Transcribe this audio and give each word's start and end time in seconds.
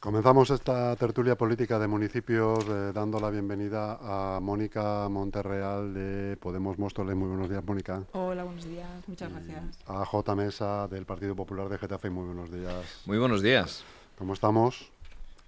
Comenzamos 0.00 0.50
esta 0.50 0.94
tertulia 0.94 1.36
política 1.36 1.76
de 1.76 1.88
municipios 1.88 2.64
eh, 2.68 2.92
dando 2.94 3.18
la 3.18 3.30
bienvenida 3.30 3.98
a 4.00 4.38
Mónica 4.38 5.08
Monterreal 5.08 5.92
de 5.92 6.36
Podemos 6.36 6.78
Móstoles. 6.78 7.16
Muy 7.16 7.26
buenos 7.26 7.50
días, 7.50 7.64
Mónica. 7.64 8.04
Hola, 8.12 8.44
buenos 8.44 8.64
días. 8.64 8.88
Muchas 9.08 9.32
gracias. 9.32 9.60
A 9.86 10.04
J. 10.04 10.34
Mesa 10.36 10.86
del 10.86 11.04
Partido 11.04 11.34
Popular 11.34 11.68
de 11.68 11.78
Getafe. 11.78 12.10
Muy 12.10 12.26
buenos 12.26 12.52
días. 12.52 13.02
Muy 13.06 13.18
buenos 13.18 13.42
días. 13.42 13.82
¿Cómo 14.16 14.34
estamos? 14.34 14.88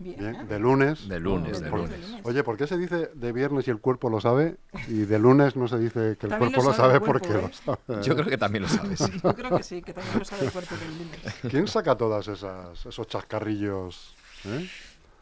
Bien. 0.00 0.48
De 0.48 0.58
lunes. 0.58 1.06
De 1.06 1.20
lunes, 1.20 1.60
de 1.60 1.70
lunes. 1.70 2.00
Oye, 2.24 2.42
¿por 2.42 2.56
qué 2.56 2.66
se 2.66 2.76
dice 2.76 3.10
de 3.14 3.32
viernes 3.32 3.68
y 3.68 3.70
el 3.70 3.78
cuerpo 3.78 4.10
lo 4.10 4.20
sabe? 4.20 4.56
Y 4.88 5.02
de 5.02 5.18
lunes 5.20 5.54
no 5.54 5.68
se 5.68 5.78
dice 5.78 6.16
que 6.18 6.26
el 6.26 6.30
También 6.30 6.50
cuerpo 6.52 6.62
lo 6.62 6.70
lo 6.70 6.74
sabe 6.74 6.94
sabe 6.94 7.06
cuerpo, 7.06 7.28
porque 7.28 7.38
¿eh? 7.38 7.42
lo 7.42 7.76
sabe. 7.76 8.02
Yo 8.02 8.16
creo 8.16 8.26
que 8.26 8.38
también 8.38 8.62
lo 8.62 8.68
sabes. 8.68 8.98
Yo 9.22 9.32
creo 9.32 9.56
que 9.58 9.62
sí, 9.62 9.80
que 9.80 9.92
también 9.92 10.18
lo 10.18 10.24
sabe 10.24 10.46
el 10.46 10.50
cuerpo 10.50 10.74
del 10.74 10.98
lunes. 10.98 11.20
¿Quién 11.48 11.68
saca 11.68 11.96
todas 11.96 12.26
esas 12.26 12.84
esos 12.84 13.06
chascarrillos? 13.06 14.16
Eh? 14.46 14.68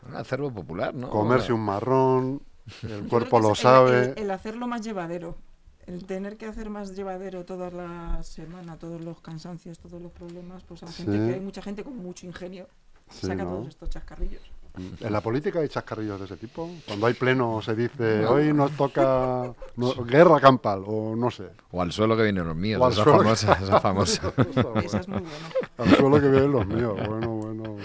Un 0.08 0.16
acervo 0.16 0.50
popular, 0.52 0.94
¿no? 0.94 1.10
Comerse 1.10 1.52
un 1.52 1.60
marrón, 1.60 2.42
el 2.82 3.06
cuerpo 3.08 3.40
lo 3.40 3.50
el- 3.50 3.56
sabe. 3.56 4.00
El, 4.12 4.18
el 4.18 4.30
hacerlo 4.30 4.66
más 4.66 4.82
llevadero. 4.82 5.36
El 5.86 6.04
tener 6.04 6.36
que 6.36 6.44
hacer 6.46 6.68
más 6.68 6.94
llevadero 6.94 7.44
toda 7.46 7.70
la 7.70 8.22
semana, 8.22 8.76
todos 8.76 9.00
los 9.00 9.20
cansancios, 9.22 9.78
todos 9.78 10.00
los 10.02 10.12
problemas, 10.12 10.62
pues 10.64 10.82
a 10.82 10.86
la 10.86 10.92
gente 10.92 11.12
Sí. 11.12 11.18
que 11.18 11.34
hay 11.34 11.40
mucha 11.40 11.62
gente 11.62 11.82
con 11.82 11.96
mucho 11.96 12.26
ingenio 12.26 12.68
Sí, 13.10 13.26
saca 13.26 13.42
¿no? 13.44 13.50
todos 13.52 13.68
estos 13.68 13.88
chascarrillos. 13.88 14.42
¿En 15.00 15.12
la 15.12 15.20
política 15.22 15.58
hay 15.60 15.68
chascarrillos 15.68 16.20
de 16.20 16.26
ese 16.26 16.36
tipo? 16.36 16.70
Cuando 16.86 17.06
hay 17.06 17.14
pleno 17.14 17.60
se 17.62 17.74
dice, 17.74 18.24
hoy 18.26 18.52
nos 18.52 18.70
toca 18.72 19.50
no- 19.76 19.94
guerra 20.04 20.38
campal, 20.40 20.84
o 20.86 21.16
no 21.16 21.30
sé. 21.30 21.48
O 21.72 21.80
al 21.82 21.90
suelo 21.90 22.16
que 22.16 22.22
vienen 22.22 22.46
los 22.46 22.54
míos, 22.54 22.80
O 22.80 22.88
esa 22.88 23.02
esa 23.62 23.80
famosa. 23.80 24.32
Esa 24.84 24.98
es 25.00 25.08
muy 25.08 25.20
buena. 25.22 25.38
Al 25.78 25.96
suelo 25.96 26.20
que 26.20 26.28
vienen 26.28 26.52
los 26.52 26.66
míos, 26.66 26.94
bueno, 27.08 27.28
bueno. 27.30 27.76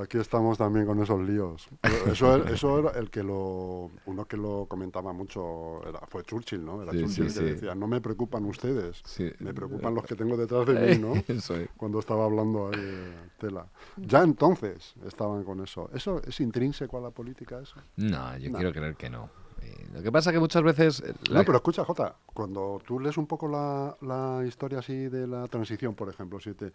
Aquí 0.00 0.16
estamos 0.18 0.56
también 0.56 0.86
con 0.86 1.02
esos 1.02 1.20
líos. 1.20 1.68
Pero 1.80 2.06
eso, 2.12 2.34
era- 2.34 2.50
eso 2.54 2.78
era 2.78 2.90
el 2.98 3.10
que 3.10 3.22
lo... 3.22 3.90
Uno 4.06 4.24
que 4.26 4.36
lo 4.36 4.66
comentaba 4.66 5.12
mucho 5.12 5.80
era, 5.86 6.00
fue 6.06 6.22
Churchill, 6.22 6.64
¿no? 6.64 6.82
Era 6.82 6.92
Sí, 6.92 7.00
Churchill 7.00 7.30
sí, 7.30 7.38
que 7.40 7.46
sí. 7.46 7.54
decía, 7.54 7.74
no 7.74 7.88
me 7.88 8.00
preocupan 8.00 8.44
ustedes, 8.44 9.02
me 9.40 9.52
preocupan 9.52 9.94
los 9.94 10.04
que 10.04 10.14
tengo 10.14 10.36
detrás 10.36 10.66
de 10.66 10.74
mí, 10.96 10.98
¿no? 10.98 11.14
Eso 11.28 11.56
es. 11.56 11.68
Cuando 11.76 11.98
estaba 11.98 12.24
hablando 12.26 12.68
ahí 12.68 12.80
de 12.80 13.12
tela. 13.38 13.66
Ya 13.96 14.22
entonces 14.22 14.94
estaban 15.04 15.42
con 15.44 15.60
eso. 15.60 15.90
¿Eso 15.92 16.22
es 16.24 16.38
intrínseco 16.40 16.98
a 16.98 17.00
la 17.00 17.10
política 17.10 17.58
eso? 17.60 17.74
No, 17.96 18.36
yo 18.38 18.50
No. 18.50 18.56
quiero 18.58 18.72
creer 18.72 18.94
que 18.94 19.10
no. 19.10 19.28
Eh, 19.60 19.88
lo 19.92 20.00
que 20.02 20.12
pasa 20.12 20.30
que 20.30 20.38
muchas 20.38 20.62
veces... 20.62 21.00
eh, 21.00 21.12
la- 21.30 21.40
No, 21.40 21.44
pero 21.44 21.56
escucha, 21.58 21.84
Jota, 21.84 22.14
cuando 22.32 22.80
tú 22.86 23.00
lees 23.00 23.16
un 23.18 23.26
poco 23.26 23.48
la, 23.48 23.96
la 24.02 24.44
historia 24.46 24.78
así 24.78 25.08
de 25.08 25.26
la 25.26 25.48
transición, 25.48 25.96
por 25.96 26.08
ejemplo, 26.08 26.38
si 26.38 26.54
te, 26.54 26.72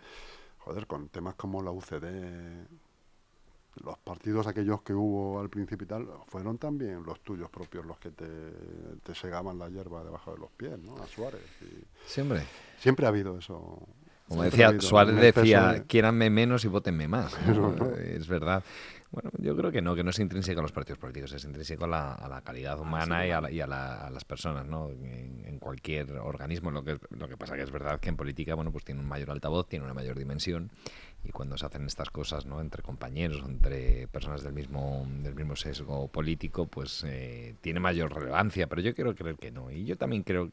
joder, 0.60 0.86
con 0.88 1.08
temas 1.08 1.36
como 1.36 1.62
la 1.64 1.72
UCD, 1.72 2.68
los 3.84 3.98
partidos 3.98 4.48
aquellos 4.48 4.82
que 4.82 4.94
hubo 4.94 5.40
al 5.40 5.50
principio 5.50 5.86
y 5.86 5.88
tal, 5.88 6.08
fueron 6.28 6.58
también 6.58 7.04
los 7.04 7.20
tuyos 7.22 7.50
propios 7.50 7.86
los 7.86 7.98
que 7.98 8.12
te, 8.12 8.28
te 9.04 9.16
segaban 9.16 9.58
la 9.58 9.70
hierba 9.70 10.04
debajo 10.04 10.34
de 10.34 10.38
los 10.40 10.52
pies, 10.52 10.78
¿no? 10.80 10.96
A 10.98 11.08
Suárez. 11.08 11.42
y 11.62 12.22
hombre. 12.22 12.44
siempre 12.78 13.06
ha 13.06 13.10
habido 13.10 13.38
eso. 13.38 13.88
Como 14.34 14.44
decía, 14.44 14.68
Suárez 14.90 15.16
decía, 15.22 15.84
quiéranme 15.88 16.30
menos 16.30 16.66
y 16.66 16.68
votenme 16.68 17.08
más. 17.08 17.34
Es 17.98 18.28
verdad. 18.28 18.64
Bueno, 19.12 19.30
yo 19.38 19.56
creo 19.56 19.72
que 19.72 19.80
no, 19.80 19.94
que 19.94 20.04
no 20.04 20.10
es 20.10 20.18
intrínseco 20.18 20.60
a 20.60 20.64
los 20.64 20.72
partidos 20.72 20.98
políticos, 20.98 21.32
es 21.34 21.46
intrínseco 21.46 21.86
a 21.86 21.88
la, 21.88 22.14
a 22.14 22.28
la 22.28 22.42
calidad 22.42 22.80
humana 22.80 23.28
y, 23.28 23.30
a, 23.30 23.42
la- 23.42 23.52
y 23.52 23.62
a, 23.62 23.68
la- 23.68 24.08
a 24.08 24.10
las 24.10 24.26
personas, 24.26 24.66
¿no? 24.66 24.90
En, 24.90 25.44
en 25.46 25.60
cualquier 25.60 26.10
organismo. 26.14 26.72
Lo 26.72 26.84
que, 26.84 26.98
lo 27.12 27.28
que 27.30 27.38
pasa 27.38 27.56
que 27.56 27.62
es 27.62 27.70
verdad 27.70 28.00
que 28.00 28.10
en 28.10 28.16
política, 28.16 28.56
bueno, 28.56 28.72
pues 28.72 28.84
tiene 28.84 29.02
un 29.02 29.08
mayor 29.08 29.30
altavoz, 29.30 29.68
tiene 29.70 29.86
una 29.86 29.94
mayor 29.94 30.18
dimensión 30.18 30.72
y 31.24 31.30
cuando 31.30 31.58
se 31.60 31.68
hacen 31.68 31.86
estas 31.86 32.10
cosas, 32.10 32.48
¿no? 32.48 32.60
Entre 32.60 32.82
compañeros, 32.82 33.44
entre 33.48 34.08
personas 34.08 34.42
del 34.42 34.54
mismo, 34.54 35.06
del 35.22 35.36
mismo 35.36 35.56
sesgo 35.56 36.08
político, 36.08 36.66
pues 36.66 37.04
eh, 37.08 37.54
tiene 37.62 37.80
mayor 37.80 38.12
relevancia, 38.16 38.66
pero 38.66 38.82
yo 38.82 38.96
quiero 38.96 39.14
creer 39.14 39.36
que 39.38 39.52
no. 39.52 39.70
Y 39.70 39.86
yo 39.86 39.96
también 39.96 40.24
creo 40.24 40.50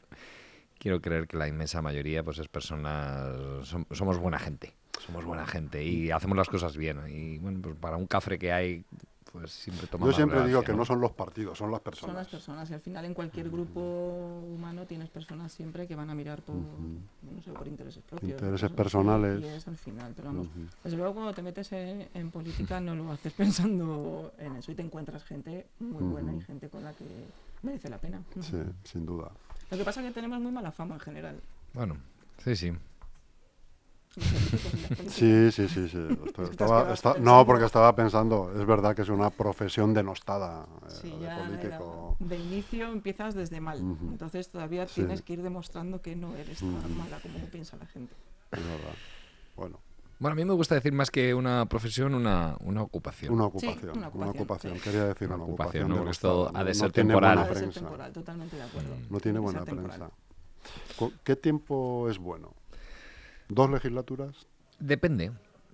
quiero 0.81 0.99
creer 0.99 1.27
que 1.27 1.37
la 1.37 1.47
inmensa 1.47 1.79
mayoría 1.81 2.23
pues 2.23 2.39
es 2.39 2.47
personas 2.47 3.27
som- 3.71 3.85
somos 3.91 4.17
buena 4.17 4.39
gente 4.39 4.73
somos 4.99 5.23
buena 5.23 5.45
gente 5.45 5.83
y 5.83 6.09
hacemos 6.09 6.35
las 6.35 6.49
cosas 6.49 6.75
bien 6.75 6.99
y 7.07 7.37
bueno 7.37 7.59
pues 7.61 7.75
para 7.75 7.97
un 7.97 8.07
cafre 8.07 8.39
que 8.39 8.51
hay 8.51 8.83
pues 9.31 9.51
siempre 9.51 9.87
Yo 9.97 10.11
siempre 10.11 10.45
digo 10.45 10.61
que 10.61 10.73
no 10.73 10.83
son 10.83 10.99
los 10.99 11.11
partidos, 11.13 11.57
son 11.57 11.71
las 11.71 11.77
Son 11.77 11.83
personas. 11.85 12.15
las 12.17 12.27
personas 12.27 12.69
y 12.69 12.73
al 12.73 12.81
final 12.81 13.05
en 13.05 13.13
cualquier 13.13 13.49
grupo 13.49 13.79
humano 13.79 14.85
tienes 14.85 15.09
personas 15.09 15.53
siempre 15.53 15.87
que 15.87 15.95
van 15.95 16.09
a 16.09 16.13
mirar 16.15 16.41
por, 16.41 16.55
no 16.57 17.41
sé, 17.41 17.51
por 17.53 17.65
intereses 17.65 18.03
propios. 18.03 18.31
Intereses 18.31 18.63
así, 18.65 18.73
personales. 18.73 19.39
Y 19.41 19.45
es 19.45 19.65
al 19.69 19.77
final, 19.77 20.11
pero 20.17 20.27
vamos, 20.27 20.47
Ujú. 20.47 20.65
desde 20.83 20.97
luego 20.97 21.13
cuando 21.13 21.33
te 21.33 21.41
metes 21.43 21.71
en, 21.71 22.09
en 22.13 22.29
política 22.29 22.81
no 22.81 22.93
lo 22.93 23.09
haces 23.09 23.31
pensando 23.37 24.33
en 24.37 24.57
eso 24.57 24.69
y 24.73 24.75
te 24.75 24.81
encuentras 24.81 25.23
gente 25.23 25.65
muy 25.79 26.03
buena 26.03 26.33
y 26.33 26.35
Ujú. 26.35 26.45
gente 26.47 26.67
con 26.67 26.83
la 26.83 26.91
que 26.91 27.05
merece 27.63 27.89
la 27.89 27.97
pena. 27.99 28.21
Sí, 28.41 28.57
sin 28.83 29.05
duda. 29.05 29.31
Lo 29.69 29.77
que 29.77 29.83
pasa 29.85 30.01
es 30.01 30.07
que 30.07 30.13
tenemos 30.13 30.39
muy 30.39 30.51
mala 30.51 30.71
fama 30.71 30.95
en 30.95 30.99
general. 31.01 31.41
bueno 31.73 31.97
sí 32.43 32.55
sí. 32.55 32.73
Sí, 35.07 35.51
sí, 35.53 35.69
sí, 35.69 35.87
estaba- 36.51 37.17
no, 37.19 37.45
porque 37.45 37.63
estaba 37.65 37.95
pensando, 37.95 38.51
es 38.59 38.65
verdad 38.65 38.93
que 38.95 39.03
es 39.03 39.09
una 39.09 39.29
profesión 39.29 39.93
denostada 39.93 40.65
eh, 40.85 40.89
Sí, 41.01 41.09
de 41.11 41.19
ya 41.21 41.37
era- 41.37 41.45
político. 41.77 42.17
de 42.19 42.37
inicio 42.37 42.91
empiezas 42.91 43.33
desde 43.35 43.61
mal. 43.61 43.79
Entonces 43.79 44.49
todavía 44.49 44.85
Sí. 44.87 44.95
tienes 44.95 45.21
que 45.21 45.33
ir 45.33 45.41
demostrando 45.43 46.01
que 46.01 46.15
no 46.17 46.35
eres 46.35 46.59
tan 46.59 46.97
mala 46.97 47.19
como 47.21 47.37
piensa 47.45 47.77
la 47.77 47.85
gente. 47.85 48.13
Es 48.51 48.59
verdad. 48.63 48.95
Bueno, 49.55 49.79
bueno 50.21 50.33
a 50.33 50.35
mí 50.35 50.45
me 50.45 50.53
gusta 50.53 50.75
decir 50.75 50.93
más 50.93 51.11
que 51.11 51.33
una 51.33 51.65
profesión 51.65 52.15
una, 52.15 52.55
una 52.61 52.81
ocupación 52.81 53.33
una 53.33 53.45
ocupación. 53.45 53.97
una 53.97 54.07
una 54.09 54.29
ocupación, 54.29 54.29
ocupación. 54.37 54.75
sí. 54.75 54.81
Quería 54.81 55.05
decir 55.07 55.27
Una 55.27 55.35
una 55.35 55.43
ocupación, 55.45 55.83
ocupación. 55.91 56.05
¿no? 56.05 56.11
esto 56.11 56.51
ha 56.55 56.63
de 56.63 56.69
No 56.69 56.73
ser 56.75 56.91
tiene 56.93 57.07
temporal. 57.09 57.35
buena 57.37 57.41
Ha 57.41 57.49
de 57.49 57.53
ser 57.55 57.63
prensa. 57.63 57.79
temporal, 57.81 58.13
totalmente 58.13 58.55
de 58.55 58.61
acuerdo. 58.63 58.95
No 59.09 59.19
tiene 59.19 59.39
buena 59.39 59.65
prensa. 59.65 60.11
¿Qué 61.23 61.35
tiempo 61.35 62.07
es 62.09 62.17
bueno? 62.19 62.53
¿Dos 63.49 63.69
legislaturas? 63.69 64.47
depende 64.79 65.31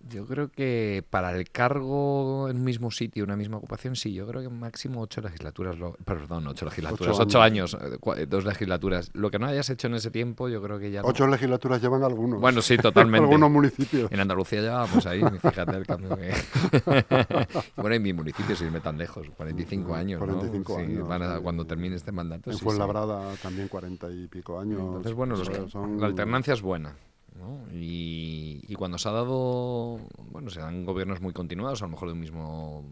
yo 0.09 0.25
creo 0.25 0.49
que 0.49 1.03
para 1.09 1.35
el 1.35 1.49
cargo 1.49 2.47
en 2.49 2.57
un 2.57 2.63
mismo 2.63 2.91
sitio, 2.91 3.23
una 3.23 3.35
misma 3.35 3.57
ocupación, 3.57 3.95
sí, 3.95 4.13
yo 4.13 4.27
creo 4.27 4.41
que 4.41 4.49
máximo 4.49 5.01
ocho 5.01 5.21
legislaturas, 5.21 5.77
lo- 5.77 5.93
perdón, 6.05 6.47
ocho 6.47 6.65
legislaturas, 6.65 7.15
Ocho 7.15 7.23
ocho, 7.23 7.41
años, 7.41 7.77
eh, 7.79 7.97
eh, 8.17 8.25
dos 8.27 8.45
legislaturas. 8.45 9.09
Lo 9.13 9.29
que 9.31 9.39
no 9.39 9.47
hayas 9.47 9.69
hecho 9.69 9.87
en 9.87 9.95
ese 9.95 10.11
tiempo, 10.11 10.49
yo 10.49 10.61
creo 10.61 10.79
que 10.79 10.91
ya 10.91 11.01
no. 11.01 11.07
Ocho 11.07 11.27
legislaturas 11.27 11.81
llevan 11.81 12.03
algunos. 12.03 12.39
Bueno, 12.41 12.61
sí, 12.61 12.77
totalmente. 12.77 13.23
algunos 13.29 13.51
municipios. 13.51 14.11
En 14.11 14.19
Andalucía 14.19 14.61
ya 14.61 14.73
vamos 14.77 15.05
ahí, 15.05 15.21
fíjate 15.41 15.75
el 15.75 15.85
cambio 15.85 16.15
que... 16.15 16.33
bueno, 17.75 17.95
en 17.95 18.01
mi 18.03 18.13
municipio, 18.13 18.55
sin 18.55 18.67
irme 18.67 18.81
tan 18.81 18.97
lejos, 18.97 19.27
45 19.35 19.95
años, 19.95 20.19
45 20.19 20.73
¿no? 20.73 20.79
Sí, 20.79 20.85
años, 20.91 21.07
van 21.07 21.21
a- 21.23 21.35
sí, 21.37 21.43
cuando 21.43 21.65
termine 21.65 21.95
este 21.95 22.11
mandato, 22.11 22.49
En 22.49 22.55
sí, 22.55 22.59
sí. 22.59 22.65
Fuenlabrada 22.65 23.33
también 23.41 23.67
cuarenta 23.67 24.09
y 24.11 24.27
pico 24.27 24.59
años. 24.59 24.79
Entonces, 24.79 25.13
bueno, 25.13 25.35
los 25.35 25.71
son- 25.71 25.99
la 25.99 26.05
alternancia 26.07 26.53
es 26.53 26.61
buena. 26.61 26.95
¿No? 27.37 27.67
Y, 27.73 28.61
y 28.67 28.75
cuando 28.75 28.97
se 28.97 29.09
ha 29.09 29.11
dado, 29.11 29.99
bueno, 30.31 30.49
se 30.49 30.59
dan 30.59 30.85
gobiernos 30.85 31.21
muy 31.21 31.33
continuados, 31.33 31.81
a 31.81 31.85
lo 31.85 31.91
mejor 31.91 32.09
de 32.09 32.13
un 32.13 32.19
mismo 32.19 32.85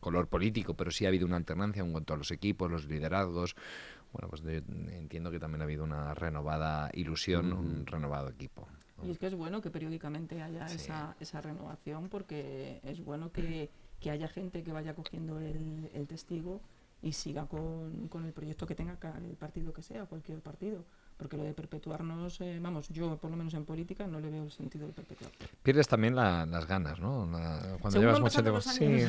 color 0.00 0.28
político, 0.28 0.74
pero 0.74 0.90
sí 0.90 1.04
ha 1.04 1.08
habido 1.08 1.26
una 1.26 1.36
alternancia 1.36 1.82
en 1.82 1.92
cuanto 1.92 2.12
a 2.12 2.16
los 2.16 2.30
equipos, 2.30 2.70
los 2.70 2.86
liderazgos. 2.86 3.54
Bueno, 4.12 4.28
pues 4.28 4.42
de- 4.42 4.62
entiendo 4.96 5.30
que 5.30 5.38
también 5.40 5.62
ha 5.62 5.64
habido 5.64 5.82
una 5.84 6.14
renovada 6.14 6.90
ilusión, 6.92 7.52
un 7.52 7.86
renovado 7.86 8.28
equipo. 8.28 8.68
¿no? 8.98 9.06
Y 9.06 9.10
es 9.10 9.18
que 9.18 9.26
es 9.26 9.34
bueno 9.34 9.60
que 9.60 9.70
periódicamente 9.70 10.40
haya 10.42 10.68
Sí. 10.68 10.76
esa, 10.76 11.16
esa 11.20 11.40
renovación 11.40 12.08
porque 12.08 12.80
es 12.84 13.02
bueno 13.04 13.32
que, 13.32 13.70
que 14.00 14.10
haya 14.10 14.28
gente 14.28 14.62
que 14.62 14.72
vaya 14.72 14.94
cogiendo 14.94 15.40
el, 15.40 15.90
el 15.94 16.06
testigo 16.06 16.60
y 17.02 17.12
siga 17.12 17.46
con, 17.46 18.06
con 18.08 18.24
el 18.24 18.32
proyecto 18.32 18.66
que 18.66 18.74
tenga 18.74 18.96
el 19.18 19.36
partido 19.36 19.72
que 19.72 19.82
sea, 19.82 20.06
cualquier 20.06 20.40
partido. 20.40 20.84
Porque 21.16 21.36
lo 21.36 21.44
de 21.44 21.54
perpetuarnos, 21.54 22.40
eh, 22.40 22.58
vamos, 22.60 22.88
yo 22.88 23.16
por 23.18 23.30
lo 23.30 23.36
menos 23.36 23.54
en 23.54 23.64
política 23.64 24.06
no 24.06 24.18
le 24.20 24.30
veo 24.30 24.42
el 24.44 24.50
sentido 24.50 24.86
de 24.88 24.92
perpetuar. 24.92 25.30
Pierdes 25.62 25.86
también 25.86 26.16
la- 26.16 26.44
las 26.44 26.66
ganas, 26.66 26.98
¿no? 26.98 27.24
La- 27.30 27.76
cuando 27.80 27.90
Según 27.92 28.06
llevas 28.06 28.20
mucho 28.20 28.42
tiempo. 28.42 28.60
Sí, 28.60 29.04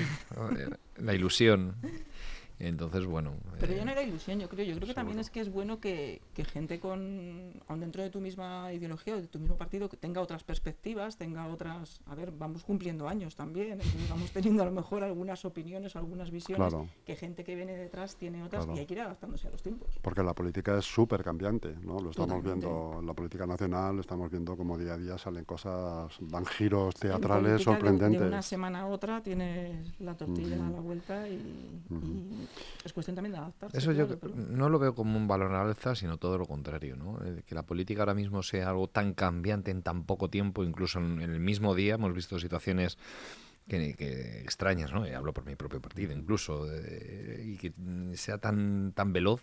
la 0.97 1.13
ilusión. 1.13 1.75
Entonces, 2.57 3.05
bueno. 3.05 3.33
Pero 3.59 3.73
eh, 3.73 3.77
ya 3.77 3.85
no 3.85 3.91
era 3.91 4.01
ilusión, 4.01 4.39
yo 4.39 4.47
creo. 4.47 4.65
Yo 4.65 4.75
creo 4.75 4.87
que 4.87 4.93
también 4.93 5.19
es 5.19 5.29
que 5.29 5.41
es 5.41 5.51
bueno 5.51 5.79
que, 5.79 6.21
que 6.33 6.45
gente 6.45 6.79
con, 6.79 7.51
aun 7.67 7.79
dentro 7.81 8.01
de 8.01 8.09
tu 8.09 8.21
misma 8.21 8.71
ideología 8.71 9.15
o 9.15 9.21
de 9.21 9.27
tu 9.27 9.39
mismo 9.39 9.57
partido, 9.57 9.89
que 9.89 9.97
tenga 9.97 10.21
otras 10.21 10.43
perspectivas, 10.43 11.17
tenga 11.17 11.47
otras... 11.47 11.99
A 12.05 12.15
ver, 12.15 12.31
vamos 12.31 12.63
cumpliendo 12.63 13.09
años 13.09 13.35
también, 13.35 13.79
vamos 14.09 14.31
teniendo 14.31 14.63
a 14.63 14.65
lo 14.67 14.71
mejor 14.71 15.03
algunas 15.03 15.43
opiniones, 15.43 15.95
algunas 15.95 16.31
visiones, 16.31 16.67
Claro. 16.69 16.87
que 17.05 17.15
gente 17.15 17.43
que 17.43 17.55
viene 17.55 17.75
detrás 17.75 18.15
tiene 18.15 18.41
otras 18.43 18.63
Claro. 18.65 18.77
y 18.77 18.79
hay 18.79 18.85
que 18.85 18.93
ir 18.93 19.01
adaptándose 19.01 19.47
a 19.47 19.51
los 19.51 19.61
tiempos. 19.61 19.89
Porque 20.01 20.23
la 20.23 20.33
política 20.33 20.77
es 20.77 20.85
súper 20.85 21.23
cambiante, 21.23 21.75
¿no? 21.83 21.99
Lo 21.99 22.11
estamos 22.11 22.15
Totalmente. 22.41 22.65
viendo 22.67 22.99
en 23.01 23.05
la 23.05 23.13
política 23.13 23.45
nacional, 23.45 23.99
estamos 23.99 24.31
viendo 24.31 24.55
como 24.55 24.77
día 24.77 24.93
a 24.93 24.97
día 24.97 25.17
salen 25.17 25.43
cosas, 25.43 26.13
dan 26.21 26.45
giros 26.45 26.95
teatrales 26.95 27.51
de- 27.59 27.59
sorprendentes. 27.59 28.21
De, 28.21 28.27
una 28.27 28.41
semana 28.41 28.81
a 28.81 28.87
otra 28.87 29.21
tienes 29.21 29.99
la 29.99 30.15
tortilla 30.15 30.55
a 30.65 30.69
la 30.69 30.79
vuelta 30.79 31.27
y 31.27 32.44
es 32.83 32.93
cuestión 32.93 33.15
también 33.15 33.33
de 33.33 33.39
adaptarse. 33.39 33.77
Eso 33.77 33.91
yo 33.91 34.07
pero- 34.07 34.33
no 34.35 34.69
lo 34.69 34.79
veo 34.79 34.93
como 34.95 35.17
un 35.17 35.27
valor 35.27 35.53
al 35.53 35.67
alza, 35.69 35.95
sino 35.95 36.17
todo 36.17 36.37
lo 36.37 36.45
contrario, 36.45 36.95
¿no? 36.95 37.19
El 37.23 37.43
que 37.43 37.55
la 37.55 37.63
política 37.63 38.01
ahora 38.01 38.13
mismo 38.13 38.43
sea 38.43 38.69
algo 38.69 38.87
tan 38.87 39.13
cambiante 39.13 39.71
en 39.71 39.81
tan 39.81 40.03
poco 40.03 40.29
tiempo, 40.29 40.63
incluso 40.63 40.99
en, 40.99 41.21
en 41.21 41.31
el 41.31 41.39
mismo 41.39 41.75
día, 41.75 41.95
hemos 41.95 42.13
visto 42.13 42.39
situaciones 42.39 42.97
que, 43.67 43.95
que 43.95 44.41
extrañas, 44.41 44.91
¿no? 44.93 45.07
Y 45.07 45.11
hablo 45.13 45.33
por 45.33 45.43
mi 45.45 45.55
propio 45.55 45.81
partido 45.81 46.13
incluso, 46.13 46.67
eh, 46.71 47.41
y 47.45 47.57
que 47.57 47.73
sea 48.15 48.37
tan, 48.37 48.91
tan 48.93 49.11
veloz, 49.11 49.41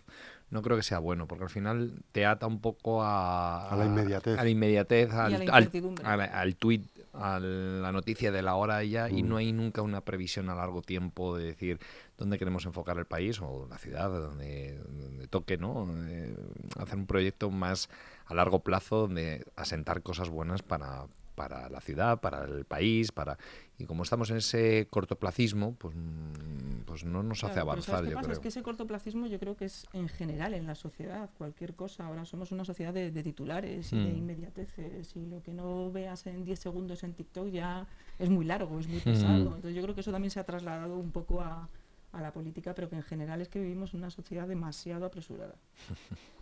no 0.49 0.61
creo 0.61 0.77
que 0.77 0.83
sea 0.83 0.99
bueno, 0.99 1.27
porque 1.27 1.43
al 1.43 1.49
final 1.49 1.93
te 2.13 2.25
ata 2.25 2.47
un 2.47 2.61
poco 2.61 3.03
a, 3.03 3.69
A 3.69 3.75
la 3.75 3.85
inmediatez. 3.85 4.39
A 4.39 4.43
la 4.45 4.49
inmediatez, 4.49 5.11
a 5.11 5.25
al, 5.25 5.45
la 5.45 5.53
al, 5.53 5.69
al, 6.05 6.21
al 6.21 6.55
tuit, 6.55 6.85
a 7.11 7.39
la 7.39 7.91
noticia 7.91 8.31
de 8.31 8.41
la 8.41 8.55
hora 8.55 8.81
ya, 8.85 9.09
y 9.09 9.23
Mm. 9.23 9.27
no 9.27 9.37
hay 9.37 9.51
nunca 9.51 9.81
una 9.81 9.99
previsión 10.01 10.49
a 10.49 10.55
largo 10.55 10.81
tiempo 10.81 11.37
de 11.37 11.43
decir 11.47 11.79
dónde 12.17 12.37
queremos 12.37 12.65
enfocar 12.65 12.97
el 12.97 13.05
país 13.05 13.39
o 13.41 13.67
la 13.69 13.77
ciudad, 13.77 14.09
donde, 14.09 14.77
donde 14.79 15.27
toque, 15.27 15.57
¿no? 15.57 15.87
Eh, 16.07 16.35
hacer 16.77 16.97
un 16.97 17.07
proyecto 17.07 17.49
más 17.49 17.89
a 18.25 18.33
largo 18.33 18.59
plazo 18.59 18.97
donde 19.01 19.45
asentar 19.55 20.01
cosas 20.03 20.29
buenas 20.29 20.61
para, 20.61 21.07
para 21.35 21.69
la 21.69 21.81
ciudad, 21.81 22.21
para 22.21 22.43
el 22.45 22.65
país, 22.65 23.11
para 23.11 23.37
y 23.79 23.85
como 23.85 24.03
estamos 24.03 24.29
en 24.29 24.37
ese 24.37 24.87
cortoplacismo, 24.91 25.73
pues, 25.73 25.95
mm, 25.95 26.81
pues 26.85 27.03
no 27.03 27.23
nos 27.23 27.43
hace 27.43 27.53
Claro, 27.53 27.65
pero 27.65 27.71
avanzar, 27.71 27.95
¿sabes 27.95 28.07
qué 28.07 28.11
yo 28.11 28.15
pasa? 28.15 28.25
creo. 28.27 28.33
Es 28.33 28.39
que 28.39 28.47
ese 28.49 28.61
cortoplacismo 28.63 29.25
yo 29.25 29.39
creo 29.39 29.57
que 29.57 29.65
es 29.65 29.87
en 29.93 30.07
general 30.07 30.53
en 30.53 30.67
la 30.67 30.75
sociedad, 30.75 31.29
cualquier 31.37 31.73
cosa. 31.73 32.05
Ahora 32.05 32.23
somos 32.25 32.51
una 32.51 32.63
sociedad 32.63 32.93
de, 32.93 33.09
de 33.11 33.23
titulares 33.23 33.91
y 33.91 33.97
de 33.97 34.11
Mm. 34.13 34.17
inmediateces 34.17 35.15
y 35.15 35.25
lo 35.25 35.41
que 35.41 35.53
no 35.53 35.91
veas 35.91 36.27
en 36.27 36.45
10 36.45 36.59
segundos 36.59 37.03
en 37.03 37.13
TikTok 37.13 37.47
ya 37.49 37.87
es 38.19 38.29
muy 38.29 38.45
largo, 38.45 38.79
es 38.79 38.87
muy 38.87 38.99
Mm. 38.99 39.03
pesado. 39.03 39.55
Entonces 39.55 39.73
yo 39.75 39.81
creo 39.81 39.95
que 39.95 40.01
eso 40.01 40.11
también 40.11 40.29
se 40.31 40.39
ha 40.39 40.43
trasladado 40.45 40.95
un 40.97 41.11
poco 41.11 41.41
a, 41.41 41.67
a 42.13 42.21
la 42.21 42.31
política, 42.31 42.73
pero 42.73 42.89
que 42.89 42.95
en 42.95 43.03
general 43.03 43.41
es 43.41 43.49
que 43.49 43.59
vivimos 43.59 43.93
en 43.93 43.99
una 43.99 44.09
sociedad 44.09 44.47
demasiado 44.47 45.05
apresurada. 45.05 45.55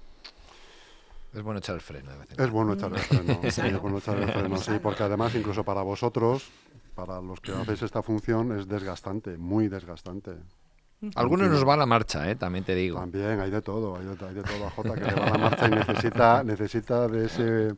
Es 1.33 1.41
bueno 1.44 1.59
echar 1.59 1.75
el 1.75 1.81
freno 1.81 2.12
de 2.12 2.18
vez 2.18 2.27
en 2.33 2.44
Es 2.44 2.50
bueno 2.50 2.73
echar 2.73 2.91
el 2.91 3.00
freno, 3.00 3.39
sí, 3.50 3.62
es 3.62 3.79
bueno 3.79 4.00
echar 4.00 4.18
el 4.18 4.29
freno, 4.29 4.57
sí, 4.57 4.73
porque 4.83 5.03
además 5.03 5.33
incluso 5.33 5.63
para 5.63 5.81
vosotros, 5.81 6.50
para 6.94 7.21
los 7.21 7.39
que 7.39 7.53
hacéis 7.53 7.83
esta 7.83 8.03
función, 8.03 8.59
es 8.59 8.68
desgastante, 8.68 9.38
muy 9.38 9.69
desgastante. 9.69 10.31
Algunos 11.15 11.50
nos 11.50 11.65
va 11.65 11.75
a 11.75 11.77
la 11.77 11.85
marcha, 11.85 12.29
¿eh? 12.29 12.35
también 12.35 12.65
te 12.65 12.75
digo. 12.75 13.00
También 13.00 13.39
hay 13.39 13.50
de 13.50 13.62
todo, 13.62 13.95
hay 13.95 14.06
de, 14.06 14.25
hay 14.25 14.33
de 14.35 14.44
todo 14.44 14.68
a 14.68 14.69
Jota 14.71 14.94
que 14.94 15.06
le 15.06 15.13
va 15.13 15.25
a 15.25 15.29
la 15.29 15.38
marcha 15.38 15.68
y 15.68 15.71
necesita, 15.71 16.44
necesita 16.44 17.07
de 17.07 17.25
ese 17.25 17.75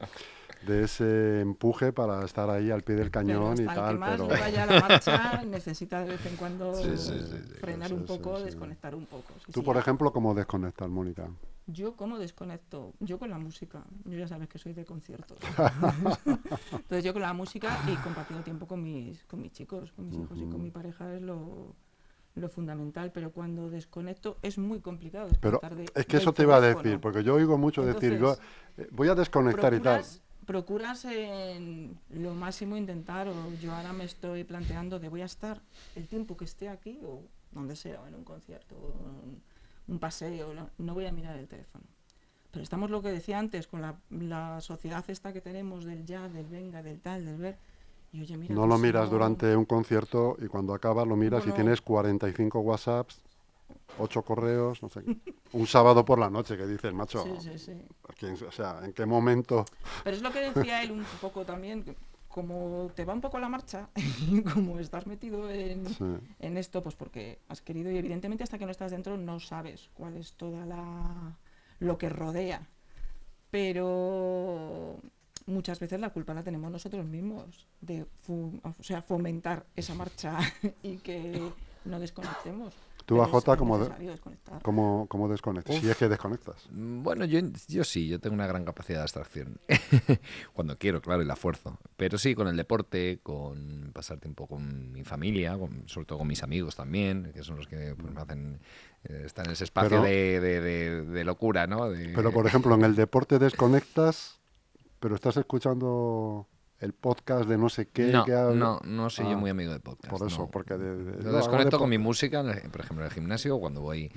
de 0.66 0.84
ese 0.84 1.42
empuje 1.42 1.92
para 1.94 2.24
estar 2.26 2.50
ahí 2.50 2.72
al 2.72 2.82
pie 2.84 2.96
del 2.96 3.12
Pero 3.12 3.26
cañón 3.26 3.54
y 3.62 3.66
tal, 3.66 3.94
que 3.94 3.98
más 4.00 4.12
pero 4.12 4.30
le 4.32 4.40
vaya 4.40 4.64
a 4.64 4.66
la 4.66 4.80
marcha 4.80 5.44
necesita 5.46 6.04
de 6.04 6.12
vez 6.12 6.26
en 6.26 6.36
cuando 6.38 6.74
Sí, 6.76 6.98
sí, 6.98 7.14
sí, 7.20 7.38
sí. 7.48 7.54
frenar 7.60 7.90
Sí, 7.90 7.94
un 7.96 8.06
poco, 8.06 8.38
sí. 8.38 8.46
desconectar 8.46 8.96
un 8.96 9.06
poco. 9.06 9.34
sí, 9.46 9.52
tú 9.52 9.60
sí. 9.60 9.66
por 9.66 9.78
ejemplo 9.78 10.12
cómo 10.14 10.34
desconectas, 10.34 10.90
Mónica. 10.90 11.30
Yo 11.68 11.96
cómo 11.96 12.20
desconecto, 12.20 12.92
yo 13.00 13.18
con 13.20 13.30
la 13.30 13.38
música, 13.38 13.84
yo 14.04 14.18
ya 14.18 14.28
sabes 14.28 14.50
que 14.50 14.58
soy 14.60 14.74
de 14.74 14.84
conciertos. 14.84 15.38
Entonces 16.72 17.04
yo 17.04 17.14
con 17.14 17.22
la 17.22 17.34
música 17.34 17.70
y 17.88 17.96
compartiendo 17.98 18.44
tiempo 18.44 18.68
con 18.68 18.84
mis, 18.84 19.24
con 19.26 19.42
mis 19.42 19.52
chicos, 19.54 19.92
con 19.94 20.06
mis 20.08 20.16
hijos 20.20 20.38
y 20.38 20.46
con 20.50 20.62
mi 20.62 20.72
pareja 20.72 21.14
es 21.16 21.22
lo, 21.22 21.74
lo 22.36 22.50
fundamental, 22.50 23.12
pero 23.14 23.32
cuando 23.32 23.70
desconecto 23.70 24.38
es 24.42 24.58
muy 24.58 24.80
complicado. 24.82 25.30
Pero 25.40 25.60
desconectar 25.62 25.76
de- 25.76 26.02
es 26.02 26.06
que 26.06 26.18
eso 26.18 26.34
te 26.34 26.44
iba 26.44 26.58
a 26.58 26.62
decir, 26.62 27.00
porque 27.00 27.24
yo 27.24 27.36
oigo 27.36 27.58
mucho 27.58 27.86
decir, 27.86 28.18
yo 28.20 28.36
eh, 28.78 28.88
voy 28.92 29.08
a 29.08 29.16
desconectar 29.16 29.74
y 29.74 29.80
tal. 29.80 30.04
Procuras, 30.46 31.06
en 31.06 31.98
lo 32.10 32.34
máximo 32.34 32.76
intentar, 32.78 33.28
o 33.28 33.34
yo 33.62 33.74
ahora 33.74 33.94
me 33.94 34.04
estoy 34.06 34.44
planteando 34.44 35.00
de 35.00 35.10
voy 35.10 35.22
a 35.22 35.26
estar 35.26 35.62
el 35.96 36.08
tiempo 36.08 36.36
que 36.38 36.46
esté 36.46 36.70
aquí 36.70 37.00
o 37.04 37.22
donde 37.52 37.76
sea, 37.76 38.02
o 38.02 38.08
en 38.08 38.16
un 38.16 38.24
concierto, 38.24 38.76
o 38.76 39.24
en 39.26 39.42
un 39.88 40.00
paseo, 40.00 40.54
no, 40.54 40.70
no 40.78 40.94
voy 40.94 41.06
a 41.06 41.12
mirar 41.12 41.38
el 41.38 41.48
teléfono. 41.48 41.84
Pero 42.52 42.64
estamos 42.64 42.90
lo 42.92 43.02
que 43.02 43.10
decía 43.12 43.40
antes, 43.40 43.68
con 43.68 43.82
la, 43.82 43.96
la 44.10 44.62
sociedad 44.62 45.04
esta 45.08 45.34
que 45.34 45.42
tenemos 45.42 45.86
del 45.86 46.06
ya, 46.06 46.30
del 46.30 46.46
venga, 46.46 46.84
del 46.84 47.00
tal, 47.00 47.26
del 47.26 47.38
ver. 47.38 47.58
Y 48.12 48.22
oye, 48.22 48.38
mira, 48.38 48.54
No 48.54 48.68
lo 48.68 48.76
si 48.78 48.84
miras 48.84 49.06
no- 49.06 49.12
durante 49.12 49.56
un 49.56 49.66
concierto 49.66 50.38
y 50.40 50.46
cuando 50.48 50.74
acabas 50.76 51.08
lo 51.08 51.16
miras 51.16 51.42
y 51.44 51.50
Bueno. 51.50 51.56
tienes 51.64 51.82
45 51.82 52.60
WhatsApps, 52.60 53.22
8 54.00 54.22
correos, 54.24 54.82
no 54.82 54.90
sé. 54.90 55.02
Un 55.54 55.68
sábado 55.68 56.04
por 56.04 56.18
la 56.20 56.30
noche 56.30 56.58
que 56.58 56.66
dices, 56.66 56.94
macho, 56.94 57.24
Sí, 57.24 57.50
sí, 57.52 57.58
sí. 57.60 57.72
¿a 58.10 58.14
quién- 58.14 58.38
o 58.48 58.52
sea, 58.52 58.80
¿en 58.84 58.94
qué 58.94 59.06
momento? 59.06 59.66
Pero 60.04 60.16
es 60.16 60.22
lo 60.24 60.32
que 60.32 60.52
decía 60.52 60.82
él 60.84 60.92
un 60.92 61.06
poco 61.22 61.46
también, 61.46 61.96
como 62.28 62.90
te 62.96 63.06
va 63.06 63.14
un 63.14 63.22
poco 63.22 63.38
la 63.40 63.50
marcha, 63.50 63.90
y 63.96 64.42
como 64.44 64.80
estás 64.80 65.06
metido 65.06 65.50
en, 65.52 65.84
en 66.40 66.58
esto, 66.58 66.82
pues 66.82 66.96
porque 66.96 67.40
has 67.50 67.62
querido 67.62 67.92
y 67.92 67.98
evidentemente 67.98 68.44
hasta 68.44 68.58
que 68.58 68.66
no 68.66 68.72
estás 68.72 68.90
dentro 68.92 69.16
no 69.18 69.40
sabes 69.40 69.90
cuál 69.94 70.18
es 70.18 70.34
toda 70.34 70.66
la 70.66 71.38
lo 71.80 71.98
que 72.00 72.10
rodea. 72.10 72.68
Pero 73.52 74.98
muchas 75.46 75.80
veces 75.80 76.00
la 76.00 76.10
culpa 76.10 76.34
la 76.34 76.44
tenemos 76.44 76.72
nosotros 76.72 77.06
mismos 77.06 77.68
de 77.82 78.06
o 78.28 78.84
sea, 78.84 79.02
fomentar 79.04 79.66
esa 79.76 79.94
marcha 79.94 80.40
y 80.82 80.98
que 80.98 81.52
no 81.86 82.00
desconectemos. 82.00 82.74
Tú, 83.06 83.22
AJ, 83.22 83.36
es 83.38 83.58
como 83.58 83.78
de-. 83.80 83.90
¿Cómo, 84.62 85.08
cómo 85.10 85.28
desconectas? 85.28 85.76
Si 85.76 85.90
es 85.90 85.98
que 85.98 86.08
desconectas. 86.08 86.68
Mm, 86.72 87.04
Bueno, 87.04 87.26
yo, 87.26 87.40
yo 87.68 87.84
sí, 87.84 88.08
yo 88.08 88.20
tengo 88.20 88.34
una 88.34 88.48
gran 88.48 88.64
capacidad 88.64 89.00
de 89.00 89.04
abstracción. 89.04 89.60
Cuando 90.54 90.78
quiero, 90.78 91.02
claro, 91.02 91.22
y 91.22 91.26
la 91.26 91.36
fuerzo. 91.36 91.78
Pero 91.98 92.18
sí, 92.18 92.34
con 92.36 92.48
el 92.48 92.56
deporte, 92.56 93.20
con 93.22 93.92
pasar 93.94 94.20
tiempo 94.20 94.48
con 94.48 94.92
mi 94.94 95.04
familia, 95.04 95.58
con- 95.58 95.84
sobre 95.88 96.06
todo 96.06 96.20
con 96.20 96.28
mis 96.28 96.44
amigos 96.44 96.76
también, 96.76 97.32
que 97.34 97.44
son 97.44 97.58
los 97.58 97.68
que 97.68 97.96
pues, 98.00 98.14
me 98.14 98.22
hacen 98.22 98.60
eh, 99.04 99.24
estar 99.26 99.46
en 99.46 99.52
ese 99.52 99.66
espacio 99.66 99.90
Pero- 99.90 100.04
de, 100.04 100.40
de- 100.40 100.62
de- 100.62 101.02
de 101.04 101.24
locura, 101.26 101.68
¿no? 101.68 101.90
De- 101.90 102.14
Pero, 102.16 102.32
por 102.32 102.48
ejemplo, 102.48 102.74
en 102.76 102.84
el 102.84 102.96
deporte 102.96 103.38
desconectas, 103.40 104.40
pero 105.02 105.16
estás 105.16 105.36
escuchando 105.36 106.48
el 106.84 106.94
podcast 106.94 107.48
de 107.48 107.58
no 107.58 107.70
sé 107.70 107.88
qué. 107.88 108.12
no, 108.12 108.26
que 108.26 108.32
no, 108.32 108.80
no 108.84 109.10
soy 109.10 109.26
Ah, 109.28 109.32
yo 109.32 109.38
muy 109.38 109.50
amigo 109.50 109.72
de 109.72 109.80
podcast. 109.80 110.10
Por 110.16 110.28
eso, 110.28 110.42
no. 110.44 110.48
porque... 110.52 110.74
De, 110.78 110.96
de- 111.04 111.28
hago 111.30 111.38
desconecto 111.38 111.80
con 111.80 111.90
mi 111.90 111.98
música, 111.98 112.42
por 112.72 112.82
ejemplo, 112.82 113.00
en 113.06 113.06
el 113.06 113.12
gimnasio, 113.12 113.58
cuando 113.60 113.82
voy 113.82 114.12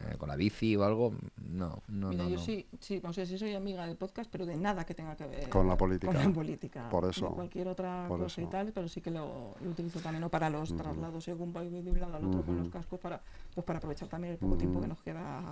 eh, 0.00 0.16
con 0.18 0.28
la 0.28 0.36
bici 0.36 0.76
o 0.76 0.84
algo. 0.84 1.14
No, 1.44 1.82
no, 1.88 2.08
Mira, 2.10 2.24
no. 2.24 2.30
yo 2.30 2.36
no. 2.36 2.42
sí, 2.42 2.66
sí, 2.80 3.00
no 3.02 3.12
sé 3.12 3.26
si 3.26 3.38
soy 3.38 3.54
amiga 3.54 3.86
del 3.86 3.96
podcast, 3.96 4.30
pero 4.30 4.46
de 4.46 4.56
nada 4.56 4.84
que 4.84 4.94
tenga 4.94 5.16
que 5.16 5.26
ver 5.26 5.48
Con 5.48 5.66
la 5.68 5.76
política. 5.76 6.12
Con 6.12 6.22
la 6.22 6.30
política. 6.32 6.88
Por 6.90 7.04
eso, 7.06 7.28
De 7.28 7.34
cualquier 7.34 7.68
otra 7.68 8.06
por 8.08 8.20
cosa 8.20 8.40
y 8.40 8.46
tal, 8.46 8.72
pero 8.72 8.88
sí 8.88 9.00
que 9.00 9.10
lo, 9.10 9.54
lo 9.60 9.70
utilizo 9.70 10.00
también 10.00 10.20
¿no? 10.20 10.28
para 10.28 10.48
los 10.48 10.74
traslados 10.76 11.24
según 11.24 11.52
voy 11.52 11.68
de 11.68 11.90
un 11.90 12.00
lado 12.00 12.16
al 12.16 12.24
otro 12.24 12.42
con 12.42 12.56
los 12.58 12.68
cascos 12.68 13.00
para, 13.00 13.20
pues 13.54 13.64
para 13.66 13.78
aprovechar 13.78 14.08
también 14.08 14.32
el 14.34 14.38
poco 14.38 14.56
tiempo 14.56 14.80
que 14.80 14.86
nos 14.88 15.00
queda 15.02 15.42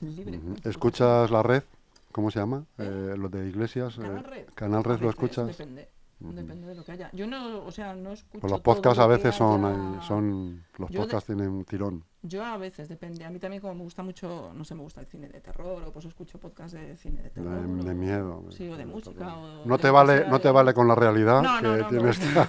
libre. 0.00 0.38
Ujú. 0.38 0.54
¿Escuchas 0.68 1.30
la 1.30 1.42
red? 1.42 1.62
¿Cómo 2.12 2.30
se 2.30 2.38
llama? 2.38 2.64
Eh, 2.78 3.14
lo 3.18 3.28
de 3.28 3.46
Iglesias. 3.48 3.96
Canal 3.96 4.24
eh, 4.24 4.28
Red. 4.28 4.46
Canal 4.54 4.84
Red 4.84 5.00
lo 5.00 5.10
escuchas. 5.10 5.46
Depende. 5.46 5.88
Depende 6.18 6.66
de 6.66 6.74
lo 6.74 6.82
que 6.82 6.92
haya. 6.92 7.10
Yo 7.12 7.26
no, 7.26 7.64
o 7.64 7.70
sea, 7.70 7.94
no 7.94 8.12
escucho. 8.12 8.40
Pues 8.40 8.50
los 8.50 8.60
podcasts 8.62 8.98
a 8.98 9.06
veces 9.06 9.34
son, 9.34 9.64
haya- 9.66 10.00
son 10.02 10.64
los 10.78 10.88
Yo 10.90 11.00
de- 11.00 11.04
podcasts 11.06 11.26
tienen 11.26 11.48
un 11.50 11.64
tirón. 11.64 12.04
Yo 12.22 12.42
a 12.44 12.56
veces, 12.56 12.88
depende. 12.88 13.24
A 13.24 13.30
mí 13.30 13.38
también 13.38 13.60
como 13.60 13.74
me 13.74 13.82
gusta 13.82 14.02
mucho, 14.02 14.50
no 14.54 14.64
sé, 14.64 14.74
me 14.74 14.80
gusta 14.80 15.00
el 15.00 15.06
cine 15.06 15.28
de 15.28 15.40
terror, 15.42 15.82
o 15.86 15.92
pues 15.92 16.06
escucho 16.06 16.38
podcasts 16.40 16.72
de 16.72 16.96
cine 16.96 17.18
de 17.18 17.22
De, 17.24 17.30
terror. 17.30 17.60
de 17.66 17.90
o- 17.90 17.94
miedo. 17.94 18.44
Sí, 18.50 18.66
o 18.68 18.76
de 18.76 18.86
música. 18.86 19.36
O 19.36 19.66
No 19.66 19.76
de 19.76 19.82
te 19.82 19.90
vale, 19.90 20.26
no 20.26 20.38
te 20.40 20.48
de- 20.48 20.52
vale 20.52 20.72
con 20.74 20.88
la 20.88 20.94
realidad, 20.94 21.42
No, 21.42 21.56
que 21.58 21.62
no, 21.62 21.76
no, 21.76 21.88
tienes, 21.88 22.18
no. 22.34 22.46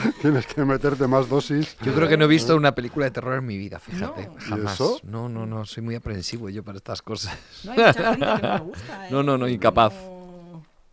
que 0.00 0.12
tienes 0.22 0.46
que 0.46 0.64
meterte 0.64 1.06
más 1.08 1.28
dosis. 1.28 1.76
Yo 1.82 1.92
creo 1.92 2.08
que 2.08 2.16
no 2.16 2.24
he 2.24 2.28
visto 2.28 2.56
una 2.56 2.72
película 2.74 3.04
de 3.06 3.10
terror 3.10 3.34
en 3.38 3.44
mi 3.46 3.58
vida, 3.58 3.78
fíjate. 3.80 4.28
No. 4.28 4.34
¿Y 4.38 4.40
Jamás. 4.42 4.74
eso? 4.74 5.00
No, 5.02 5.28
no, 5.28 5.44
no, 5.44 5.64
soy 5.64 5.82
muy 5.82 5.96
aprensivo 5.96 6.48
yo 6.48 6.62
para 6.62 6.78
estas 6.78 7.02
cosas. 7.02 7.36
No, 7.64 7.72
hay 7.72 7.78
mucha 7.78 7.92
gente 8.14 8.26
que 8.26 8.42
no 8.46 8.54
le 8.54 8.60
gusta. 8.60 9.06
¿eh? 9.06 9.08
No, 9.12 9.22
no, 9.22 9.36
no, 9.36 9.48
incapaz. 9.48 9.92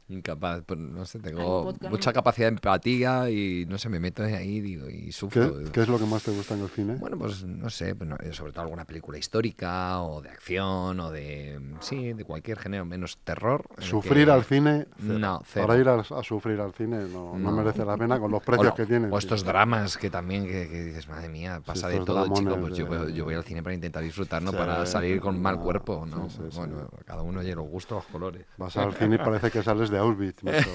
Incapaz, 0.10 0.64
pues, 0.66 0.80
no 0.80 1.06
sé, 1.06 1.20
tengo 1.20 1.72
mucha 1.90 2.12
capacidad 2.12 2.48
de 2.48 2.54
empatía 2.56 3.30
y 3.30 3.66
no 3.68 3.78
sé, 3.78 3.90
me 3.90 4.00
meto 4.00 4.24
ahí 4.24 4.60
digo, 4.60 4.90
y 4.90 5.12
sufro. 5.12 5.56
¿Qué, 5.66 5.72
qué 5.72 5.82
es 5.82 5.88
lo 5.88 6.00
que 6.00 6.06
más 6.06 6.24
te 6.24 6.32
gusta 6.32 6.56
en 6.56 6.62
el 6.64 6.70
cine? 6.70 6.96
Bueno, 6.96 7.18
pues 7.18 7.44
no 7.44 7.70
sé, 7.70 7.94
pues, 7.96 8.10
no, 8.10 8.16
eh, 8.18 8.34
sobre 8.34 8.52
todo 8.52 8.64
alguna 8.64 8.86
película 8.86 9.18
histórica 9.20 10.02
o 10.02 10.22
de 10.22 10.30
acción 10.30 11.00
o 11.00 11.12
de, 11.12 11.60
sí, 11.82 12.14
de 12.14 12.24
cualquier 12.26 12.58
género, 12.58 12.86
menos 12.86 13.18
terror. 13.24 13.68
Sufrir 13.78 14.26
que- 14.26 14.32
al 14.32 14.44
cine, 14.44 14.88
cero. 15.00 15.20
No, 15.20 15.42
cero. 15.46 15.68
Para 15.68 15.80
ir 15.80 15.88
a, 15.88 16.00
a 16.00 16.24
sufrir 16.24 16.60
al 16.60 16.74
cine 16.74 16.98
no, 17.08 17.38
no 17.38 17.38
No. 17.38 17.52
merece 17.52 17.86
la 17.86 17.96
pena 17.96 18.20
con 18.20 18.32
los 18.32 18.42
precios 18.42 18.66
lo- 18.68 18.74
que 18.76 18.86
tienen. 18.88 19.14
o 19.14 19.18
estos 19.20 19.44
dramas 19.46 19.96
que 19.98 20.10
también, 20.10 20.46
que, 20.48 20.68
que 20.70 20.84
dices, 20.86 21.08
madre 21.08 21.30
mía, 21.30 21.62
pasa 21.64 21.88
de 21.88 22.00
todo, 22.00 22.26
chico, 22.34 22.58
pues 22.60 22.76
yo, 22.76 22.86
de- 22.86 22.98
voy- 22.98 23.14
yo 23.14 23.26
voy 23.26 23.36
al 23.36 23.44
cine 23.44 23.62
para 23.62 23.76
intentar 23.76 24.04
disfrutar, 24.04 24.42
no 24.42 24.52
Sí, 24.52 24.58
para 24.58 24.86
salir 24.88 25.20
con 25.22 25.40
mal 25.40 25.58
no, 25.58 25.64
cuerpo, 25.64 26.06
¿no? 26.08 26.30
sí, 26.30 26.38
sí, 26.38 26.44
sí. 26.52 26.58
bueno, 26.58 26.90
cada 27.06 27.22
uno 27.22 27.42
oye 27.42 27.54
los 27.54 27.68
gustos, 27.68 27.98
los 28.04 28.06
colores. 28.12 28.46
Vas 28.58 28.76
al 28.78 28.94
cine 28.94 29.16
y 29.16 29.18
parece 29.20 29.52
que 29.52 29.62
sales 29.62 29.90
de 29.92 29.99
Auschwitz. 30.00 30.44
macho. 30.44 30.70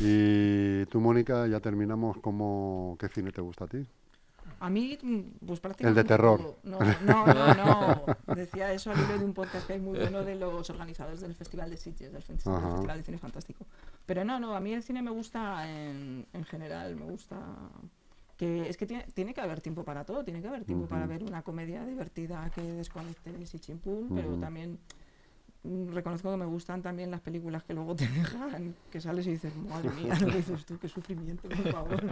y 0.00 0.84
tú, 0.86 1.00
Mónica, 1.00 1.46
ya 1.46 1.60
terminamos. 1.60 2.18
¿cómo, 2.18 2.96
¿Qué 2.98 3.08
cine 3.08 3.30
te 3.32 3.40
gusta 3.40 3.64
a 3.64 3.68
ti? 3.68 3.86
A 4.60 4.70
mí, 4.70 4.98
mm, 5.02 5.46
pues 5.46 5.60
prácticamente. 5.60 6.04
terror. 6.04 6.40
todo. 6.40 6.56
No, 6.64 6.78
no, 7.04 7.26
no, 7.26 7.54
no. 7.54 8.34
Decía 8.34 8.72
eso 8.72 8.90
al 8.90 8.98
hilo 8.98 9.18
de 9.18 9.24
un 9.24 9.34
podcast 9.34 9.66
que 9.66 9.74
hay 9.74 9.80
muy 9.80 9.98
bueno 9.98 10.24
de 10.24 10.34
los 10.36 10.70
organizadores 10.70 11.20
del 11.20 11.34
Festival 11.34 11.68
de 11.70 11.76
Sitges, 11.76 12.12
del, 12.12 12.22
Fe- 12.22 12.34
del. 12.34 12.42
Festival 12.72 12.96
de 12.98 13.02
Cine 13.02 13.18
Fantástico. 13.18 13.66
Pero 14.06 14.24
no, 14.24 14.38
no, 14.40 14.54
a 14.56 14.60
mí 14.60 14.72
el 14.72 14.82
cine 14.82 15.02
me 15.02 15.10
gusta 15.10 15.68
en, 15.70 16.26
en 16.32 16.44
general, 16.44 16.96
me 16.96 17.04
gusta. 17.04 17.36
Que 18.36 18.68
es 18.68 18.76
que 18.76 18.86
tiene, 18.86 19.04
tiene 19.14 19.32
que 19.34 19.40
haber 19.40 19.60
tiempo 19.62 19.82
para 19.84 20.04
todo, 20.04 20.22
tiene 20.22 20.42
que 20.42 20.48
haber 20.48 20.64
tiempo 20.64 20.86
para 20.86 21.06
ver 21.06 21.22
una 21.22 21.42
comedia 21.42 21.84
divertida 21.86 22.50
que 22.54 22.60
desconectes 22.60 23.54
y 23.54 23.58
chimpún, 23.58 24.10
pero 24.14 24.34
también 24.36 24.78
reconozco 25.92 26.30
que 26.30 26.36
me 26.36 26.46
gustan 26.46 26.82
también 26.82 27.10
las 27.10 27.20
películas 27.20 27.64
que 27.64 27.74
luego 27.74 27.94
te 27.96 28.06
dejan, 28.08 28.74
que 28.90 29.00
sales 29.00 29.26
y 29.26 29.30
dices, 29.32 29.54
madre 29.56 29.90
mía, 29.90 30.18
lo 30.20 30.26
dices 30.36 30.64
tú, 30.64 30.78
qué 30.78 30.88
sufrimiento, 30.88 31.48
por 31.48 31.72
favor. 31.72 32.02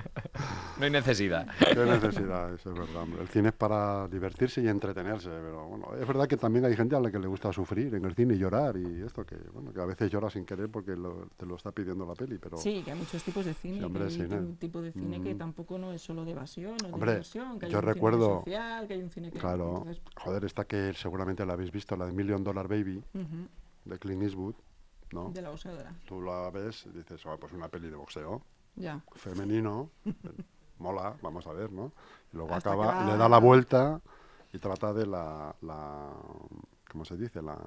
No 0.78 0.84
hay 0.84 0.90
necesidad. 0.90 1.46
Qué 1.58 1.84
necesidad, 1.84 2.52
eso 2.54 2.72
es 2.72 2.78
verdad. 2.78 3.02
hombre. 3.02 3.22
El 3.22 3.28
cine 3.28 3.48
es 3.48 3.54
para 3.54 4.08
divertirse 4.08 4.60
y 4.62 4.68
entretenerse, 4.68 5.28
pero 5.30 5.66
bueno, 5.66 5.88
es 6.00 6.06
verdad 6.06 6.26
que 6.26 6.36
también 6.36 6.64
hay 6.64 6.76
gente 6.76 6.96
a 6.96 7.00
la 7.00 7.10
que 7.10 7.18
le 7.18 7.26
gusta 7.26 7.52
sufrir 7.52 7.94
en 7.94 8.04
el 8.04 8.14
cine 8.14 8.34
y 8.34 8.38
llorar 8.38 8.76
y 8.76 9.02
esto 9.02 9.24
que, 9.24 9.36
bueno, 9.52 9.72
que 9.72 9.80
a 9.80 9.84
veces 9.86 10.10
llora 10.10 10.30
sin 10.30 10.44
querer 10.44 10.68
porque 10.70 10.96
lo- 10.96 11.28
te 11.36 11.46
lo 11.46 11.56
está 11.56 11.70
pidiendo 11.72 12.04
la 12.06 12.14
peli, 12.14 12.38
pero 12.38 12.56
Sí, 12.56 12.82
que 12.84 12.92
hay 12.92 12.98
muchos 12.98 13.22
tipos 13.22 13.44
de 13.44 13.54
cine, 13.54 13.78
Sí, 13.78 13.84
hombre, 13.84 14.02
que 14.06 14.08
hay 14.08 14.20
cine. 14.20 14.38
un 14.38 14.56
tipo 14.56 14.80
de 14.82 14.92
cine 14.92 15.20
que 15.22 15.34
Mm. 15.34 15.38
tampoco 15.38 15.78
no 15.78 15.92
es 15.92 16.02
solo 16.02 16.24
de 16.24 16.32
evasión 16.32 16.76
o 16.92 16.98
de 16.98 17.04
diversión, 17.06 17.58
que 17.58 17.66
hay 17.66 17.72
yo 17.72 17.78
un 17.78 17.84
recuerdo- 17.84 18.42
cine 18.44 18.56
social, 18.56 18.86
que 18.88 18.94
hay 18.94 19.02
un 19.02 19.10
cine 19.10 19.30
que... 19.30 19.38
claro, 19.38 19.78
entonces, 19.78 20.02
joder, 20.16 20.44
esta 20.44 20.64
que 20.64 20.92
seguramente 20.94 21.44
la 21.46 21.52
habéis 21.54 21.70
visto, 21.72 21.96
la 21.96 22.06
de 22.06 22.12
Million 22.12 22.42
Dollar 22.42 22.68
Baby, 22.68 23.02
de 23.84 23.98
Clint 23.98 24.22
Eastwood, 24.22 24.54
¿no? 25.12 25.30
de 25.30 25.42
la 25.42 25.50
boxeadora, 25.50 25.94
Tú 26.06 26.22
la 26.22 26.50
ves 26.50 26.86
y 26.86 26.90
dices, 26.90 27.24
oh, 27.26 27.38
pues 27.38 27.52
una 27.52 27.68
peli 27.68 27.88
de 27.90 27.96
boxeo, 27.96 28.42
ya. 28.76 29.02
femenino, 29.14 29.90
mola, 30.78 31.16
vamos 31.22 31.46
a 31.46 31.52
ver, 31.52 31.70
¿no? 31.72 31.92
Y 32.32 32.36
luego 32.36 32.54
Hasta 32.54 32.72
acaba, 32.72 33.04
le 33.04 33.16
da 33.16 33.28
la 33.28 33.38
vuelta 33.38 34.00
y 34.52 34.58
trata 34.58 34.92
de 34.92 35.06
la, 35.06 35.54
la 35.62 36.12
¿cómo 36.90 37.04
se 37.04 37.16
dice? 37.16 37.42
La... 37.42 37.58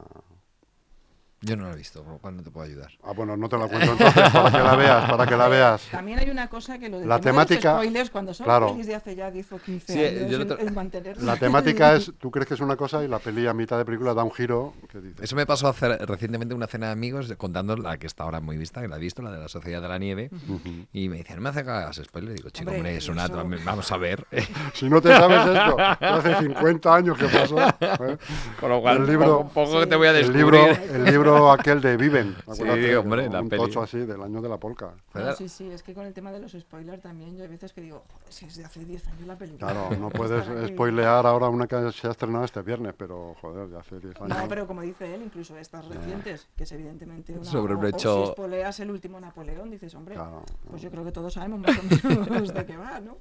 Yo 1.41 1.55
no 1.55 1.65
lo 1.65 1.73
he 1.73 1.75
visto, 1.75 2.03
con 2.03 2.13
lo 2.13 2.17
cual 2.17 2.35
no 2.37 2.41
te 2.41 2.49
puedo 2.49 2.65
ayudar. 2.65 2.89
Ah, 3.03 3.11
bueno, 3.15 3.37
no 3.37 3.47
te 3.47 3.57
la 3.59 3.67
cuento 3.67 3.91
entonces, 3.91 4.29
para 4.31 4.51
que 4.51 4.57
la 4.57 4.75
veas, 4.75 5.09
para 5.11 5.27
que 5.27 5.37
la 5.37 5.47
veas. 5.49 5.81
También 5.91 6.17
hay 6.17 6.31
una 6.31 6.47
cosa 6.49 6.79
que 6.79 6.89
lo 6.89 6.97
del 6.99 7.07
La 7.07 7.15
de 7.15 7.19
los 7.19 7.25
temática- 7.25 7.75
spoilers, 7.75 8.09
cuando 8.09 8.33
son 8.33 8.45
claro. 8.45 8.71
pelis 8.71 8.87
de 8.87 8.95
hace 8.95 9.15
ya 9.15 9.29
10 9.29 9.51
o 9.51 9.59
15 9.59 9.93
Sí, 9.93 10.03
años, 10.03 10.31
yo 10.31 10.37
lo 10.39 10.43
el- 10.45 10.57
te- 10.57 10.63
el 10.65 10.73
mantenerlo- 10.73 11.21
La 11.23 11.37
temática 11.37 11.93
es, 11.95 12.11
tú 12.17 12.31
crees 12.31 12.47
que 12.47 12.55
es 12.55 12.59
una 12.59 12.75
cosa 12.75 13.03
y 13.03 13.07
la 13.07 13.19
peli 13.19 13.45
a 13.45 13.53
mitad 13.53 13.77
de 13.77 13.85
película 13.85 14.15
da 14.15 14.23
un 14.23 14.31
giro 14.31 14.73
que 14.91 14.99
dices, 14.99 15.21
Eso 15.21 15.35
me 15.35 15.45
pasó 15.45 15.67
hace, 15.67 15.95
recientemente 15.97 16.53
en 16.53 16.57
una 16.57 16.65
cena 16.67 16.87
de 16.87 16.93
amigos 16.93 17.27
de- 17.29 17.35
contando 17.37 17.75
la 17.77 17.97
que 17.97 18.07
está 18.07 18.23
ahora 18.23 18.39
muy 18.39 18.57
vista, 18.57 18.81
que 18.81 18.87
la 18.87 18.95
he 18.95 18.99
visto, 18.99 19.21
la 19.21 19.29
de 19.31 19.37
la 19.39 19.47
Sociedad 19.47 19.79
de 19.79 19.87
la 19.89 19.99
Nieve. 19.99 20.31
ujú. 20.49 20.87
Y 20.91 21.07
me 21.07 21.17
decían, 21.17 21.37
no 21.37 21.43
me 21.43 21.49
hace 21.49 21.63
que 21.63 21.69
hagas 21.69 22.01
spoiler. 22.03 22.33
Digo, 22.33 22.49
chico, 22.49 22.71
Hombre, 22.71 22.77
hombre, 22.79 22.97
es 22.97 23.07
una. 23.09 23.25
eso- 23.25 23.35
Vamos 23.65 23.91
a 23.91 23.97
ver. 23.97 24.25
si 24.73 24.89
no 24.89 24.99
te 25.01 25.09
sabes 25.09 25.45
esto, 25.55 25.75
que 25.99 26.05
hace 26.05 26.35
50 26.47 26.95
años 26.95 27.15
que 27.15 27.25
pasó, 27.27 27.59
¿eh? 27.59 28.17
Con 28.59 28.69
lo 28.69 28.81
cual, 28.81 28.97
El 28.97 29.05
libro- 29.07 29.37
poco, 29.43 29.49
poco 29.53 29.77
que 29.77 29.83
Sí. 29.83 29.89
te 29.89 29.95
voy 29.95 30.07
a 30.07 30.11
el 30.11 30.15
descubrir. 30.33 30.43
libro, 30.43 30.95
el 30.95 31.03
libro 31.05 31.26
aquel 31.51 31.81
de 31.81 31.97
Viven, 31.97 32.35
Sí, 32.35 32.41
acuérdate, 32.61 32.97
hombre, 32.97 33.29
la 33.29 33.41
un 33.41 33.49
peli. 33.49 33.61
tocho 33.63 33.81
así 33.81 33.99
del 33.99 34.21
año 34.21 34.41
de 34.41 34.49
la 34.49 34.57
polca. 34.57 34.91
No, 35.13 35.35
sí, 35.35 35.49
sí, 35.49 35.69
es 35.69 35.83
que 35.83 35.93
con 35.93 36.05
el 36.05 36.13
tema 36.13 36.31
de 36.31 36.39
los 36.39 36.51
spoilers 36.53 37.01
también, 37.01 37.35
yo 37.35 37.43
hay 37.43 37.49
veces 37.49 37.73
que 37.73 37.81
digo, 37.81 38.03
joder, 38.13 38.31
si 38.33 38.45
es 38.45 38.55
de 38.55 38.65
hace 38.65 38.83
10 38.85 39.07
años 39.07 39.27
la 39.27 39.37
película. 39.37 39.71
Claro, 39.71 39.95
no 39.99 40.09
puedes 40.11 40.45
spoilear 40.69 41.25
ahora 41.25 41.49
una 41.49 41.67
que 41.67 41.91
se 41.91 42.07
ha 42.07 42.11
estrenado 42.11 42.45
este 42.45 42.61
viernes, 42.61 42.93
pero 42.97 43.35
joder, 43.41 43.69
ya 43.69 43.79
hace 43.79 43.99
10 43.99 44.15
años. 44.21 44.37
No, 44.37 44.47
pero 44.47 44.67
como 44.67 44.81
dice 44.81 45.13
él, 45.13 45.21
incluso 45.23 45.57
estas 45.57 45.85
recientes, 45.87 46.47
que 46.55 46.63
es 46.63 46.71
evidentemente 46.71 47.33
una... 47.33 47.45
Sobre 47.45 47.75
un 47.75 47.85
hecho- 47.85 48.25
si 48.27 48.31
spoileas 48.33 48.79
el 48.79 48.91
último 48.91 49.19
Napoleón, 49.19 49.69
dices, 49.71 49.93
hombre, 49.95 50.15
Claro, 50.15 50.43
pues 50.69 50.81
yo 50.81 50.89
creo 50.91 51.03
que 51.03 51.11
todos 51.11 51.33
sabemos 51.33 51.59
más 51.59 51.77
o 51.77 51.83
menos 52.29 52.53
de 52.53 52.65
qué 52.65 52.77
va, 52.77 52.99
¿no? 52.99 53.17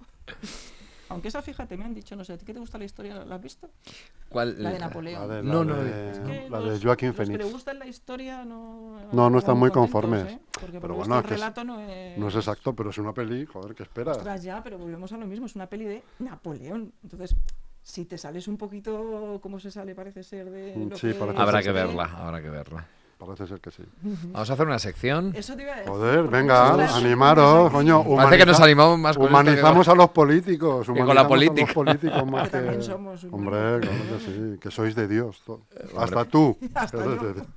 Aunque 1.08 1.28
esa, 1.28 1.40
fíjate, 1.42 1.76
me 1.76 1.84
han 1.84 1.94
dicho, 1.94 2.16
no 2.16 2.24
sé, 2.24 2.32
¿a 2.32 2.38
ti 2.38 2.44
qué 2.44 2.52
te 2.52 2.58
gusta 2.60 2.78
la 2.78 2.84
historia? 2.84 3.24
¿La 3.24 3.36
has 3.36 3.40
visto? 3.42 3.70
¿Cuál? 4.28 4.60
La 4.62 4.70
de 4.72 4.78
la 4.80 4.86
Napoleón. 4.88 5.28
de, 5.28 5.42
No, 5.42 5.64
la 5.64 5.74
no, 5.76 5.82
de, 5.82 6.10
Es 6.10 6.18
que 6.18 6.50
la 6.50 6.60
los- 6.60 6.80
de 6.80 6.86
Joaquín 6.86 7.08
los 7.08 7.16
que 7.16 7.24
Phoenix. 7.26 7.44
le 7.44 7.50
gusta 7.52 7.74
la 7.74 7.86
historia 7.86 8.44
no... 8.44 9.00
No, 9.12 9.30
no 9.30 9.38
están 9.38 9.56
muy 9.56 9.70
conformes. 9.70 10.32
¿eh? 10.32 10.38
Porque 10.60 10.80
Pero 10.80 10.94
por 10.94 11.06
bueno, 11.06 11.14
que 11.22 11.28
el 11.28 11.34
es- 11.34 11.40
relato 11.40 11.64
no 11.64 11.80
es... 11.80 12.18
No 12.18 12.28
es 12.28 12.34
exacto, 12.34 12.74
pero 12.74 12.90
es 12.90 12.98
una 12.98 13.12
peli, 13.12 13.46
joder, 13.46 13.74
¿qué 13.74 13.84
esperas? 13.84 14.16
Ostras, 14.16 14.42
ya, 14.42 14.62
pero 14.62 14.78
volvemos 14.78 15.12
a 15.12 15.16
lo 15.16 15.26
mismo, 15.26 15.46
es 15.46 15.54
una 15.54 15.66
peli 15.68 15.84
de 15.84 16.02
Napoleón. 16.18 16.92
Entonces, 17.02 17.36
si 17.82 18.04
te 18.04 18.18
sales 18.18 18.48
un 18.48 18.56
poquito 18.56 19.38
como 19.40 19.60
se 19.60 19.70
sale, 19.70 19.94
parece 19.94 20.24
ser 20.24 20.50
de. 20.50 20.72
Mm, 20.76 20.88
lo 20.90 20.96
sí, 20.98 21.12
parece 21.16 21.38
Habrá 21.40 21.62
que 21.62 21.70
verla, 21.70 22.04
habrá 22.16 22.42
que 22.42 22.50
verla. 22.50 22.84
Parece 23.18 23.46
ser 23.46 23.60
que 23.60 23.70
sí. 23.70 23.82
Vamos 24.32 24.50
a 24.50 24.52
hacer 24.52 24.66
una 24.66 24.78
sección. 24.78 25.32
Eso 25.34 25.56
te 25.56 25.62
iba 25.62 25.72
a 25.72 25.76
decir. 25.76 25.90
Joder, 25.90 26.24
venga, 26.28 26.96
animaros, 26.96 27.72
coño. 27.72 28.04
Parece 28.14 28.38
que 28.38 28.46
nos 28.46 28.60
animamos 28.60 28.98
más 28.98 29.16
con 29.16 29.26
Humanizamos 29.28 29.88
a 29.88 29.94
los 29.94 30.10
políticos. 30.10 30.86
con 30.86 30.96
la 30.96 31.02
humanizamos 31.02 31.28
política. 31.28 31.62
A 31.62 31.66
los 31.66 31.74
políticos 31.74 32.26
más 32.30 32.42
Que 32.42 32.50
que... 32.50 32.56
también 32.58 32.82
somos 32.82 33.24
Hombre, 33.24 33.80
claro 33.80 33.80
que 33.80 34.18
sí, 34.24 34.58
que 34.60 34.70
sois 34.70 34.94
de 34.94 35.08
Dios. 35.08 35.40
to- 35.46 35.54
hombre. 35.54 35.86
Hasta 35.98 36.24
tú. 36.26 36.58
Hasta. 36.74 36.98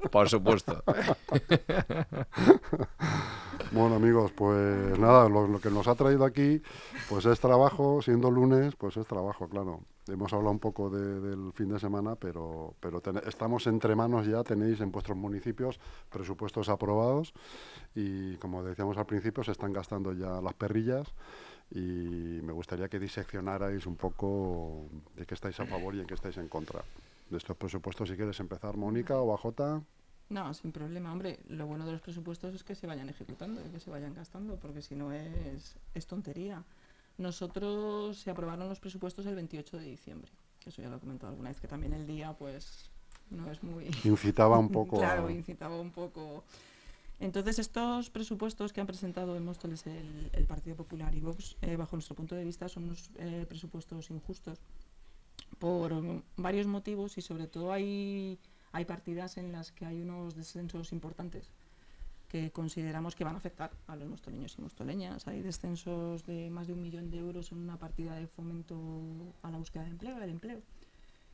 Por 0.10 0.30
supuesto. 0.30 0.82
Bueno, 3.72 3.96
amigos, 3.96 4.32
pues 4.32 4.98
nada, 4.98 5.30
lo, 5.30 5.60
que 5.62 5.70
nos 5.70 5.88
ha 5.88 5.94
traído 5.96 6.26
aquí, 6.26 6.62
pues 7.08 7.26
es 7.26 7.40
trabajo, 7.40 8.02
siendo 8.02 8.32
lunes, 8.32 8.76
pues 8.76 8.98
es 8.98 9.06
trabajo, 9.06 9.48
claro. 9.48 9.82
Hemos 10.08 10.34
hablado 10.34 10.52
un 10.52 10.60
poco 10.60 10.90
de- 10.90 11.20
del 11.20 11.54
fin 11.54 11.70
de 11.70 11.80
semana, 11.80 12.16
pero, 12.16 12.74
pero 12.80 13.00
estamos 13.28 13.68
entre 13.68 13.96
manos 13.96 14.26
ya, 14.26 14.44
tenéis 14.44 14.82
en 14.82 14.92
vuestros 14.92 15.16
municipios 15.16 15.80
presupuestos 16.10 16.68
aprobados 16.68 17.32
y 17.94 18.36
como 18.38 18.64
decíamos 18.64 18.98
al 18.98 19.06
principio, 19.06 19.44
se 19.44 19.52
están 19.52 19.72
gastando 19.72 20.14
ya 20.14 20.42
las 20.42 20.54
perrillas 20.56 21.14
y 21.70 22.40
me 22.42 22.52
gustaría 22.54 22.90
que 22.90 22.98
diseccionarais 23.00 23.86
un 23.86 23.96
poco 23.98 24.86
de 25.16 25.28
qué 25.28 25.36
estáis 25.36 25.60
a 25.60 25.66
favor 25.68 25.94
y 25.94 26.00
en 26.00 26.08
qué 26.08 26.16
estáis 26.16 26.38
en 26.38 26.48
contra 26.48 26.84
de 27.30 27.38
estos 27.38 27.56
presupuestos. 27.56 28.10
Si 28.10 28.16
quieres 28.16 28.40
empezar, 28.40 28.76
Mónica 28.78 29.20
o 29.20 29.32
AJ. 29.36 29.84
No, 30.30 30.54
sin 30.54 30.72
problema. 30.72 31.12
Hombre, 31.12 31.40
lo 31.48 31.66
bueno 31.66 31.86
de 31.86 31.92
los 31.92 32.02
presupuestos 32.02 32.54
es 32.54 32.64
que 32.64 32.76
se 32.76 32.86
vayan 32.86 33.10
ejecutando 33.10 33.62
y 33.66 33.70
que 33.70 33.80
se 33.80 33.90
vayan 33.90 34.14
gastando, 34.14 34.58
porque 34.58 34.82
si 34.82 34.96
no 34.96 35.12
es, 35.12 35.76
es 35.96 36.08
tontería. 36.08 36.64
Nosotros 37.18 38.18
se 38.18 38.30
aprobaron 38.30 38.70
los 38.70 38.80
presupuestos 38.80 39.26
el 39.26 39.36
28 39.36 39.78
de 39.78 39.86
diciembre. 39.86 40.32
Eso 40.66 40.82
ya 40.82 40.90
lo 40.90 40.98
he 40.98 41.00
comentado 41.00 41.32
alguna 41.32 41.50
vez, 41.50 41.60
que 41.60 41.68
también 41.68 41.94
el 41.94 42.06
día, 42.06 42.34
pues, 42.34 42.90
no 43.32 43.50
es 43.52 43.64
muy. 43.64 43.86
Incitaba 44.04 44.60
un 44.60 44.70
poco 44.70 44.98
claro, 45.00 45.28
a... 45.28 45.32
incitaba 45.32 45.80
un 45.80 45.92
poco. 45.92 46.44
Entonces, 47.20 47.60
estos 47.60 48.10
presupuestos 48.10 48.72
que 48.72 48.80
han 48.80 48.88
presentado 48.88 49.36
en 49.36 49.44
Móstoles 49.44 49.86
el, 49.88 50.30
el 50.32 50.46
Partido 50.46 50.78
Popular 50.78 51.14
y 51.14 51.20
Vox, 51.20 51.58
eh, 51.62 51.76
bajo 51.76 51.96
nuestro 51.96 52.16
punto 52.16 52.36
de 52.36 52.46
vista, 52.46 52.70
son 52.70 52.84
unos 52.86 53.10
eh, 53.18 53.46
presupuestos 53.50 54.10
injustos 54.10 54.60
por 55.58 55.94
varios 56.38 56.68
motivos 56.68 57.18
y 57.18 57.22
sobre 57.22 57.48
todo 57.48 57.74
hay, 57.74 58.40
hay 58.72 58.86
partidas 58.86 59.38
en 59.38 59.52
las 59.52 59.72
que 59.72 59.86
hay 59.86 60.02
unos 60.02 60.36
descensos 60.36 60.92
importantes 60.92 61.52
que 62.30 62.52
consideramos 62.52 63.16
que 63.16 63.24
van 63.24 63.34
a 63.34 63.40
afectar 63.40 63.72
a 63.88 63.96
los 63.96 64.08
mostoleños 64.08 64.56
y 64.58 64.62
mostoleñas. 64.62 65.28
Hay 65.28 65.42
descensos 65.42 66.24
de 66.26 66.50
más 66.52 66.68
de 66.68 66.74
un 66.74 66.82
millón 66.82 67.10
de 67.10 67.18
euros 67.18 67.52
en 67.52 67.58
una 67.58 67.78
partida 67.78 68.16
de 68.16 68.28
fomento 68.28 68.80
a 69.42 69.50
la 69.50 69.58
búsqueda 69.58 69.84
de 69.84 69.90
empleo, 69.90 70.20
del 70.20 70.30
empleo. 70.30 70.62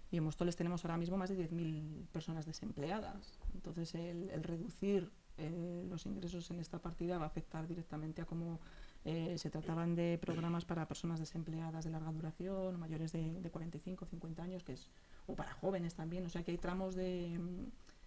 Y 0.09 0.17
en 0.17 0.23
Móstoles 0.23 0.55
tenemos 0.55 0.85
ahora 0.85 0.97
mismo 0.97 1.17
más 1.17 1.29
de 1.29 1.37
10.000 1.37 2.07
personas 2.13 2.45
desempleadas. 2.45 3.37
Entonces, 3.53 3.93
el, 3.95 4.41
reducir 4.43 5.11
eh, 5.37 5.85
los 5.89 6.05
ingresos 6.05 6.49
en 6.51 6.59
esta 6.59 6.79
partida 6.79 7.17
va 7.17 7.25
a 7.25 7.27
afectar 7.27 7.67
directamente 7.67 8.21
a 8.21 8.25
cómo 8.25 8.59
eh, 9.03 9.37
se 9.37 9.49
trataban 9.49 9.95
de 9.95 10.17
programas 10.21 10.63
para 10.63 10.87
personas 10.87 11.19
desempleadas 11.19 11.83
de 11.83 11.91
larga 11.91 12.11
duración, 12.13 12.79
mayores 12.79 13.11
de, 13.11 13.41
de 13.41 13.51
45 13.51 14.05
50 14.05 14.43
años, 14.43 14.63
que 14.63 14.73
es, 14.73 14.89
o 15.27 15.35
para 15.35 15.53
jóvenes 15.53 15.95
también. 15.95 16.25
O 16.25 16.29
sea 16.29 16.43
que 16.43 16.51
hay 16.51 16.57
tramos 16.57 16.95
de, 16.95 17.39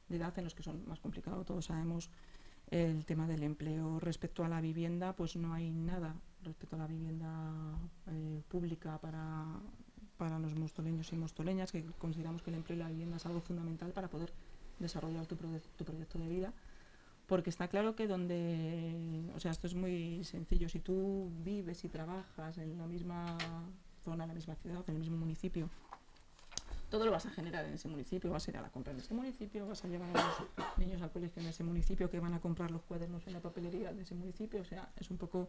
de 0.08 0.16
edad 0.16 0.37
en 0.38 0.44
los 0.44 0.54
que 0.54 0.62
son 0.62 0.87
más 0.87 1.00
complicados. 1.00 1.46
Todos 1.46 1.66
sabemos 1.66 2.10
el 2.70 3.04
tema 3.04 3.26
del 3.26 3.42
empleo. 3.42 3.98
Respecto 4.00 4.44
a 4.44 4.48
la 4.48 4.60
vivienda, 4.60 5.14
pues 5.14 5.37
no 5.37 5.52
hay 5.52 5.70
nada 5.70 6.14
respecto 6.42 6.76
a 6.76 6.78
la 6.80 6.87
vivienda 6.87 7.78
eh, 8.06 8.42
pública 8.48 8.98
para, 8.98 9.46
para 10.16 10.38
los 10.38 10.54
mostoleños 10.54 11.12
y 11.12 11.16
mostoleñas, 11.16 11.72
que 11.72 11.84
consideramos 11.98 12.42
que 12.42 12.50
el 12.50 12.56
empleo 12.56 12.76
y 12.76 12.80
la 12.80 12.88
vivienda 12.88 13.16
es 13.16 13.26
algo 13.26 13.40
fundamental 13.40 13.92
para 13.92 14.08
poder 14.08 14.32
desarrollar 14.78 15.26
tu, 15.26 15.37
proye- 15.37 15.62
tu 15.76 15.84
proyecto 15.84 16.18
de 16.18 16.28
vida. 16.28 16.52
Porque 17.26 17.50
está 17.50 17.68
claro 17.68 17.94
que 17.94 18.06
donde, 18.06 19.30
o 19.34 19.40
sea, 19.40 19.50
esto 19.50 19.66
es 19.66 19.75
muy 19.75 20.25
sencillo, 20.25 20.68
si 20.70 20.78
tú 20.78 21.30
vives 21.44 21.84
y 21.84 21.88
trabajas 21.90 22.56
en 22.56 22.78
la 22.78 22.87
misma 22.87 23.37
zona, 24.02 24.25
en 24.25 24.28
la 24.28 24.34
misma 24.34 24.54
ciudad, 24.54 24.82
en 24.87 24.94
el 24.94 25.00
mismo 25.00 25.18
municipio, 25.18 25.68
todo 26.88 27.04
lo 27.04 27.11
vas 27.11 27.26
a 27.26 27.30
generar 27.30 27.64
en 27.64 27.75
ese 27.75 27.88
municipio, 27.88 28.30
vas 28.30 28.47
a 28.49 28.50
ir 28.50 28.57
a 28.57 28.62
la 28.62 28.71
compra 28.71 28.92
en 28.92 28.99
ese 28.99 29.14
municipio, 29.14 29.66
vas 29.66 29.85
a 29.85 29.88
llevar 29.88 30.09
a 30.11 30.12
los 30.12 30.76
niños 30.78 31.02
al 31.02 31.11
colegio 31.11 31.42
en 31.42 31.49
ese 31.49 31.64
municipio, 31.64 32.11
que 32.11 32.21
van 32.21 32.35
a 32.35 32.40
comprar 32.40 32.71
los 32.71 32.83
cuadernos 32.83 33.26
en 33.26 33.35
la 33.35 33.40
papelería 33.40 33.92
de 33.92 34.02
ese 34.02 34.14
municipio, 34.14 34.61
o 34.61 34.64
sea, 34.64 34.90
es 34.97 35.11
un 35.11 35.18
poco 35.18 35.49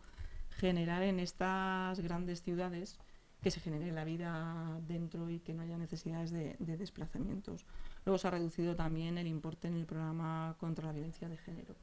generar 0.49 1.03
en 1.03 1.19
estas 1.19 1.99
grandes 1.99 2.41
ciudades 2.41 2.97
que 3.41 3.51
se 3.51 3.61
genere 3.61 3.91
la 3.91 4.03
vida 4.03 4.79
dentro 4.87 5.29
y 5.29 5.39
que 5.39 5.53
no 5.53 5.61
haya 5.61 5.77
necesidades 5.77 6.31
de, 6.31 6.57
de 6.59 6.75
desplazamientos. 6.75 7.65
Luego 8.05 8.17
se 8.17 8.27
ha 8.27 8.31
reducido 8.31 8.75
también 8.75 9.17
el 9.17 9.27
importe 9.27 9.69
en 9.69 9.75
el 9.75 9.85
programa 9.85 10.55
contra 10.59 10.87
la 10.87 10.91
violencia 10.91 11.29
de 11.29 11.37
género. 11.37 11.75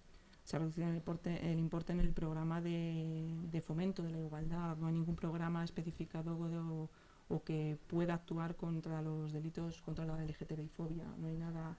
Se 0.47 0.55
ha 0.55 0.59
reducido 0.61 0.87
el 0.87 0.95
importe, 0.95 1.51
en 1.51 2.01
el 2.01 2.13
programa 2.13 2.61
de, 2.61 3.27
de 3.51 3.61
fomento 3.61 4.05
de 4.05 4.11
la 4.11 4.21
igualdad. 4.21 4.77
No 4.77 4.87
hay 4.87 4.93
ningún 4.93 5.17
programa 5.17 5.65
especificado 5.65 6.37
o, 6.39 6.89
o 7.29 7.43
que 7.43 7.77
pueda 7.89 8.15
actuar 8.15 8.55
contra 8.55 9.03
los 9.03 9.33
delitos 9.33 9.83
contra 9.83 10.05
la 10.05 10.17
LGTBI-fobia. 10.25 11.05
No 11.19 11.27
hay 11.29 11.37
nada 11.37 11.77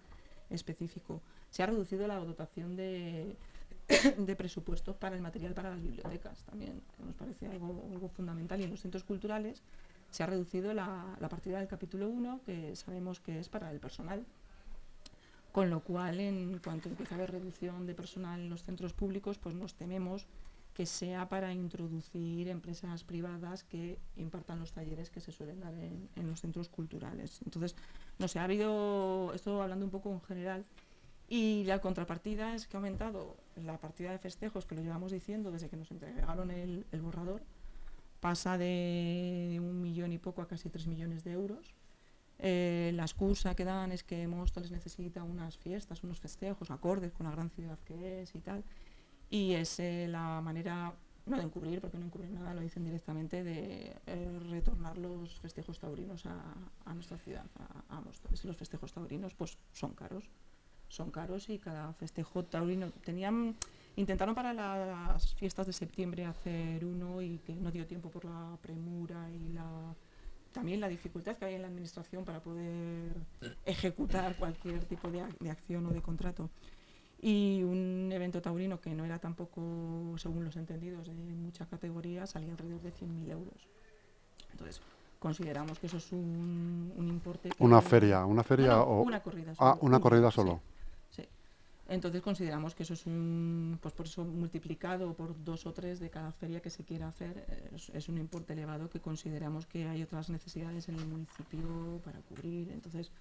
específico. 0.50 1.22
Se 1.50 1.64
ha 1.64 1.66
reducido 1.66 2.08
la 2.08 2.18
dotación 2.18 2.76
de, 2.76 3.38
de 4.18 4.36
presupuestos 4.36 4.96
para 4.96 5.16
el 5.16 5.22
material 5.22 5.54
para 5.54 5.70
las 5.70 5.82
bibliotecas 5.82 6.44
también, 6.44 6.82
que 6.96 7.04
nos 7.04 7.16
parece 7.16 7.48
algo, 7.48 7.88
algo 7.92 8.10
fundamental. 8.10 8.60
Y 8.60 8.64
en 8.64 8.72
los 8.72 8.82
centros 8.82 9.04
culturales 9.04 9.62
se 10.12 10.24
ha 10.24 10.26
reducido 10.26 10.74
la, 10.74 11.16
la 11.20 11.30
partida 11.30 11.60
del 11.60 11.68
capítulo 11.68 12.10
1, 12.10 12.42
que 12.46 12.76
sabemos 12.76 13.20
que 13.20 13.40
es 13.40 13.50
para 13.50 13.72
el 13.72 13.80
personal, 13.80 14.26
Con 15.52 15.70
lo 15.70 15.80
cual, 15.82 16.20
en 16.20 16.60
cuanto 16.60 16.90
empieza 16.90 17.16
a 17.16 17.18
haber 17.18 17.32
reducción 17.32 17.86
de 17.88 17.94
personal 17.94 18.40
en 18.40 18.50
los 18.50 18.64
centros 18.64 18.94
públicos, 18.94 19.38
pues 19.38 19.56
nos 19.56 19.74
tememos 19.74 20.28
que 20.78 20.86
sea 20.86 21.28
para 21.28 21.52
introducir 21.52 22.48
empresas 22.50 23.04
privadas 23.04 23.64
que 23.64 23.98
impartan 24.16 24.60
los 24.60 24.74
talleres 24.74 25.10
que 25.10 25.20
se 25.20 25.32
suelen 25.32 25.60
dar 25.60 25.74
en, 25.74 26.28
los 26.28 26.40
centros 26.42 26.70
culturales. 26.70 27.40
Entonces, 27.46 27.76
no 28.20 28.28
sé, 28.28 28.38
ha 28.38 28.44
habido, 28.44 29.34
esto 29.34 29.64
hablando 29.64 29.86
un 29.86 29.90
poco 29.90 30.12
en 30.12 30.22
general, 30.22 30.66
y 31.28 31.64
la 31.64 31.82
contrapartida 31.82 32.54
es 32.54 32.68
que 32.68 32.78
ha 32.78 32.80
aumentado 32.80 33.38
la 33.56 33.80
partida 33.80 34.12
de 34.12 34.20
festejos, 34.20 34.68
que 34.68 34.76
lo 34.76 34.84
llevamos 34.84 35.12
diciendo 35.12 35.50
desde 35.50 35.68
que 35.68 35.78
nos 35.78 35.90
entregaron 35.90 36.52
el, 36.52 36.86
borrador, 37.02 37.42
pasa 38.20 38.60
de 38.60 39.58
un 39.60 39.82
millón 39.82 40.12
y 40.12 40.20
poco 40.20 40.44
a 40.44 40.48
casi 40.48 40.70
tres 40.70 40.86
millones 40.86 41.24
de 41.24 41.32
euros. 41.32 41.74
Eh, 42.38 42.92
la 42.94 43.02
excusa 43.02 43.56
que 43.56 43.66
dan 43.66 43.92
es 43.92 44.04
que 44.04 44.28
Móstoles 44.28 44.70
necesita 44.70 45.24
unas 45.24 45.58
fiestas, 45.58 46.04
unos 46.04 46.20
festejos 46.20 46.70
acordes 46.70 47.14
con 47.14 47.26
la 47.26 47.32
gran 47.32 47.50
ciudad 47.50 47.80
que 47.80 48.22
es 48.22 48.36
y 48.36 48.42
tal 48.42 48.64
y 49.30 49.54
es 49.54 49.80
eh, 49.80 50.08
la 50.08 50.42
manera, 50.42 50.94
no 51.26 51.38
de 51.38 51.44
encubrir, 51.44 51.82
porque 51.82 51.98
no 51.98 52.06
encubren 52.06 52.34
nada, 52.34 52.54
lo 52.54 52.62
dicen 52.62 52.84
directamente, 52.84 53.44
de 53.44 53.96
eh, 54.06 54.40
retornar 54.50 54.98
los 54.98 55.40
festejos 55.40 55.80
taurinos 55.80 56.26
a, 56.26 56.94
nuestra 56.94 57.18
ciudad, 57.18 57.46
a, 57.90 57.98
a 57.98 58.02
Los 58.44 58.58
festejos 58.58 58.94
taurinos 58.94 59.34
pues 59.34 59.58
son 59.74 59.94
caros, 59.94 60.30
son 60.88 61.12
caros 61.12 61.50
y 61.50 61.60
cada 61.60 61.94
festejo 61.94 62.44
taurino 62.46 62.92
tenían 63.04 63.56
intentaron 63.98 64.36
para 64.36 64.54
las 64.54 65.34
fiestas 65.34 65.66
de 65.66 65.74
septiembre 65.74 66.26
hacer 66.26 66.86
uno 66.86 67.22
y 67.22 67.40
que 67.40 67.56
no 67.56 67.72
dio 67.72 67.86
tiempo 67.88 68.10
por 68.10 68.26
la 68.26 68.58
premura 68.62 69.30
y 69.32 69.50
la 69.50 69.96
también 70.54 70.80
la 70.80 70.88
dificultad 70.88 71.36
que 71.36 71.46
hay 71.46 71.56
en 71.56 71.62
la 71.64 71.68
administración 71.68 72.24
para 72.24 72.42
poder 72.42 73.12
ejecutar 73.66 74.38
cualquier 74.38 74.86
tipo 74.86 75.12
de, 75.12 75.24
de 75.40 75.50
acción 75.52 75.86
o 75.86 75.90
de 75.90 76.02
contrato 76.02 76.50
y 77.20 77.64
un 77.64 78.12
evento 78.12 78.42
taurino 78.42 78.80
que 78.80 78.94
no 78.94 79.04
era 79.04 79.20
tampoco, 79.20 80.16
según 80.18 80.46
los 80.46 80.56
entendidos, 80.56 81.08
de 81.08 81.14
mucha 81.14 81.66
categoría, 81.66 82.28
salía 82.28 82.52
alrededor 82.52 82.82
de 82.82 82.94
100.000 82.94 83.32
euros. 83.32 83.68
Entonces, 84.52 84.82
consideramos 85.20 85.80
que 85.80 85.88
eso 85.88 85.98
es 85.98 86.12
un, 86.12 86.94
un 86.96 87.08
importe... 87.08 87.50
¿Una 87.60 87.82
feria? 87.82 88.26
¿Una 88.26 88.44
feria 88.44 88.82
o...? 88.82 89.02
Una 89.02 89.22
corrida 89.22 89.52
ah, 89.52 89.56
solo. 89.56 89.72
Ah, 89.72 89.78
una 89.82 90.00
corrida 90.00 90.30
solo. 90.30 90.62
Sí, 91.10 91.24
Entonces 91.88 92.22
consideramos 92.22 92.76
que 92.76 92.84
eso 92.84 92.94
es 92.94 93.06
un, 93.08 93.80
pues 93.82 93.96
por 93.96 94.06
eso 94.06 94.24
multiplicado 94.24 95.14
por 95.14 95.44
dos 95.44 95.66
o 95.66 95.74
tres 95.74 96.00
de 96.00 96.12
cada 96.12 96.32
feria 96.32 96.62
que 96.62 96.70
se 96.70 96.84
quiera 96.84 97.08
hacer, 97.08 97.46
es, 97.74 97.90
es, 97.90 98.10
un 98.10 98.20
importe 98.20 98.54
elevado 98.54 98.90
que 98.90 99.00
consideramos 99.00 99.66
que 99.66 99.88
hay 99.88 100.04
otras 100.04 100.30
necesidades 100.30 100.88
en 100.88 100.96
el 100.96 101.08
municipio 101.08 102.00
para 102.04 102.20
cubrir. 102.20 102.70
Entonces, 102.72 103.12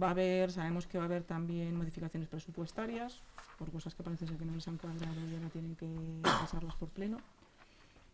Va 0.00 0.08
a 0.08 0.10
haber, 0.10 0.50
sabemos 0.50 0.86
que 0.86 0.98
va 0.98 1.04
a 1.04 1.06
haber 1.06 1.22
también 1.22 1.76
modificaciones 1.76 2.28
presupuestarias, 2.28 3.22
por 3.58 3.70
cosas 3.70 3.94
que 3.94 4.02
parece 4.02 4.26
ser 4.26 4.36
que 4.36 4.44
no 4.44 4.54
les 4.54 4.66
han 4.66 4.76
cuadrado 4.76 5.14
y 5.30 5.34
ahora 5.36 5.48
tienen 5.50 5.76
que 5.76 5.88
pasarlas 6.22 6.74
por 6.74 6.88
pleno. 6.88 7.18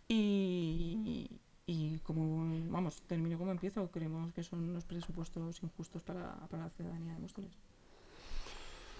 Y, 0.09 1.31
y 1.67 1.99
como, 1.99 2.51
vamos, 2.71 3.01
termino 3.07 3.39
como 3.39 3.53
empiezo, 3.53 3.91
creemos 3.91 4.33
que 4.33 4.43
son 4.43 4.69
unos 4.69 4.85
presupuestos 4.85 5.63
injustos 5.63 6.03
para, 6.03 6.35
para 6.51 6.65
la 6.65 6.71
ciudadanía 6.71 7.15
de 7.15 7.21
Móstoles. 7.21 7.53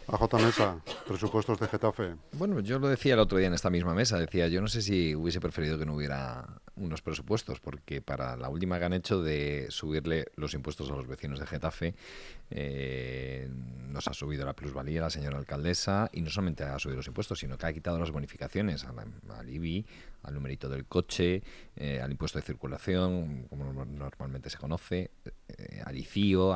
A 0.07 0.17
J. 0.17 0.39
Mesa, 0.39 0.81
presupuestos 1.07 1.59
de 1.59 1.67
Getafe. 1.67 2.15
Bueno, 2.33 2.61
yo 2.61 2.79
lo 2.79 2.89
decía 2.89 3.15
el 3.15 3.21
otro 3.21 3.39
día 3.39 3.49
en 3.49 3.55
esta 3.55 3.71
misma 3.71 3.95
mesa, 3.95 4.19
decía, 4.19 4.49
yo 4.49 4.61
no 4.61 4.69
sé 4.69 4.83
si 4.83 5.15
hubiese 5.15 5.41
preferido 5.41 5.79
que 5.79 5.87
no 5.87 5.95
hubiera 5.95 6.61
unos 6.77 7.03
presupuestos, 7.03 7.61
porque 7.61 8.01
para 8.01 8.37
la 8.37 8.49
última 8.49 8.79
que 8.79 8.85
han 8.85 8.93
hecho 8.93 9.23
de 9.23 9.67
subirle 9.71 10.27
los 10.37 10.55
impuestos 10.55 10.91
a 10.91 10.95
los 10.95 11.07
vecinos 11.07 11.39
de 11.39 11.47
Getafe, 11.47 11.95
eh, 12.51 13.49
nos 13.89 14.09
ha 14.09 14.15
subido 14.15 14.45
la 14.45 14.55
plusvalía 14.55 15.01
la 15.01 15.11
señora 15.11 15.39
alcaldesa 15.39 16.09
y 16.13 16.23
no 16.23 16.31
solamente 16.31 16.65
ha 16.65 16.79
subido 16.79 16.97
los 16.97 17.07
impuestos, 17.07 17.39
sino 17.39 17.59
que 17.59 17.67
ha 17.67 17.73
quitado 17.73 17.99
las 17.99 18.11
bonificaciones 18.11 18.85
al 18.85 19.51
IBI, 19.51 19.87
al 20.23 20.35
numerito 20.35 20.69
del 20.69 20.87
coche, 20.87 21.43
eh, 21.77 22.01
al 22.01 22.11
impuesto 22.11 22.39
de 22.39 22.45
circulación, 22.45 23.47
como 23.49 23.73
normalmente 23.85 24.51
se 24.51 24.59
conoce, 24.59 25.11
eh, 25.49 25.83
al 25.85 25.97
ICIO, 25.97 26.55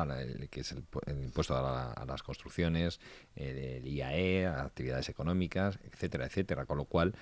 que 0.49 0.61
es 0.61 0.71
el, 0.71 0.83
impuesto 1.23 1.55
a, 1.55 2.05
las 2.05 2.23
construcciones, 2.23 2.99
eh, 3.35 3.79
el 3.81 3.87
IAE, 3.87 4.44
actividades 4.45 5.09
económicas, 5.09 5.79
etcétera, 5.91 6.25
etcétera. 6.25 6.65
Con 6.65 6.77
lo 6.77 6.85
cual, 6.85 7.15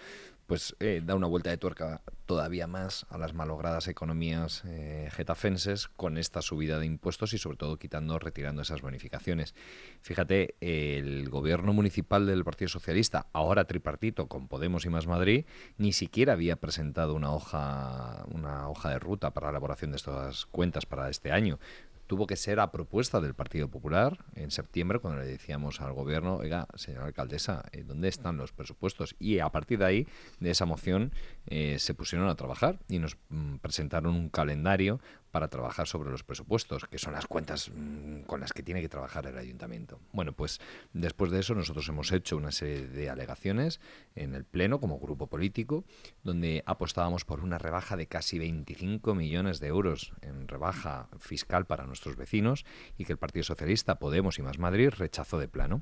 pues 0.48 0.76
eh, 0.80 1.02
da 1.04 1.16
una 1.16 1.28
vuelta 1.28 1.50
de 1.50 1.58
tuerca 1.58 2.02
todavía 2.26 2.68
más 2.68 3.06
a 3.10 3.18
las 3.18 3.34
malogradas 3.34 3.88
economías 3.88 4.64
eh, 4.66 5.10
getafenses 5.12 5.88
con 5.88 6.18
esta 6.18 6.42
subida 6.42 6.80
de 6.80 6.86
impuestos 6.86 7.34
y 7.34 7.38
sobre 7.38 7.58
todo 7.58 7.78
quitando, 7.78 8.20
retirando 8.20 8.62
esas 8.62 8.82
bonificaciones. 8.82 9.56
Fíjate, 10.02 10.56
el 10.60 11.30
gobierno 11.30 11.74
municipal 11.74 12.26
del 12.26 12.44
Partido 12.44 12.70
Socialista, 12.70 13.28
ahora 13.34 13.66
tripartito 13.66 14.28
con 14.28 14.48
Podemos 14.48 14.86
y 14.86 14.90
Más 14.90 15.08
Madrid, 15.08 15.46
ni 15.78 15.94
siquiera 15.94 16.34
había 16.34 16.58
presentado 16.58 17.14
una 17.14 17.32
hoja, 17.32 18.26
una 18.32 18.70
hoja 18.70 18.90
de 18.90 19.00
ruta 19.00 19.32
para 19.32 19.48
la 19.48 19.52
elaboración 19.52 19.92
de 19.92 19.98
estas 19.98 20.46
cuentas 20.48 20.86
para 20.86 21.10
este 21.10 21.32
año 21.32 21.60
tuvo 22.08 22.28
que 22.28 22.36
ser 22.36 22.60
a 22.60 22.72
propuesta 22.72 23.22
del 23.22 23.34
Partido 23.34 23.70
Popular 23.70 24.18
en 24.36 24.52
septiembre 24.52 25.00
cuando 25.00 25.22
le 25.22 25.28
decíamos 25.28 25.82
al 25.82 25.94
gobierno, 25.94 26.38
oiga, 26.38 26.68
señora 26.76 27.06
alcaldesa, 27.06 27.64
eh, 27.72 27.84
¿dónde 27.84 28.08
están 28.08 28.38
los 28.38 28.52
presupuestos? 28.52 29.16
Y 29.20 29.40
a 29.40 29.50
partir 29.50 29.80
de 29.80 29.86
ahí, 29.86 30.08
de 30.40 30.52
esa 30.52 30.66
moción, 30.66 31.12
eh, 31.48 31.78
se 31.80 31.94
pusieron 31.94 32.28
a 32.28 32.36
trabajar 32.36 32.80
y 32.88 33.00
nos 33.00 33.18
mm, 33.30 33.56
presentaron 33.58 34.16
un 34.16 34.30
calendario 34.30 35.00
para 35.34 35.48
trabajar 35.48 35.88
sobre 35.88 36.12
los 36.12 36.24
presupuestos, 36.24 36.86
que 36.86 37.00
son 37.00 37.14
las 37.14 37.26
cuentas 37.26 37.72
mm, 37.74 38.22
con 38.28 38.40
las 38.40 38.54
que 38.54 38.62
tiene 38.62 38.82
que 38.82 38.88
trabajar 38.88 39.26
el 39.26 39.36
ayuntamiento. 39.36 40.00
Bueno, 40.12 40.34
pues 40.34 40.62
después 40.94 41.32
de 41.32 41.40
eso 41.40 41.56
nosotros 41.56 41.90
hemos 41.90 42.12
hecho 42.12 42.38
una 42.38 42.52
serie 42.52 42.86
de 42.86 43.10
alegaciones 43.10 43.82
en 44.14 44.36
el 44.36 44.46
Pleno 44.46 44.80
como 44.80 45.00
grupo 45.00 45.26
político, 45.26 45.86
donde 46.24 46.62
apostábamos 46.68 47.26
por 47.26 47.40
una 47.40 47.58
rebaja 47.58 47.98
de 47.98 48.06
casi 48.06 48.38
25 48.38 49.16
millones 49.16 49.60
de 49.60 49.70
euros 49.70 50.14
en 50.22 50.48
rebaja 50.48 51.10
fiscal 51.18 51.66
para 51.66 51.88
nuestros 51.88 52.16
vecinos 52.16 52.64
y 53.00 53.06
que 53.06 53.14
el 53.14 53.18
Partido 53.18 53.44
Socialista, 53.44 53.98
Podemos 53.98 54.38
y 54.38 54.44
Más 54.44 54.60
Madrid 54.60 54.90
rechazó 54.96 55.40
de 55.40 55.48
plano. 55.48 55.82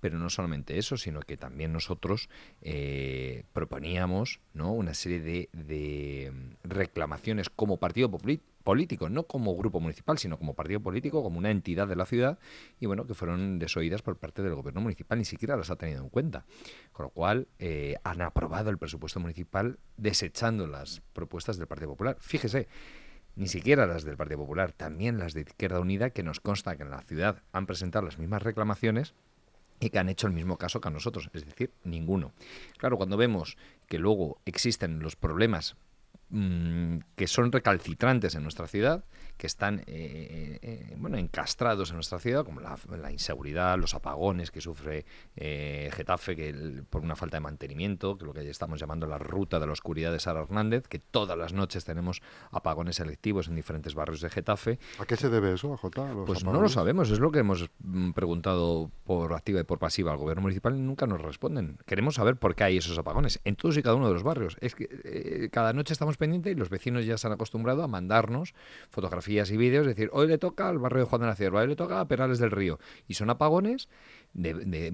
Pero 0.00 0.18
no 0.18 0.28
solamente 0.28 0.78
eso, 0.78 0.96
sino 0.98 1.20
que 1.20 1.36
también 1.36 1.72
nosotros 1.72 2.28
eh, 2.60 3.44
proponíamos 3.54 4.40
¿no? 4.52 4.72
una 4.72 4.94
serie 4.94 5.20
de, 5.20 5.48
de 5.52 6.32
reclamaciones 6.64 7.50
como 7.50 7.78
partido 7.78 8.10
político, 8.62 9.08
no 9.08 9.24
como 9.24 9.56
grupo 9.56 9.80
municipal, 9.80 10.18
sino 10.18 10.38
como 10.38 10.54
partido 10.54 10.80
político, 10.80 11.22
como 11.22 11.38
una 11.38 11.50
entidad 11.50 11.88
de 11.88 11.96
la 11.96 12.06
ciudad, 12.06 12.38
y 12.78 12.86
bueno, 12.86 13.06
que 13.06 13.14
fueron 13.14 13.58
desoídas 13.58 14.02
por 14.02 14.16
parte 14.16 14.42
del 14.42 14.54
gobierno 14.54 14.80
municipal, 14.80 15.18
ni 15.18 15.24
siquiera 15.24 15.56
las 15.56 15.70
ha 15.70 15.76
tenido 15.76 16.02
en 16.02 16.08
cuenta. 16.08 16.44
Con 16.92 17.04
lo 17.04 17.10
cual, 17.10 17.48
eh, 17.58 17.96
han 18.04 18.22
aprobado 18.22 18.70
el 18.70 18.78
presupuesto 18.78 19.20
municipal 19.20 19.78
desechando 19.96 20.66
las 20.66 21.02
propuestas 21.12 21.56
del 21.58 21.66
Partido 21.66 21.90
Popular. 21.90 22.16
Fíjese, 22.20 22.68
ni 23.36 23.48
siquiera 23.48 23.86
las 23.86 24.04
del 24.04 24.16
Partido 24.16 24.38
Popular, 24.38 24.72
también 24.72 25.18
las 25.18 25.34
de 25.34 25.42
Izquierda 25.42 25.80
Unida, 25.80 26.10
que 26.10 26.22
nos 26.22 26.40
consta 26.40 26.76
que 26.76 26.82
en 26.82 26.90
la 26.90 27.02
ciudad 27.02 27.42
han 27.52 27.66
presentado 27.66 28.04
las 28.04 28.18
mismas 28.18 28.42
reclamaciones, 28.42 29.14
y 29.80 29.88
que 29.88 29.98
han 29.98 30.10
hecho 30.10 30.26
el 30.26 30.34
mismo 30.34 30.58
caso 30.58 30.80
que 30.80 30.88
a 30.88 30.90
nosotros, 30.90 31.30
es 31.32 31.46
decir, 31.46 31.72
ninguno. 31.84 32.32
Claro, 32.76 32.98
cuando 32.98 33.16
vemos 33.16 33.56
que 33.88 33.98
luego 33.98 34.38
existen 34.44 35.00
los 35.00 35.16
problemas 35.16 35.76
mm, 36.30 36.98
que 37.16 37.26
son 37.26 37.52
recalcitrantes 37.52 38.34
en 38.34 38.42
nuestra 38.42 38.66
ciudad, 38.66 39.04
que 39.40 39.46
están 39.46 39.78
eh, 39.80 39.84
eh, 39.86 40.58
eh, 40.60 40.94
bueno, 40.98 41.16
encastrados 41.16 41.88
en 41.88 41.96
nuestra 41.96 42.18
ciudad, 42.18 42.44
como 42.44 42.60
la, 42.60 43.10
inseguridad, 43.10 43.78
los 43.78 43.94
apagones 43.94 44.50
que 44.50 44.60
sufre 44.60 45.06
Getafe 45.34 46.36
que 46.36 46.82
por 46.90 47.00
una 47.00 47.16
falta 47.16 47.38
de 47.38 47.40
mantenimiento, 47.40 48.18
que 48.18 48.26
lo 48.26 48.34
que 48.34 48.46
estamos 48.50 48.78
llamando 48.78 49.06
la 49.06 49.16
ruta 49.16 49.58
de 49.58 49.66
la 49.66 49.72
oscuridad 49.72 50.12
de 50.12 50.20
Sara 50.20 50.42
Hernández, 50.42 50.86
que 50.88 50.98
todas 50.98 51.38
las 51.38 51.54
noches 51.54 51.86
tenemos 51.86 52.20
apagones 52.50 52.96
selectivos 52.96 53.48
en 53.48 53.54
diferentes 53.54 53.94
barrios 53.94 54.20
de 54.20 54.28
Getafe. 54.28 54.78
¿A 54.98 55.06
qué 55.06 55.16
se 55.16 55.30
debe 55.30 55.54
eso, 55.54 55.74
Jota? 55.78 56.06
Pues 56.26 56.44
no 56.44 56.60
lo 56.60 56.68
sabemos, 56.68 57.10
es 57.10 57.18
lo 57.18 57.32
que 57.32 57.38
hemos 57.38 57.70
mm, 57.78 58.10
preguntado 58.10 58.90
por 59.04 59.32
activa 59.32 59.60
y 59.60 59.64
por 59.64 59.78
pasiva 59.78 60.12
al 60.12 60.18
gobierno 60.18 60.42
municipal 60.42 60.76
y 60.76 60.80
nunca 60.80 61.06
nos 61.06 61.22
responden. 61.22 61.78
Queremos 61.86 62.16
saber 62.16 62.36
por 62.36 62.54
qué 62.54 62.64
hay 62.64 62.76
esos 62.76 62.98
apagones 62.98 63.40
en 63.44 63.56
todos 63.56 63.78
y 63.78 63.82
cada 63.82 63.96
uno 63.96 64.08
de 64.08 64.12
los 64.12 64.22
barrios. 64.22 64.58
Es 64.60 64.74
que 64.74 65.48
cada 65.50 65.72
noche 65.72 65.94
estamos 65.94 66.18
pendientes 66.20 66.52
y 66.52 66.54
los 66.54 66.70
vecinos 66.70 67.04
ya 67.04 67.18
se 67.18 67.26
han 67.26 67.32
acostumbrado 67.32 67.82
a 67.82 67.88
mandarnos 67.88 68.54
fotografías 68.90 69.50
y 69.50 69.56
vídeos, 69.56 69.84
decir, 69.84 70.08
hoy 70.12 70.28
le 70.28 70.38
toca 70.38 70.68
al 70.68 70.78
barrio 70.78 71.00
de 71.00 71.04
Juan 71.06 71.22
de 71.22 71.26
la 71.26 71.34
Cierva, 71.34 71.62
hoy 71.62 71.66
le 71.66 71.74
toca 71.74 72.00
a 72.00 72.06
Perales 72.06 72.38
del 72.38 72.52
Río. 72.52 72.78
Y 73.08 73.14
son 73.14 73.30
apagones 73.30 73.88
de, 74.32 74.90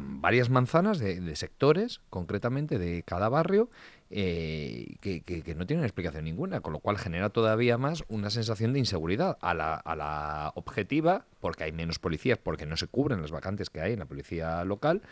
varias 0.00 0.50
manzanas 0.50 0.98
de, 0.98 1.36
sectores, 1.36 2.00
concretamente 2.10 2.78
de 2.78 3.04
cada 3.04 3.28
barrio, 3.28 3.70
eh, 4.10 4.96
que, 5.00 5.54
no 5.56 5.66
tienen 5.66 5.84
explicación 5.84 6.24
ninguna, 6.24 6.60
con 6.60 6.72
lo 6.72 6.80
cual 6.80 6.98
genera 6.98 7.30
todavía 7.30 7.78
más 7.78 8.02
una 8.08 8.30
sensación 8.30 8.72
de 8.72 8.80
inseguridad 8.80 9.38
a 9.40 9.54
la, 9.54 9.74
a 9.74 9.94
la 9.94 10.52
objetiva, 10.56 11.26
porque 11.40 11.64
hay 11.64 11.72
menos 11.72 11.98
policías, 11.98 12.38
porque 12.38 12.66
no 12.66 12.76
se 12.76 12.88
cubren 12.88 13.20
las 13.20 13.30
vacantes 13.30 13.70
que 13.70 13.80
hay 13.80 13.92
en 13.92 14.00
la 14.00 14.06
policía 14.06 14.64
local, 14.64 15.02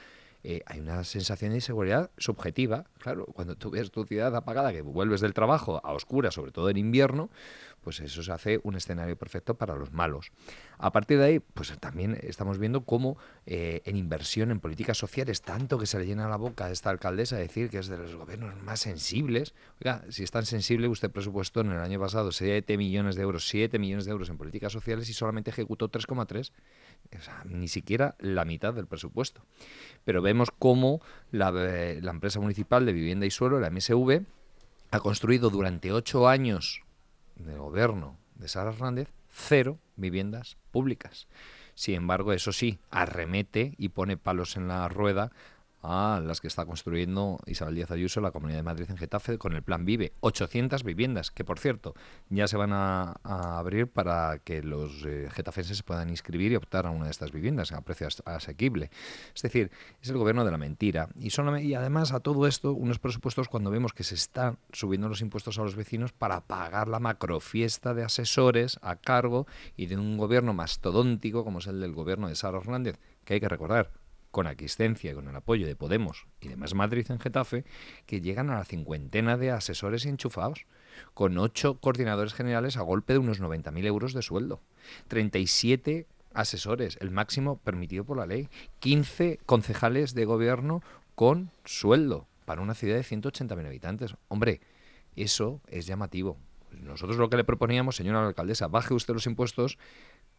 eh, 0.46 0.62
hay 0.66 0.78
una 0.78 1.02
sensación 1.04 1.50
de 1.50 1.57
inseguridad 1.57 2.11
subjetiva. 2.18 2.85
Claro, 2.98 3.24
cuando 3.26 3.57
tú 3.57 3.70
ves 3.70 3.90
tu 3.90 4.04
ciudad 4.04 4.37
apagada, 4.37 4.72
que 4.72 4.83
vuelves 4.83 5.22
del 5.22 5.33
trabajo 5.33 5.80
a 5.83 5.92
oscuras, 5.94 6.35
sobre 6.35 6.52
todo 6.52 6.68
en 6.68 6.76
invierno, 6.76 7.30
pues 7.80 8.00
eso 8.00 8.22
se 8.22 8.30
hace 8.30 8.61
un 8.62 8.74
escenario 8.74 9.16
perfecto 9.16 9.54
para 9.54 9.74
los 9.74 9.92
malos. 9.92 10.33
A 10.76 10.92
partir 10.92 11.18
de 11.18 11.24
ahí, 11.24 11.38
pues 11.38 11.72
también 11.78 12.18
estamos 12.22 12.59
viendo 12.59 12.85
cómo 12.85 13.16
eh, 13.46 13.80
en 13.87 13.96
inversión, 13.96 14.50
en 14.50 14.61
políticas 14.61 14.98
sociales, 14.98 15.40
tanto 15.40 15.78
que 15.78 15.87
se 15.87 15.98
le 15.98 16.07
llena 16.07 16.28
la 16.28 16.37
boca 16.37 16.66
a 16.66 16.70
esta 16.70 16.90
alcaldesa 16.90 17.37
decir 17.37 17.70
que 17.70 17.78
es 17.78 17.87
de 17.88 17.96
los 17.96 18.14
gobiernos 18.14 18.54
más 18.62 18.80
sensibles. 18.80 19.54
Oiga, 19.80 20.04
si 20.11 20.24
es 20.24 20.30
tan 20.30 20.44
sensible, 20.44 20.88
usted 20.88 21.11
presupuestó 21.11 21.61
en 21.61 21.72
el 21.72 21.80
año 21.80 21.98
pasado 21.98 22.33
7 22.33 22.76
millones 22.76 23.16
de 23.16 23.22
euros, 23.22 23.48
7 23.48 23.78
millones 23.78 24.04
de 24.04 24.11
euros 24.11 24.28
en 24.28 24.37
políticas 24.37 24.72
sociales 24.72 25.09
y 25.09 25.14
solamente 25.14 25.50
ejecutó 25.50 25.90
3,3. 25.90 26.52
Ni 27.45 27.69
siquiera 27.69 28.17
la 28.19 28.45
mitad 28.45 28.75
del 28.75 28.87
presupuesto. 28.87 29.43
Pero 30.05 30.23
vemos 30.23 30.51
cómo 30.51 31.01
la, 31.31 31.53
eh, 31.55 32.01
empresa 32.03 32.40
municipal 32.40 32.85
de 32.87 32.93
vivienda 32.93 33.27
y 33.27 33.31
suelo, 33.31 33.61
la 33.61 33.71
MSV, 33.71 34.23
ha 34.90 35.01
construido 35.01 35.51
durante 35.51 35.93
ocho 35.93 36.29
años 36.29 36.83
del 37.37 37.59
gobierno 37.59 38.17
de 38.35 38.49
Sara 38.49 38.71
Hernández 38.71 39.09
cero 39.29 39.79
viviendas 39.97 40.57
públicas. 40.71 41.27
Sin 41.75 41.97
embargo, 41.97 42.33
eso 42.33 42.53
sí, 42.53 42.79
arremete 42.90 43.75
y 43.79 43.88
pone 43.88 44.17
palos 44.17 44.57
en 44.57 44.69
la 44.69 44.88
rueda 44.88 45.33
a 45.85 46.20
las 46.25 46.40
que 46.40 46.49
está 46.49 46.64
construyendo 46.64 47.38
Isabel 47.47 47.75
Díaz 47.75 47.90
Ayuso, 47.90 48.23
la 48.23 48.31
Comunidad 48.31 48.59
de 48.59 48.62
Madrid 48.62 48.87
en 48.88 48.97
Getafe, 48.97 49.37
con 49.37 49.53
el 49.53 49.62
Plan 49.62 49.85
Vive. 49.85 50.12
800 50.20 50.83
viviendas, 50.83 51.31
que 51.31 51.44
por 51.44 51.59
cierto, 51.59 51.94
ya 52.31 52.49
se 52.49 52.57
van 52.57 52.73
a, 52.73 53.16
abrir 53.23 53.88
para 53.88 54.38
que 54.38 54.62
los 54.62 55.05
eh, 55.05 55.29
getafenses 55.31 55.77
se 55.77 55.83
puedan 55.83 56.09
inscribir 56.09 56.53
y 56.53 56.57
optar 56.57 56.87
a 56.87 56.90
una 56.90 57.05
de 57.05 57.11
estas 57.11 57.33
viviendas 57.33 57.73
a 57.73 57.83
precio 57.83 58.09
asequible. 58.25 58.90
Es 59.35 59.42
decir, 59.42 59.70
es 60.01 60.09
el 60.09 60.16
gobierno 60.16 60.44
de 60.44 60.51
la 60.51 60.59
mentira. 60.59 61.09
Y, 61.18 61.29
y 61.62 61.75
además 61.75 62.12
a 62.12 62.20
todo 62.20 62.47
esto, 62.47 62.73
unos 62.73 62.99
presupuestos 62.99 63.49
cuando 63.49 63.70
vemos 63.70 63.92
que 63.92 64.05
se 64.05 64.14
están 64.14 64.59
subiendo 64.73 65.09
los 65.09 65.20
impuestos 65.20 65.59
a 65.59 65.62
los 65.62 65.77
vecinos 65.77 66.12
para 66.12 66.40
pagar 66.40 66.88
la 66.88 66.99
macrofiesta 66.99 67.92
de 67.92 68.05
asesores 68.05 68.79
a 68.81 68.97
cargo 68.97 69.47
y 69.77 69.87
de 69.87 69.97
un 69.97 70.16
gobierno 70.16 70.55
mastodóntico 70.55 71.44
como 71.44 71.59
es 71.59 71.66
el 71.66 71.81
del 71.81 71.92
gobierno 71.92 72.29
de 72.29 72.37
Sara 72.37 72.59
Hernández, 72.59 72.99
que 73.25 73.35
hay 73.35 73.40
que 73.40 73.49
recordar, 73.49 73.90
con 74.35 74.49
aquiescencia 74.49 75.12
y 75.12 75.14
con 75.14 75.29
el 75.29 75.37
apoyo 75.37 75.64
de 75.64 75.77
Podemos 75.77 76.27
y 76.40 76.49
de 76.49 76.57
Más 76.57 76.75
Madrid 76.75 77.07
en 77.09 77.20
Getafe, 77.20 77.64
que 78.05 78.20
llegan 78.20 78.51
a 78.51 78.57
la 78.57 78.64
cincuentena 78.64 79.37
de 79.37 79.53
asesores 79.53 80.07
enchufados, 80.07 80.66
con 81.14 81.38
ocho 81.38 81.79
coordinadores 81.79 82.35
generales 82.35 82.77
a 82.77 82.83
golpe 82.83 83.12
de 83.12 83.20
unos 83.20 83.40
90.000 83.40 83.87
euros 83.87 84.12
de 84.12 84.23
sueldo, 84.23 84.61
37 85.07 86.09
asesores, 86.33 86.99
el 87.01 87.12
máximo 87.12 87.59
permitido 87.59 88.03
por 88.03 88.16
la 88.16 88.27
ley, 88.27 88.49
15 88.81 89.38
concejales 89.47 90.14
de 90.14 90.25
gobierno 90.25 90.83
con 91.14 91.53
sueldo 91.64 92.27
para 92.44 92.61
una 92.61 92.75
ciudad 92.75 92.97
de 92.97 93.05
180.000 93.05 93.64
habitantes. 93.64 94.16
Hombre, 94.27 94.61
eso 95.14 95.61
es 95.68 95.87
llamativo. 95.87 96.38
Nosotros 96.73 97.18
lo 97.18 97.31
que 97.31 97.37
le 97.37 97.44
proponíamos, 97.44 97.94
señora 97.94 98.27
alcaldesa, 98.27 98.66
baje 98.66 98.94
usted 98.94 99.14
los 99.14 99.29
impuestos, 99.29 99.79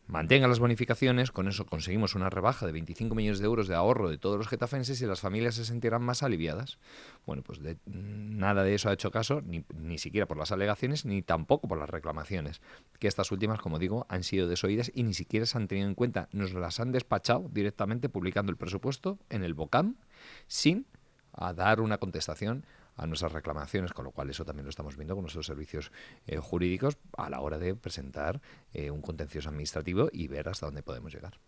mantenga 0.07 0.47
las 0.47 0.59
bonificaciones, 0.59 1.31
con 1.31 1.47
eso 1.47 1.65
conseguimos 1.65 2.15
una 2.15 2.29
rebaja 2.29 2.65
de 2.65 2.71
25 2.71 3.15
millones 3.15 3.39
de 3.39 3.45
euros 3.45 3.67
de 3.67 3.75
ahorro 3.75 4.09
de 4.09 4.17
todos 4.17 4.37
los 4.37 4.47
getafenses 4.47 5.01
y 5.01 5.05
las 5.05 5.19
familias 5.19 5.55
se 5.55 5.65
sentirán 5.65 6.03
más 6.03 6.23
aliviadas. 6.23 6.77
Bueno, 7.25 7.41
pues 7.41 7.61
de, 7.61 7.77
nada 7.85 8.63
de 8.63 8.75
eso 8.75 8.89
ha 8.89 8.93
hecho 8.93 9.11
caso, 9.11 9.41
ni, 9.41 9.63
ni, 9.75 9.97
siquiera 9.97 10.27
por 10.27 10.37
las 10.37 10.51
alegaciones, 10.51 11.05
ni 11.05 11.21
tampoco 11.21 11.67
por 11.67 11.77
las 11.77 11.89
reclamaciones, 11.89 12.61
que 12.99 13.07
estas 13.07 13.31
últimas, 13.31 13.59
como 13.59 13.79
digo, 13.79 14.05
han 14.09 14.23
sido 14.23 14.47
desoídas 14.47 14.91
y 14.93 15.03
ni 15.03 15.13
siquiera 15.13 15.45
se 15.45 15.57
han 15.57 15.67
tenido 15.67 15.87
en 15.87 15.95
cuenta. 15.95 16.29
Nos 16.31 16.53
las 16.53 16.79
han 16.79 16.91
despachado 16.91 17.49
directamente 17.51 18.09
publicando 18.09 18.51
el 18.51 18.57
presupuesto 18.57 19.17
en 19.29 19.43
el 19.43 19.53
BOCAM 19.53 19.95
sin 20.47 20.85
a 21.33 21.53
dar 21.53 21.81
una 21.81 21.97
contestación 21.97 22.65
a 22.95 23.05
nuestras 23.07 23.31
reclamaciones, 23.31 23.93
con 23.93 24.05
lo 24.05 24.11
cual 24.11 24.29
eso 24.29 24.45
también 24.45 24.65
lo 24.65 24.69
estamos 24.69 24.95
viendo 24.95 25.15
con 25.15 25.23
nuestros 25.23 25.45
servicios 25.45 25.91
eh, 26.27 26.37
jurídicos 26.37 26.97
a 27.17 27.29
la 27.29 27.41
hora 27.41 27.57
de 27.57 27.75
presentar 27.75 28.41
eh, 28.73 28.91
un 28.91 29.01
contencioso 29.01 29.49
administrativo 29.49 30.09
y 30.11 30.27
ver 30.27 30.49
hasta 30.49 30.67
dónde 30.67 30.83
podemos 30.83 31.13
llegar. 31.13 31.39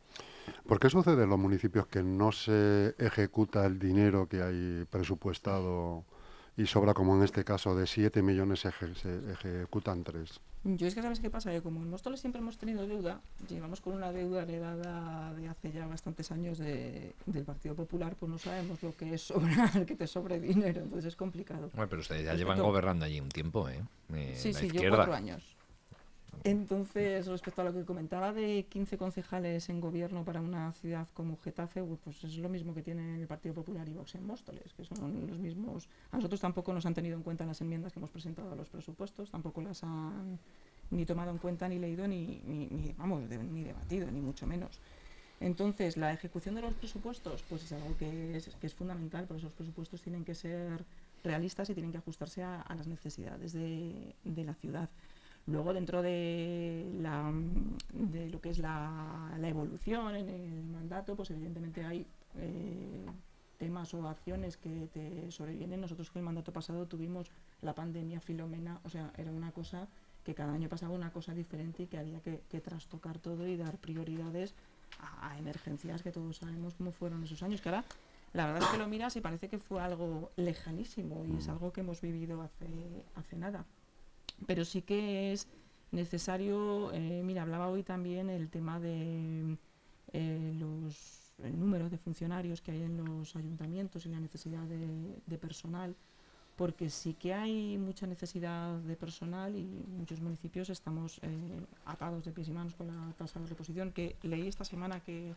¿Por 0.67 0.79
qué 0.79 0.89
sucede 0.89 1.23
en 1.23 1.29
los 1.29 1.39
municipios 1.39 1.87
que 1.87 2.03
no 2.03 2.31
se 2.31 2.95
ejecuta 2.97 3.65
el 3.65 3.79
dinero 3.79 4.27
que 4.27 4.41
hay 4.41 4.85
presupuestado 4.89 6.05
y 6.55 6.65
sobra, 6.65 6.93
como 6.93 7.15
en 7.15 7.23
este 7.23 7.43
caso, 7.43 7.75
de 7.75 7.85
7 7.85 8.21
millones 8.21 8.61
se, 8.61 8.69
ejecutan 9.31 10.03
3? 10.03 10.39
Yo 10.75 10.85
es 10.85 10.95
que 10.95 11.01
sabes 11.01 11.21
qué 11.21 11.29
pasa, 11.29 11.49
que 11.51 11.61
como 11.61 11.81
en 11.81 11.89
Móstoles 11.89 12.19
siempre 12.19 12.41
hemos 12.41 12.57
tenido 12.57 12.85
deuda, 12.85 13.21
llevamos 13.47 13.79
con 13.79 13.93
una 13.93 14.11
deuda 14.11 14.41
heredada 14.41 15.33
de 15.33 15.47
hace 15.47 15.71
ya 15.71 15.87
bastantes 15.87 16.29
años 16.29 16.57
de, 16.57 17.15
del 17.25 17.45
Partido 17.45 17.73
Popular, 17.73 18.17
pues 18.19 18.29
no 18.29 18.37
sabemos 18.37 18.83
lo 18.83 18.93
que 18.95 19.13
es 19.13 19.21
sobrar, 19.21 19.85
que 19.85 19.95
te 19.95 20.07
sobre 20.07 20.41
dinero, 20.41 20.81
entonces 20.81 21.05
es 21.05 21.15
complicado. 21.15 21.69
Bueno, 21.73 21.89
pero 21.89 22.01
ustedes 22.01 22.25
ya 22.25 22.33
llevan 22.33 22.59
gobernando 22.59 23.05
allí 23.05 23.21
un 23.21 23.29
tiempo, 23.29 23.69
¿eh? 23.69 23.81
eh 24.13 24.33
sí, 24.35 24.53
sí, 24.53 24.69
yo 24.69 24.89
cuatro 24.89 25.13
años. 25.13 25.56
Entonces, 26.43 27.27
respecto 27.27 27.61
a 27.61 27.65
lo 27.65 27.73
que 27.73 27.83
comentaba 27.83 28.31
de 28.31 28.65
15 28.69 28.97
concejales 28.97 29.69
en 29.69 29.81
gobierno 29.81 30.23
para 30.23 30.39
una 30.39 30.71
ciudad 30.73 31.07
como 31.13 31.37
Getafe, 31.37 31.83
pues 32.03 32.23
es 32.23 32.37
lo 32.37 32.49
mismo 32.49 32.73
que 32.73 32.81
tiene 32.81 33.21
el 33.21 33.27
Partido 33.27 33.53
Popular 33.53 33.87
y 33.89 33.93
Vox 33.93 34.15
en 34.15 34.25
Móstoles, 34.25 34.73
que 34.73 34.85
son 34.85 35.27
los 35.27 35.39
mismos. 35.39 35.89
A 36.11 36.17
nosotros 36.17 36.39
tampoco 36.39 36.73
nos 36.73 36.85
han 36.85 36.93
tenido 36.93 37.17
en 37.17 37.23
cuenta 37.23 37.45
las 37.45 37.59
enmiendas 37.61 37.93
que 37.93 37.99
hemos 37.99 38.11
presentado 38.11 38.51
a 38.51 38.55
los 38.55 38.69
presupuestos, 38.69 39.29
tampoco 39.31 39.61
las 39.61 39.83
han 39.83 40.39
ni 40.89 41.05
tomado 41.05 41.31
en 41.31 41.37
cuenta, 41.37 41.67
ni 41.67 41.79
leído, 41.79 42.07
ni, 42.07 42.93
vamos, 42.97 43.23
ni 43.29 43.63
debatido, 43.63 44.09
ni 44.09 44.21
mucho 44.21 44.47
menos. 44.47 44.79
Entonces, 45.39 45.97
la 45.97 46.13
ejecución 46.13 46.55
de 46.55 46.61
los 46.61 46.73
presupuestos, 46.73 47.43
pues 47.47 47.63
es 47.63 47.71
algo 47.71 47.95
que 47.97 48.37
es, 48.37 48.73
fundamental, 48.73 49.25
pero 49.27 49.37
esos 49.37 49.51
presupuestos 49.51 50.01
tienen 50.01 50.25
que 50.25 50.33
ser 50.33 50.83
realistas 51.23 51.69
y 51.69 51.73
tienen 51.73 51.91
que 51.91 51.97
ajustarse 51.99 52.43
a, 52.43 52.65
las 52.75 52.87
necesidades 52.87 53.53
de, 53.53 54.15
de 54.23 54.43
la 54.43 54.55
ciudad. 54.55 54.89
Luego, 55.47 55.73
dentro 55.73 56.01
de, 56.01 56.91
la, 57.01 57.31
de 57.93 58.29
lo 58.29 58.41
que 58.41 58.49
es 58.49 58.59
la, 58.59 59.31
evolución 59.43 60.15
en 60.15 60.29
el 60.29 60.63
mandato, 60.65 61.15
pues 61.15 61.31
evidentemente 61.31 61.85
hay 61.85 62.05
eh, 62.35 63.05
temas 63.57 63.93
o 63.93 64.05
acciones 64.09 64.57
que 64.57 64.89
te 64.91 65.31
sobrevienen. 65.31 65.79
Nosotros 65.79 66.11
con 66.11 66.19
el 66.19 66.25
mandato 66.25 66.51
pasado 66.51 66.85
tuvimos 66.85 67.31
la 67.61 67.73
pandemia 67.73 68.19
Filomena, 68.19 68.81
o 68.83 68.89
sea, 68.89 69.13
era 69.17 69.31
una 69.31 69.51
cosa 69.53 69.87
que 70.25 70.35
cada 70.35 70.51
año 70.51 70.67
pasaba 70.67 70.93
una 70.93 71.13
cosa 71.13 71.33
diferente 71.33 71.83
y 71.83 71.87
que 71.87 71.97
había 71.97 72.19
que, 72.19 72.59
trastocar 72.59 73.17
todo 73.17 73.47
y 73.47 73.55
dar 73.55 73.77
prioridades 73.77 74.53
a, 74.99 75.37
emergencias 75.37 76.03
que 76.03 76.11
todos 76.11 76.35
sabemos 76.35 76.73
cómo 76.73 76.91
fueron 76.91 77.23
esos 77.23 77.41
años. 77.41 77.61
Que 77.61 77.69
ahora, 77.69 77.85
la 78.33 78.47
verdad 78.47 78.63
es 78.63 78.69
que 78.69 78.77
lo 78.77 78.89
miras 78.89 79.15
y 79.15 79.21
parece 79.21 79.47
que 79.47 79.59
fue 79.59 79.81
algo 79.81 80.29
lejanísimo 80.35 81.25
y 81.25 81.37
es 81.37 81.47
algo 81.47 81.71
que 81.71 81.79
hemos 81.79 82.01
vivido 82.01 82.41
hace, 82.41 82.67
hace 83.15 83.37
nada 83.37 83.65
pero 84.45 84.65
sí 84.65 84.81
que 84.81 85.33
es 85.33 85.47
necesario, 85.91 86.91
eh, 86.93 87.21
mira, 87.23 87.41
hablaba 87.41 87.69
hoy 87.69 87.83
también 87.83 88.29
el 88.29 88.49
tema 88.49 88.79
de 88.79 89.57
eh, 90.13 90.53
los, 90.59 91.33
el 91.43 91.59
número 91.59 91.89
de 91.89 91.97
funcionarios 91.97 92.61
que 92.61 92.71
hay 92.71 92.83
en 92.83 92.97
los 92.97 93.35
ayuntamientos 93.35 94.05
y 94.05 94.09
la 94.09 94.19
necesidad 94.19 94.63
de, 94.63 95.37
personal, 95.37 95.95
porque 96.55 96.89
sí 96.89 97.13
que 97.13 97.33
hay 97.33 97.77
mucha 97.77 98.07
necesidad 98.07 98.77
de 98.79 98.95
personal 98.95 99.55
y 99.55 99.85
muchos 99.87 100.19
municipios 100.19 100.69
estamos 100.69 101.19
eh, 101.21 101.61
atados 101.85 102.25
de 102.25 102.31
pies 102.31 102.47
y 102.49 102.51
manos 102.51 102.73
con 102.75 102.87
la 102.87 103.13
tasa 103.17 103.39
de 103.39 103.47
reposición, 103.47 103.91
que 103.91 104.15
leí 104.23 104.47
esta 104.47 104.65
semana 104.65 104.99
que 104.99 105.33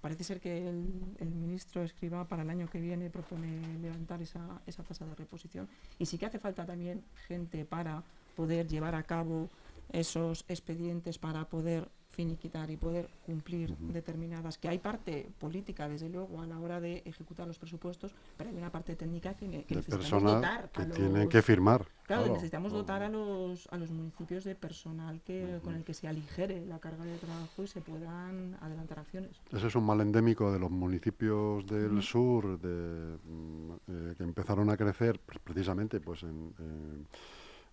parece 0.00 0.22
ser 0.22 0.38
que 0.38 0.68
el, 0.68 0.86
el, 1.18 1.30
ministro 1.30 1.82
escriba 1.82 2.28
para 2.28 2.42
el 2.42 2.50
año 2.50 2.68
que 2.68 2.78
viene 2.78 3.08
propone 3.08 3.78
levantar 3.78 4.20
esa, 4.20 4.60
esa 4.66 4.82
tasa 4.82 5.06
de 5.06 5.14
reposición 5.14 5.66
y 5.98 6.04
sí 6.04 6.18
que 6.18 6.26
hace 6.26 6.38
falta 6.38 6.66
también 6.66 7.02
gente 7.26 7.64
para 7.64 8.02
poder 8.34 8.66
llevar 8.66 8.94
a 8.94 9.02
cabo 9.02 9.48
esos 9.92 10.44
expedientes 10.48 11.18
para 11.18 11.48
poder 11.48 11.88
finiquitar 12.14 12.70
y 12.70 12.76
poder 12.76 13.08
cumplir 13.26 13.76
determinadas, 13.76 14.56
que 14.56 14.68
hay 14.68 14.78
parte 14.78 15.28
política, 15.38 15.88
desde 15.88 16.08
luego, 16.08 16.40
a 16.40 16.46
la 16.46 16.60
hora 16.60 16.80
de 16.80 17.02
ejecutar 17.04 17.46
los 17.46 17.58
presupuestos, 17.58 18.14
pero 18.36 18.50
hay 18.50 18.56
una 18.56 18.70
parte 18.70 18.94
técnica 18.94 19.34
que, 19.34 19.64
que 19.64 19.74
necesitamos 19.74 20.22
dotar. 20.22 20.70
Que 20.70 20.84
tienen 20.84 21.28
que 21.28 21.42
firmar. 21.42 21.86
Claro, 22.04 22.32
necesitamos 22.32 22.72
dotar 22.72 23.02
a 23.02 23.08
los, 23.08 23.66
a 23.72 23.76
los 23.76 23.90
municipios 23.90 24.44
de 24.44 24.54
personal 24.54 25.22
que, 25.22 25.58
con 25.64 25.74
el 25.74 25.84
que 25.84 25.94
se 25.94 26.06
aligere 26.06 26.64
la 26.66 26.78
carga 26.78 27.04
de 27.04 27.16
trabajo 27.18 27.62
y 27.62 27.66
se 27.66 27.80
puedan 27.80 28.56
adelantar 28.60 29.00
acciones. 29.00 29.40
Ese 29.50 29.66
es 29.66 29.74
un 29.74 29.84
mal 29.84 30.00
endémico 30.00 30.52
de 30.52 30.58
los 30.58 30.70
municipios 30.70 31.66
del 31.66 32.02
sur 32.02 32.60
de, 32.60 33.18
mm, 33.24 33.72
eh, 33.88 34.14
que 34.16 34.22
empezaron 34.22 34.70
a 34.70 34.76
crecer 34.76 35.18
pues, 35.24 35.38
precisamente 35.42 36.00
pues 36.00 36.22
en 36.22 37.06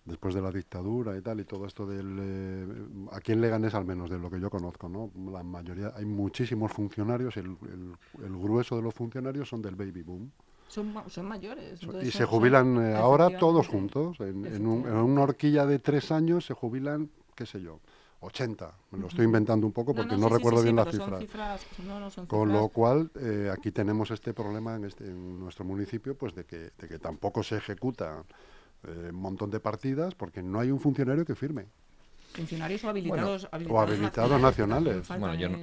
después 0.04 0.34
de 0.34 0.42
la 0.42 0.50
dictadura 0.50 1.16
y 1.16 1.20
tal, 1.20 1.40
y 1.40 1.44
todo 1.44 1.66
esto 1.66 1.86
del... 1.86 2.16
Eh, 2.20 2.66
a 3.12 3.20
quién 3.20 3.40
le 3.40 3.48
ganes 3.48 3.74
al 3.74 3.84
menos, 3.84 4.10
de 4.10 4.18
lo 4.18 4.30
que 4.30 4.40
yo 4.40 4.50
conozco, 4.50 4.88
¿no? 4.88 5.10
La 5.30 5.42
mayoría, 5.42 5.92
hay 5.94 6.04
muchísimos 6.04 6.72
funcionarios, 6.72 7.36
el, 7.36 7.56
el, 8.22 8.36
grueso 8.36 8.76
de 8.76 8.82
los 8.82 8.94
funcionarios 8.94 9.48
son 9.48 9.62
del 9.62 9.76
baby 9.76 10.02
boom. 10.02 10.30
Son, 10.68 10.92
son 11.08 11.26
mayores. 11.26 11.80
y 12.02 12.10
se 12.10 12.24
jubilan 12.24 12.78
eh, 12.82 12.94
ahora 12.94 13.36
todos 13.38 13.68
juntos, 13.68 14.18
en, 14.20 14.46
en, 14.46 14.66
una 14.66 15.22
horquilla 15.22 15.66
de 15.66 15.78
tres 15.78 16.10
años 16.10 16.46
se 16.46 16.54
jubilan, 16.54 17.10
qué 17.34 17.44
sé 17.44 17.60
yo, 17.60 17.78
80. 18.20 18.72
Me 18.92 19.00
lo 19.00 19.08
estoy 19.08 19.26
inventando 19.26 19.66
un 19.66 19.72
poco 19.72 19.94
porque 19.94 20.16
no, 20.16 20.28
sí, 20.28 20.28
sí, 20.28 20.34
recuerdo 20.34 20.58
sí, 20.58 20.64
bien 20.64 20.76
la 20.76 20.84
pero 20.84 20.96
son 20.96 21.04
cifra. 21.06 21.18
cifras, 21.20 21.66
no, 21.86 22.00
no, 22.00 22.10
son 22.10 22.26
Con 22.26 22.48
cifras- 22.48 22.62
lo 22.62 22.68
cual, 22.68 23.10
eh, 23.20 23.50
aquí 23.52 23.70
tenemos 23.70 24.10
este 24.10 24.32
problema 24.32 24.76
en, 24.76 24.84
este, 24.84 25.04
en 25.04 25.38
nuestro 25.38 25.64
municipio, 25.64 26.16
pues 26.16 26.34
de 26.34 26.44
que, 26.44 26.70
de 26.78 26.88
que 26.88 26.98
tampoco 26.98 27.42
se 27.42 27.60
eh, 28.84 29.08
un 29.10 29.16
montón 29.16 29.50
de 29.50 29.60
partidas 29.60 30.14
porque 30.14 30.42
no 30.42 30.60
hay 30.60 30.70
un 30.70 30.80
funcionario 30.80 31.24
que 31.24 31.34
firme. 31.34 31.66
funcionarios 32.34 32.82
o 32.84 32.88
habilitados, 32.88 33.46
o 33.68 33.78
habilitados 33.80 34.40
nacionales. 34.40 35.06
Bueno, 35.08 35.34
yo 35.34 35.50
no, 35.50 35.60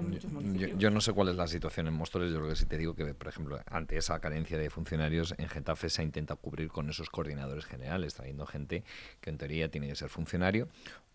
yo- 0.78 0.92
no 0.92 1.02
sé 1.02 1.14
cuál 1.14 1.30
es 1.30 1.36
la 1.36 1.48
situación 1.48 1.88
en 1.88 1.96
Móstoles. 1.96 2.32
Yo 2.32 2.38
creo 2.38 2.50
que 2.50 2.56
sí 2.56 2.66
te 2.68 2.78
digo 2.78 2.94
que, 2.94 3.12
por 3.16 3.28
ejemplo, 3.28 3.60
ante 3.72 3.98
esa 3.98 4.20
carencia 4.20 4.56
de 4.58 4.70
funcionarios, 4.70 5.34
en 5.40 5.50
Getafe 5.50 5.90
se 5.90 6.04
intenta 6.04 6.36
cubrir 6.36 6.68
con 6.70 6.88
esos 6.88 7.10
coordinadores 7.10 7.66
generales, 7.66 8.14
trayendo 8.14 8.46
gente 8.46 8.84
que 9.20 9.32
en 9.32 9.40
teoría 9.40 9.70
tiene 9.72 9.88
que 9.88 9.96
ser 9.96 10.10
funcionario 10.10 10.68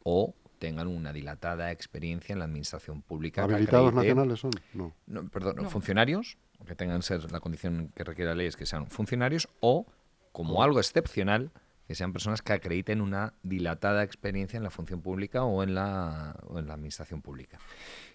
o 0.02 0.34
tengan 0.58 0.88
una 0.88 1.12
dilatada 1.12 1.70
experiencia 1.70 2.32
en 2.32 2.40
la 2.40 2.46
administración 2.46 3.02
pública. 3.02 3.44
¿Habilitados 3.44 3.90
acredite- 3.92 3.94
nacionales 4.08 4.40
son? 4.40 4.50
No. 4.72 4.92
no, 5.06 5.28
perdón, 5.28 5.54
No. 5.56 5.70
funcionarios, 5.70 6.36
que 6.66 6.74
tengan 6.74 7.02
ser 7.02 7.30
la 7.30 7.38
condición 7.38 7.92
que 7.94 8.02
requiere 8.02 8.30
la 8.30 8.34
ley 8.34 8.48
es 8.48 8.56
que 8.56 8.66
sean 8.66 8.88
funcionarios 8.88 9.48
o, 9.60 9.86
como 10.32 10.64
algo 10.64 10.80
excepcional, 10.80 11.52
que 11.87 11.94
sean 11.94 12.12
personas 12.12 12.40
que 12.42 12.53
acrediten 12.53 13.01
una 13.01 13.35
dilatada 13.42 14.03
experiencia 14.03 14.57
en 14.57 14.62
la 14.62 14.70
función 14.70 15.01
pública 15.03 15.44
o 15.44 15.62
en 15.62 15.75
la, 15.75 16.37
o 16.49 16.59
en 16.59 16.66
la 16.66 16.75
administración 16.75 17.20
pública. 17.20 17.59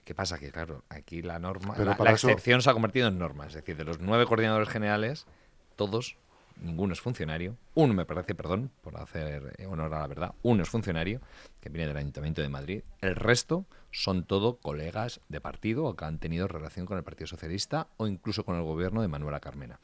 ¿Qué 0.04 0.16
pasa? 0.16 0.40
Que, 0.40 0.52
claro, 0.52 0.84
aquí 0.90 1.22
la 1.22 1.38
norma, 1.40 1.74
Pero 1.76 1.92
la, 1.92 1.98
para 1.98 2.12
la 2.12 2.16
eso- 2.16 2.30
excepción 2.30 2.62
se 2.62 2.70
ha 2.70 2.74
convertido 2.74 3.08
en 3.08 3.20
norma. 3.20 3.46
Es 3.46 3.54
decir, 3.54 3.76
de 3.78 3.84
los 3.84 4.00
nueve 4.00 4.26
coordinadores 4.26 4.70
generales, 4.70 5.28
todos, 5.76 6.18
ninguno 6.62 6.94
es 6.94 7.00
funcionario. 7.02 7.58
Uno, 7.76 7.94
me 7.94 8.06
parece, 8.06 8.34
perdón, 8.34 8.72
por 8.82 8.98
hacer 9.00 9.54
honor 9.68 9.94
a 9.94 10.00
la 10.00 10.08
verdad, 10.08 10.34
uno 10.42 10.64
es 10.64 10.70
funcionario, 10.70 11.22
que 11.62 11.70
viene 11.70 11.88
del 11.88 11.98
Ayuntamiento 11.98 12.42
de 12.42 12.50
Madrid. 12.50 12.82
El 13.02 13.16
resto 13.16 13.66
son 13.92 14.24
todo 14.26 14.58
colegas 14.58 15.22
de 15.30 15.42
partido 15.42 15.86
o 15.86 15.96
que 15.96 16.06
han 16.06 16.18
tenido 16.20 16.48
relación 16.48 16.86
con 16.88 16.98
el 16.98 17.04
Partido 17.04 17.28
Socialista 17.28 17.88
o 17.98 18.08
incluso 18.08 18.44
con 18.44 18.56
el 18.56 18.64
gobierno 18.64 19.02
de 19.04 19.08
Manuela 19.08 19.40
Carmena. 19.40 19.80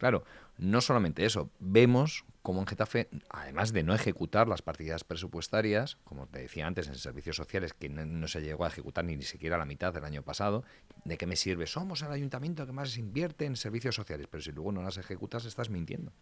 Claro, 0.00 0.24
no 0.56 0.80
solamente 0.80 1.26
eso, 1.26 1.50
vemos 1.58 2.24
como 2.40 2.60
en 2.60 2.66
Getafe, 2.66 3.10
además 3.28 3.74
de 3.74 3.82
no 3.82 3.94
ejecutar 3.94 4.48
las 4.48 4.62
partidas 4.62 5.04
presupuestarias, 5.04 5.98
como 6.04 6.26
te 6.26 6.38
decía 6.38 6.66
antes, 6.66 6.88
en 6.88 6.94
servicios 6.94 7.36
sociales, 7.36 7.74
que 7.74 7.90
no, 7.90 8.26
se 8.26 8.40
llegó 8.40 8.64
a 8.64 8.68
ejecutar 8.68 9.04
ni 9.04 9.20
siquiera 9.20 9.58
la 9.58 9.66
mitad 9.66 9.92
del 9.92 10.06
año 10.06 10.22
pasado, 10.22 10.64
¿de 11.04 11.18
qué 11.18 11.26
me 11.26 11.36
sirve? 11.36 11.66
Somos 11.66 12.00
el 12.00 12.10
ayuntamiento 12.12 12.64
que 12.64 12.72
más 12.72 12.96
invierte 12.96 13.44
en 13.44 13.56
servicios 13.56 13.94
sociales, 13.94 14.26
pero 14.30 14.42
si 14.42 14.52
luego 14.52 14.72
no 14.72 14.82
las 14.82 14.96
ejecutas 14.96 15.44
estás 15.44 15.68
mintiendo. 15.68 16.12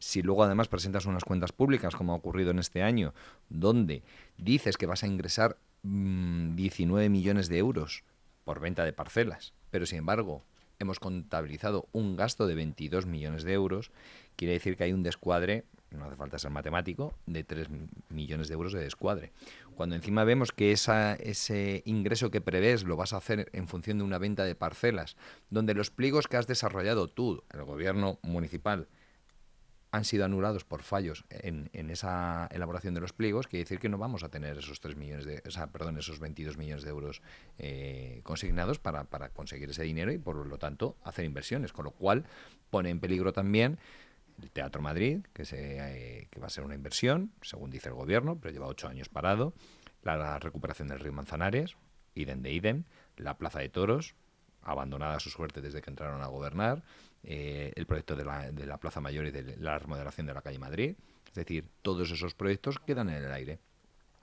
Si 0.00 0.20
luego 0.20 0.42
además 0.42 0.66
presentas 0.66 1.06
unas 1.06 1.22
cuentas 1.22 1.52
públicas, 1.52 1.94
como 1.94 2.12
ha 2.12 2.16
ocurrido 2.16 2.50
en 2.50 2.58
este 2.58 2.82
año, 2.82 3.14
donde 3.48 4.02
dices 4.36 4.76
que 4.76 4.86
vas 4.86 5.04
a 5.04 5.06
ingresar 5.06 5.58
mm, 5.84 6.56
19 6.56 7.08
millones 7.08 7.48
de 7.48 7.58
euros 7.58 8.02
por 8.44 8.58
venta 8.58 8.84
de 8.84 8.92
parcelas, 8.92 9.54
pero 9.70 9.86
sin 9.86 9.98
embargo 9.98 10.42
hemos 10.78 11.00
contabilizado 11.00 11.88
un 11.92 12.16
gasto 12.16 12.46
de 12.46 12.54
22 12.54 13.06
millones 13.06 13.44
de 13.44 13.52
euros, 13.52 13.90
quiere 14.36 14.54
decir 14.54 14.76
que 14.76 14.84
hay 14.84 14.92
un 14.92 15.02
descuadre, 15.02 15.64
no 15.90 16.04
hace 16.04 16.16
falta 16.16 16.38
ser 16.38 16.50
matemático, 16.50 17.14
de 17.26 17.44
3 17.44 17.68
millones 18.10 18.48
de 18.48 18.54
euros 18.54 18.72
de 18.72 18.80
descuadre. 18.80 19.32
Cuando 19.74 19.94
encima 19.94 20.24
vemos 20.24 20.52
que 20.52 20.72
ese 20.72 21.82
ingreso 21.86 22.30
que 22.30 22.40
prevés 22.40 22.84
lo 22.84 22.96
vas 22.96 23.12
a 23.12 23.18
hacer 23.18 23.48
en 23.52 23.68
función 23.68 23.98
de 23.98 24.04
una 24.04 24.18
venta 24.18 24.44
de 24.44 24.54
parcelas, 24.54 25.16
donde 25.48 25.74
los 25.74 25.90
pliegos 25.90 26.28
que 26.28 26.36
has 26.36 26.46
desarrollado 26.46 27.08
tú, 27.08 27.42
el 27.52 27.64
gobierno 27.64 28.18
municipal, 28.22 28.88
han 29.92 30.04
sido 30.04 30.24
anulados 30.24 30.64
por 30.64 30.82
fallos 30.82 31.24
en, 31.30 31.70
en 31.72 31.90
esa 31.90 32.48
elaboración 32.50 32.94
de 32.94 33.00
los 33.00 33.12
pliegos, 33.12 33.46
quiere 33.46 33.64
decir 33.64 33.78
que 33.78 33.88
no 33.88 33.98
vamos 33.98 34.24
a 34.24 34.28
tener 34.28 34.58
esos 34.58 34.80
3 34.80 34.96
millones 34.96 35.24
de, 35.24 35.42
o 35.46 35.50
sea, 35.50 35.68
perdón, 35.68 35.96
esos 35.98 36.18
22 36.18 36.56
millones 36.58 36.82
de 36.82 36.90
euros 36.90 37.22
eh, 37.58 38.20
consignados 38.22 38.78
para, 38.78 39.04
para 39.04 39.30
conseguir 39.30 39.70
ese 39.70 39.84
dinero 39.84 40.12
y 40.12 40.18
por 40.18 40.44
lo 40.44 40.58
tanto 40.58 40.96
hacer 41.04 41.24
inversiones, 41.24 41.72
con 41.72 41.84
lo 41.84 41.92
cual 41.92 42.24
pone 42.70 42.90
en 42.90 43.00
peligro 43.00 43.32
también 43.32 43.78
el 44.42 44.50
Teatro 44.50 44.82
Madrid, 44.82 45.20
que, 45.32 45.44
se, 45.44 45.78
eh, 45.78 46.28
que 46.30 46.40
va 46.40 46.46
a 46.46 46.50
ser 46.50 46.64
una 46.64 46.74
inversión, 46.74 47.32
según 47.42 47.70
dice 47.70 47.88
el 47.88 47.94
gobierno, 47.94 48.38
pero 48.38 48.52
lleva 48.52 48.66
ocho 48.66 48.88
años 48.88 49.08
parado, 49.08 49.54
la, 50.02 50.38
recuperación 50.38 50.88
del 50.88 51.00
río 51.00 51.12
Manzanares, 51.12 51.76
idem 52.14 52.42
de 52.42 52.52
idem, 52.52 52.84
la 53.16 53.38
Plaza 53.38 53.60
de 53.60 53.68
Toros, 53.68 54.14
abandonada 54.62 55.16
a 55.16 55.20
su 55.20 55.30
suerte 55.30 55.60
desde 55.60 55.80
que 55.80 55.90
entraron 55.90 56.22
a 56.22 56.26
gobernar, 56.26 56.82
eh, 57.26 57.72
el 57.74 57.86
proyecto 57.86 58.16
de 58.16 58.24
la, 58.24 58.50
de 58.50 58.64
la 58.66 58.78
Plaza 58.78 59.00
Mayor 59.00 59.26
y 59.26 59.30
de 59.32 59.56
la 59.58 59.78
remodelación 59.78 60.26
de 60.26 60.32
la 60.34 60.40
calle 60.42 60.58
Madrid. 60.58 60.94
Es 61.28 61.34
decir, 61.34 61.68
todos 61.82 62.10
esos 62.10 62.34
proyectos 62.34 62.78
quedan 62.78 63.10
en 63.10 63.22
el 63.24 63.32
aire. 63.32 63.58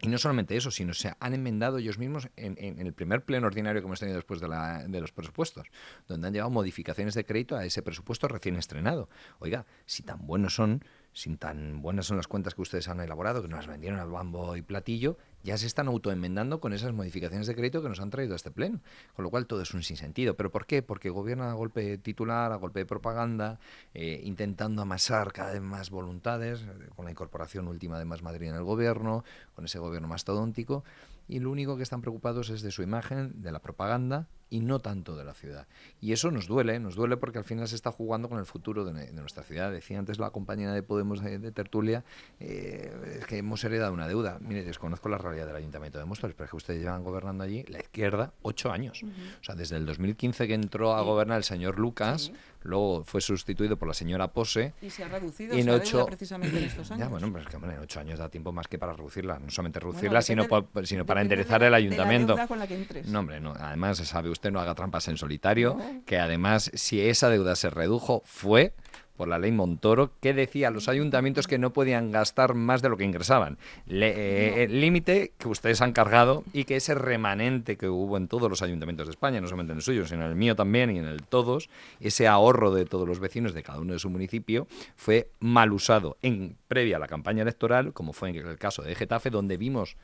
Y 0.02 0.08
no 0.08 0.18
solamente 0.18 0.58
eso, 0.58 0.72
sino 0.72 0.94
se 0.94 1.14
han 1.20 1.34
enmendado 1.34 1.78
ellos 1.78 1.98
mismos 1.98 2.28
en, 2.36 2.58
el 2.58 2.94
primer 2.94 3.24
pleno 3.24 3.48
ordinario 3.48 3.82
que 3.82 3.86
hemos 3.86 4.00
tenido 4.00 4.18
después 4.18 4.42
de, 4.42 4.48
la- 4.48 4.86
de 4.88 5.00
los 5.00 5.12
presupuestos, 5.12 5.68
donde 6.08 6.28
han 6.28 6.34
llevado 6.34 6.50
modificaciones 6.50 7.14
de 7.14 7.24
crédito 7.26 7.56
a 7.56 7.64
ese 7.66 7.82
presupuesto 7.84 8.28
recién 8.28 8.56
estrenado. 8.56 9.08
Oiga, 9.40 9.66
si 9.86 10.04
tan 10.04 10.26
buenos 10.26 10.56
son, 10.56 10.84
si 11.14 11.36
tan 11.38 11.82
buenas 11.82 12.08
son 12.08 12.18
las 12.18 12.28
cuentas 12.28 12.56
que 12.56 12.62
ustedes 12.62 12.88
han 12.88 13.00
elaborado, 13.00 13.42
que 13.42 13.48
nos 13.48 13.68
vendieron 13.68 14.00
al 14.00 14.10
bambo 14.10 14.58
y 14.58 14.64
platillo, 14.64 15.18
ya 15.44 15.58
se 15.58 15.68
están 15.68 15.88
autoenmendando 15.88 16.60
con 16.60 16.74
esas 16.74 16.92
modificaciones 16.92 17.46
de 17.46 17.56
crédito 17.56 17.84
que 17.84 17.90
nos 17.90 18.00
han 18.00 18.10
traído 18.10 18.34
a 18.34 18.36
este 18.36 18.50
pleno. 18.50 18.82
Con 19.16 19.24
lo 19.24 19.30
cual 19.30 19.46
todo 19.46 19.62
es 19.62 19.74
un 19.74 19.84
sinsentido. 19.84 20.36
¿Pero 20.36 20.52
por 20.52 20.66
qué? 20.66 20.82
Porque 20.82 21.10
gobierna 21.10 21.52
a 21.52 21.54
golpe 21.54 22.00
titular, 22.00 22.52
a 22.52 22.56
golpe 22.56 22.80
de 22.80 22.86
propaganda, 22.88 23.60
eh, 23.94 24.22
intentando 24.24 24.82
amasar 24.82 25.32
cada 25.34 25.54
vez 25.54 25.62
más 25.62 25.92
voluntades, 25.92 26.62
eh, 26.62 26.90
con 26.96 27.06
la 27.06 27.12
incorporación 27.12 27.68
última 27.68 28.00
de 28.00 28.06
Más 28.06 28.24
Madrid 28.24 28.50
en 28.50 28.56
el 28.56 28.64
gobierno, 28.64 29.24
con 29.54 29.66
ese 29.66 29.78
gobierno 29.78 30.08
mastodóntico, 30.08 30.84
y 31.28 31.40
lo 31.40 31.52
único 31.52 31.78
que 31.78 31.84
están 31.84 32.02
preocupados 32.02 32.50
es 32.50 32.62
de 32.62 32.72
su 32.72 32.82
imagen, 32.82 33.42
de 33.42 33.52
la 33.52 33.60
propaganda 33.60 34.28
y 34.50 34.60
no 34.60 34.80
tanto 34.80 35.16
de 35.16 35.24
la 35.24 35.34
ciudad. 35.34 35.68
Y 36.00 36.12
eso 36.14 36.30
nos 36.30 36.46
duele, 36.48 36.80
nos 36.80 36.96
duele 36.96 37.18
porque 37.18 37.40
al 37.40 37.44
final 37.44 37.68
se 37.68 37.76
está 37.76 37.92
jugando 37.92 38.30
con 38.30 38.38
el 38.40 38.46
futuro 38.46 38.86
de, 38.86 38.94
de 38.94 39.12
nuestra 39.14 39.44
ciudad. 39.44 39.72
Decía 39.72 39.98
antes 39.98 40.20
la 40.20 40.30
compañera 40.30 40.74
de 40.74 40.84
Podemos 40.84 41.24
de, 41.24 41.40
de 41.40 41.52
Tertulia 41.52 42.04
eh, 42.40 43.18
es 43.20 43.26
que 43.26 43.38
hemos 43.38 43.64
heredado 43.64 43.94
una 43.94 44.08
deuda. 44.08 44.38
Mire, 44.42 44.64
desconozco 44.64 45.10
la 45.10 45.18
realidad 45.18 45.48
del 45.48 45.56
Ayuntamiento 45.56 45.98
de 46.00 46.06
Móstoles, 46.06 46.36
pero 46.36 46.46
es 46.46 46.52
que 46.52 46.58
ustedes 46.58 46.82
llevan 46.82 47.04
gobernando 47.04 47.44
allí 47.44 47.64
la 47.68 47.80
izquierda 47.80 48.34
ocho 48.42 48.72
años. 48.72 49.02
O 49.04 49.44
sea, 49.44 49.56
desde 49.56 49.78
el 49.78 49.86
2015 49.86 50.48
que 50.48 50.54
entró 50.54 50.96
a 50.96 51.00
Sí. 51.00 51.06
gobernar 51.06 51.38
el 51.38 51.44
señor 51.44 51.80
Lucas, 51.80 52.24
Sí. 52.26 52.34
luego 52.64 53.04
fue 53.04 53.22
sustituido 53.22 53.78
por 53.78 53.88
la 53.88 53.94
señora 53.94 54.28
Pose, 54.34 54.74
Y 54.82 54.90
se 54.90 55.04
ha 55.04 55.08
reducido 55.10 55.58
Y 55.58 55.62
en 55.62 55.70
ocho- 55.70 56.06
precisamente 56.06 56.58
en 56.58 56.64
estos 56.66 56.92
años. 56.92 57.00
ya, 57.00 57.08
bueno, 57.10 57.28
pero 57.32 57.44
es 57.44 57.50
que 57.50 57.56
hombre, 57.56 57.74
en 57.74 57.80
ocho 57.80 58.00
años 58.00 58.20
da 58.20 58.30
tiempo 58.30 58.52
más 58.52 58.68
que 58.68 58.78
para 58.78 58.94
reducirla. 58.94 59.40
No 59.40 59.50
solamente 59.50 59.80
Bueno, 59.80 59.92
reducirla, 59.94 60.22
sino, 60.22 60.44
depende- 60.44 60.68
pa- 60.74 60.86
sino 60.86 61.06
para 61.06 61.22
enderezar 61.22 61.62
el 61.62 61.68
de 61.68 61.72
la 61.72 61.78
ayuntamiento. 61.78 62.34
deuda 62.34 62.48
con 62.48 62.60
la 62.60 62.68
que 62.68 62.76
entres. 62.76 63.08
No, 63.08 63.20
hombre, 63.20 63.40
no. 63.40 63.54
Además, 63.58 63.98
sabe 63.98 64.30
usted, 64.34 64.52
no 64.52 64.60
haga 64.60 64.76
trampas 64.76 65.08
en 65.08 65.18
solitario, 65.18 65.76
No. 65.78 66.02
que 66.06 66.18
además, 66.20 66.70
si 66.74 67.00
esa 67.02 67.30
deuda 67.30 67.56
se 67.56 67.70
redujo, 67.70 68.22
fue 68.26 68.74
por 69.16 69.28
la 69.28 69.38
ley 69.38 69.52
Montoro, 69.52 70.12
que 70.22 70.34
decía 70.34 70.70
a 70.70 70.72
los 70.72 70.90
ayuntamientos 70.90 71.46
que 71.46 71.60
no 71.60 71.72
podían 71.72 72.12
gastar 72.12 72.56
más 72.56 72.82
de 72.82 72.90
lo 72.90 72.98
que 72.98 73.04
ingresaban. 73.04 73.60
Le- 73.86 74.10
eh, 74.10 74.64
el 74.64 74.82
límite 74.82 75.34
que 75.38 75.48
ustedes 75.48 75.82
han 75.82 75.94
cargado 75.94 76.44
y 76.52 76.64
que 76.64 76.78
ese 76.78 76.96
remanente 76.96 77.78
que 77.78 77.88
hubo 77.90 78.18
en 78.18 78.28
todos 78.28 78.50
los 78.50 78.64
ayuntamientos 78.64 79.06
de 79.06 79.12
España, 79.12 79.40
no 79.40 79.46
solamente 79.48 79.72
en 79.74 79.78
el 79.78 79.84
suyo, 79.84 80.08
sino 80.08 80.24
en 80.24 80.30
el 80.32 80.36
mío 80.36 80.56
también 80.56 80.90
y 80.90 80.98
en 80.98 81.06
el 81.06 81.22
todos, 81.22 81.70
ese 82.00 82.28
ahorro 82.28 82.72
de 82.74 82.86
todos 82.86 83.08
los 83.08 83.20
vecinos 83.20 83.54
de 83.54 83.62
cada 83.62 83.80
uno 83.82 83.94
de 83.94 84.00
su 84.00 84.10
municipio, 84.10 84.66
fue 84.96 85.30
mal 85.40 85.72
usado 85.74 86.18
en 86.24 86.58
previa 86.68 86.98
a 86.98 87.00
la 87.00 87.08
campaña 87.08 87.44
electoral, 87.44 87.94
como 87.94 88.14
fue 88.14 88.30
en 88.32 88.36
el 88.38 88.58
caso 88.58 88.82
de 88.82 88.96
Getafe, 88.96 89.30
donde 89.30 89.58
vimos, 89.58 89.96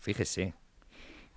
fíjese, 0.00 0.54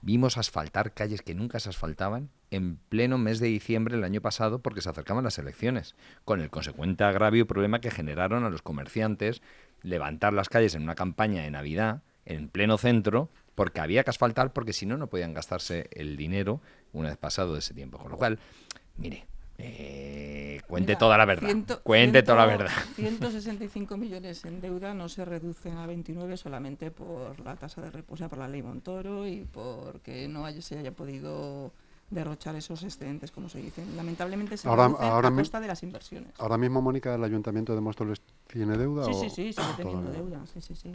Vimos 0.01 0.37
asfaltar 0.37 0.93
calles 0.93 1.21
que 1.21 1.35
nunca 1.35 1.59
se 1.59 1.69
asfaltaban 1.69 2.29
en 2.49 2.77
pleno 2.77 3.17
mes 3.17 3.39
de 3.39 3.47
diciembre 3.47 3.95
del 3.95 4.03
año 4.03 4.19
pasado 4.19 4.59
porque 4.59 4.81
se 4.81 4.89
acercaban 4.89 5.23
las 5.23 5.37
elecciones, 5.37 5.95
con 6.25 6.41
el 6.41 6.49
consecuente 6.49 7.03
agravio 7.03 7.43
y 7.43 7.45
problema 7.45 7.81
que 7.81 7.91
generaron 7.91 8.43
a 8.43 8.49
los 8.49 8.61
comerciantes 8.61 9.41
levantar 9.83 10.33
las 10.33 10.49
calles 10.49 10.75
en 10.75 10.83
una 10.83 10.95
campaña 10.95 11.43
de 11.43 11.51
Navidad 11.51 12.01
en 12.25 12.49
pleno 12.49 12.77
centro 12.77 13.29
porque 13.53 13.79
había 13.79 14.03
que 14.03 14.09
asfaltar 14.09 14.53
porque 14.53 14.73
si 14.73 14.85
no 14.85 14.97
no 14.97 15.07
podían 15.07 15.33
gastarse 15.33 15.87
el 15.91 16.17
dinero 16.17 16.61
una 16.93 17.09
vez 17.09 17.17
pasado 17.17 17.55
ese 17.57 17.73
tiempo. 17.73 17.97
Con 17.99 18.11
lo 18.11 18.17
cual, 18.17 18.39
mire, 18.97 19.25
eh, 19.63 20.61
cuente 20.67 20.91
Mira, 20.91 20.99
toda 20.99 21.17
la 21.17 21.25
verdad. 21.25 21.47
ciento- 21.47 21.81
cuente 21.83 22.23
toda 22.23 22.45
la 22.45 22.57
ciento- 22.57 22.63
verdad. 22.65 22.83
165 22.95 23.97
millones 23.97 24.43
en 24.45 24.61
deuda 24.61 24.93
no 24.93 25.07
se 25.09 25.23
reducen 25.25 25.77
a 25.77 25.85
29 25.85 26.37
solamente 26.37 26.91
por 26.91 27.39
la 27.41 27.55
tasa 27.55 27.81
de 27.81 27.91
reposo, 27.91 28.27
por 28.29 28.39
la 28.39 28.47
ley 28.47 28.61
Montoro 28.63 29.27
y 29.27 29.45
porque 29.51 30.27
no 30.27 30.45
haya, 30.45 30.61
se 30.61 30.77
haya 30.77 30.91
podido 30.91 31.71
derrochar 32.09 32.55
esos 32.55 32.83
excedentes, 32.83 33.31
como 33.31 33.47
se 33.47 33.59
dicen. 33.61 33.95
Lamentablemente 33.95 34.57
se 34.57 34.67
Ahora- 34.67 34.85
ahora 34.99 35.29
a 35.29 35.31
costa 35.33 35.61
de 35.61 35.67
las 35.67 35.81
inversiones. 35.83 36.33
Ahora 36.39 36.57
mismo, 36.57 36.81
Mónica, 36.81 37.15
¿el 37.15 37.23
Ayuntamiento 37.23 37.73
de 37.73 37.79
Móstoles 37.79 38.21
tiene 38.47 38.77
deuda? 38.77 39.05
Sí, 39.05 39.11
o- 39.13 39.19
sí, 39.21 39.29
sí, 39.29 39.53
sigue 39.53 39.67
teniendo 39.77 40.11
deuda, 40.11 40.41
sí, 40.53 40.59
sí, 40.61 40.75
sí. 40.75 40.91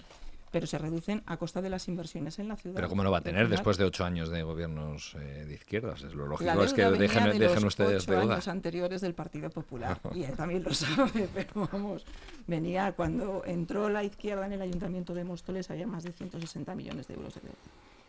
Pero 0.57 0.67
se 0.67 0.79
reducen 0.79 1.23
a 1.27 1.37
costa 1.37 1.61
de 1.61 1.69
las 1.69 1.87
inversiones 1.87 2.39
en 2.39 2.49
la 2.49 2.57
ciudad. 2.57 2.77
Pero 2.77 2.89
¿cómo 2.89 3.05
no 3.05 3.11
va 3.11 3.19
a 3.19 3.21
tener 3.21 3.51
después 3.51 3.77
de 3.77 3.85
ocho 3.85 4.07
años 4.07 4.31
de 4.31 4.43
gobiernos 4.43 5.15
eh, 5.17 5.45
de 5.47 5.53
izquierdas? 5.53 6.01
Es 6.03 6.15
lo 6.15 6.27
lógico 6.27 6.63
es 6.63 6.73
que 6.73 6.83
dejen, 6.83 7.25
de 7.25 7.39
dejen 7.39 7.67
ustedes 7.67 8.05
ocho 8.05 8.13
deuda. 8.13 8.37
años 8.37 8.49
anteriores 8.49 9.03
del 9.03 9.13
Partido 9.13 9.51
Popular 9.51 10.01
y 10.15 10.23
él 10.23 10.35
también 10.35 10.65
lo 10.65 10.73
sabe, 10.73 11.29
pero 11.35 11.69
vamos, 11.71 12.07
venía 12.47 12.93
cuando 12.93 13.43
entró 13.45 13.91
la 13.91 14.03
izquierda 14.03 14.47
en 14.47 14.55
el 14.55 14.63
Ayuntamiento 14.63 15.13
de 15.13 15.25
Móstoles 15.25 15.71
había 15.71 15.87
más 15.87 16.05
de 16.05 16.13
160 16.13 16.75
millones 16.75 17.07
de 17.07 17.13
euros 17.13 17.35
de 17.35 17.43
deuda. 17.43 17.57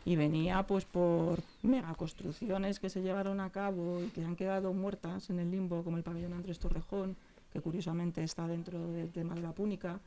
y 0.05 0.15
venía 0.15 0.63
pues 0.63 0.85
por 0.85 1.41
megaconstrucciones 1.63 2.79
que 2.79 2.89
se 2.89 3.01
llevaron 3.01 3.41
a 3.41 3.49
cabo 3.49 4.01
y 4.01 4.07
que 4.07 4.23
han 4.23 4.37
quedado 4.37 4.71
muertas 4.71 5.29
en 5.31 5.39
el 5.39 5.51
limbo, 5.51 5.83
como 5.83 5.97
el 5.97 6.03
pabellón 6.03 6.31
Andrés 6.31 6.59
Torrejón, 6.59 7.17
que 7.51 7.59
curiosamente 7.59 8.23
está 8.23 8.47
dentro 8.47 8.87
del 8.93 9.11
tema 9.11 9.35
de 9.35 9.41
la 9.41 9.51
púnica, 9.51 9.99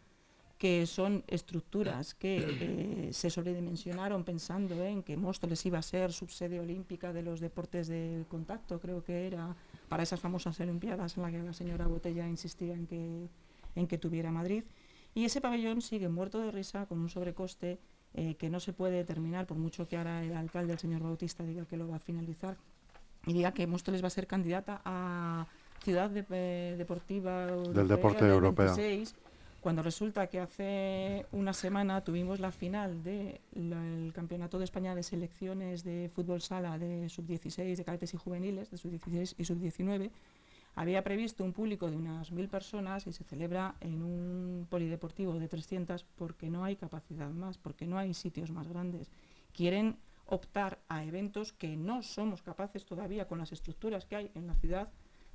que 0.61 0.87
son 0.87 1.25
estructuras 1.27 2.13
que 2.13 2.37
eh, 2.37 3.13
se 3.15 3.31
sobredimensionaron 3.31 4.25
pensando 4.25 4.85
en 4.85 5.03
que 5.03 5.17
Móstoles 5.17 5.65
iba 5.65 5.79
a 5.79 5.83
ser 5.83 6.13
subsede 6.13 6.61
olímpica 6.61 7.15
de 7.15 7.23
los 7.23 7.41
deportes 7.41 7.89
de 7.89 8.27
contacto, 8.29 8.79
creo 8.79 9.03
que 9.03 9.27
era, 9.27 9.57
para 9.89 10.03
esas 10.03 10.21
famosas 10.21 10.61
Olimpiadas 10.61 11.17
en 11.17 11.23
las 11.23 11.33
que 11.33 11.39
la 11.39 11.55
señora 11.55 11.87
Botella 11.87 12.29
insistía 12.29 12.75
en 12.75 12.87
que, 12.87 13.29
en 13.75 13.87
que 13.87 13.97
tuviera 13.97 14.31
Madrid. 14.31 14.65
Y 15.15 15.25
ese 15.25 15.41
pabellón 15.41 15.81
sigue 15.81 16.11
muerto 16.11 16.39
de 16.41 16.51
risa, 16.51 16.85
con 16.85 16.99
un 16.99 17.09
sobrecoste 17.09 17.79
eh, 18.13 18.35
que 18.35 18.51
no 18.51 18.61
se 18.61 18.75
puede 18.75 19.03
terminar, 19.05 19.47
por 19.47 19.57
mucho 19.57 19.89
que 19.89 19.97
ahora 19.97 20.23
el 20.23 20.37
alcalde, 20.37 20.75
el 20.75 20.79
señor 20.79 21.03
Bautista, 21.03 21.43
diga 21.43 21.65
que 21.65 21.79
lo 21.79 21.89
va 21.89 21.97
a 21.97 22.01
finalizar 22.01 22.59
y 23.25 23.33
diga 23.33 23.53
que 23.53 23.67
Móstoles 23.67 24.03
va 24.03 24.09
a 24.09 24.11
ser 24.11 24.27
candidata 24.27 24.83
a 24.85 25.47
ciudad 25.83 26.11
eh, 26.15 26.75
deportiva 26.77 27.47
del 27.47 27.89
deporte 27.89 28.27
europeo. 28.27 28.75
Cuando 29.61 29.83
resulta 29.83 30.27
que 30.29 30.41
hace 30.41 31.27
una 31.33 31.53
semana 31.53 32.03
tuvimos 32.03 32.41
la 32.41 32.51
final 32.51 33.03
del 33.03 34.11
Campeonato 34.15 34.59
de 34.59 34.65
España 34.65 34.95
de 34.95 35.03
Selecciones 35.03 35.85
de 35.85 36.09
Fútbol 36.09 36.41
Sala 36.41 36.79
de 36.79 37.11
sub-16, 37.11 37.77
de 37.77 37.85
cadetes 37.85 38.15
y 38.15 38.17
juveniles, 38.17 38.71
de 38.71 38.79
sub-16 38.79 39.35
y 39.37 39.45
sub-19, 39.45 40.11
había 40.77 41.05
previsto 41.05 41.45
un 41.45 41.53
público 41.53 41.91
de 41.91 41.97
unas 41.97 42.33
mil 42.33 42.49
personas 42.49 43.07
y 43.07 43.13
se 43.13 43.25
celebra 43.25 43.75
en 43.81 44.03
un 44.03 44.67
polideportivo 44.71 45.39
de 45.39 45.49
300 45.49 46.05
porque 46.17 46.49
no 46.49 46.65
hay 46.65 46.77
capacidad 46.77 47.29
más, 47.29 47.59
porque 47.59 47.87
no 47.87 47.99
hay 47.99 48.15
sitios 48.15 48.51
más 48.51 48.67
grandes. 48.67 49.11
Quieren 49.53 49.99
optar 50.25 50.79
a 50.89 51.05
eventos 51.05 51.53
que 51.53 51.77
no 51.77 52.03
somos 52.03 52.41
capaces 52.41 52.87
todavía 52.87 53.27
con 53.27 53.39
las 53.39 53.53
estructuras 53.53 54.07
que 54.07 54.17
hay 54.17 54.31
en 54.35 54.47
la 54.47 54.55
ciudad 54.55 54.91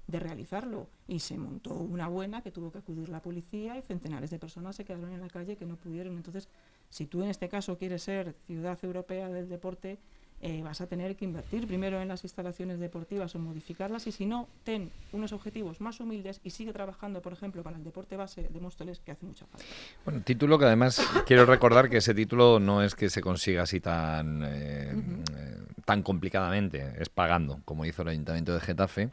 de 0.07 0.19
realizarlo. 0.19 0.87
Y 1.07 1.19
se 1.19 1.37
montó 1.37 1.73
una 1.73 2.07
buena 2.07 2.41
que 2.41 2.51
tuvo 2.51 2.71
que 2.71 2.79
acudir 2.79 3.09
la 3.09 3.21
policía 3.21 3.77
y 3.77 3.81
centenares 3.81 4.29
de 4.29 4.39
personas 4.39 4.75
se 4.75 4.85
quedaron 4.85 5.11
en 5.11 5.21
la 5.21 5.29
calle 5.29 5.55
que 5.55 5.65
no 5.65 5.75
pudieron. 5.75 6.15
Entonces, 6.15 6.47
si 6.89 7.05
tú 7.05 7.23
en 7.23 7.29
este 7.29 7.49
caso 7.49 7.77
quieres 7.77 8.03
ser 8.03 8.35
ciudad 8.45 8.77
europea 8.83 9.29
del 9.29 9.49
deporte, 9.49 9.97
eh, 10.41 10.61
vas 10.61 10.81
a 10.81 10.87
tener 10.87 11.15
que 11.15 11.25
invertir 11.25 11.65
primero 11.65 12.01
en 12.01 12.09
las 12.09 12.23
instalaciones 12.23 12.77
deportivas 12.77 13.33
o 13.35 13.39
modificarlas 13.39 14.05
y 14.05 14.11
si 14.11 14.25
no, 14.25 14.47
ten 14.63 14.91
unos 15.13 15.31
objetivos 15.31 15.79
más 15.79 15.99
humildes 16.01 16.41
y 16.43 16.49
sigue 16.49 16.73
trabajando, 16.73 17.21
por 17.21 17.31
ejemplo, 17.33 17.63
para 17.63 17.77
el 17.77 17.83
deporte 17.83 18.17
base 18.17 18.49
de 18.49 18.59
Móstoles, 18.59 18.99
que 18.99 19.11
hace 19.11 19.25
mucha 19.25 19.45
falta. 19.45 19.65
Bueno, 20.03 20.21
título 20.21 20.59
que 20.59 20.65
además 20.65 21.01
quiero 21.25 21.45
recordar 21.45 21.89
que 21.89 21.97
ese 21.97 22.13
título 22.13 22.59
no 22.59 22.83
es 22.83 22.95
que 22.95 23.09
se 23.09 23.21
consiga 23.21 23.63
así 23.63 23.79
tan, 23.79 24.43
eh, 24.43 24.93
eh, 25.35 25.57
tan 25.85 26.03
complicadamente, 26.03 26.93
es 26.99 27.09
pagando, 27.09 27.61
como 27.63 27.85
hizo 27.85 28.01
el 28.01 28.09
Ayuntamiento 28.09 28.53
de 28.53 28.59
Getafe, 28.59 29.09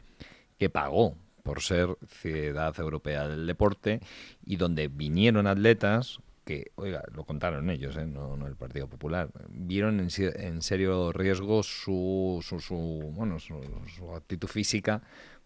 que 0.63 0.69
pagó 0.69 1.17
por 1.43 1.61
ser 1.61 1.97
ciudad 2.07 2.73
europea 2.79 3.27
del 3.27 3.45
deporte 3.45 3.99
y 4.45 4.55
donde 4.55 4.87
vinieron 4.87 5.45
atletas 5.45 6.19
que, 6.45 6.71
oiga, 6.75 7.03
lo 7.13 7.25
contaron 7.25 7.69
ellos, 7.69 7.97
¿eh? 7.97 8.05
no, 8.05 8.37
no, 8.37 8.47
el 8.47 8.55
Partido 8.55 8.87
Popular, 8.87 9.29
vieron 9.49 9.99
en, 9.99 10.07
en 10.17 10.61
serio 10.61 11.11
riesgo 11.11 11.63
su, 11.63 12.39
su, 12.41 12.61
su 12.61 12.75
bueno, 13.13 13.39
su, 13.39 13.59
su, 13.93 14.15
actitud 14.15 14.47
física 14.47 15.01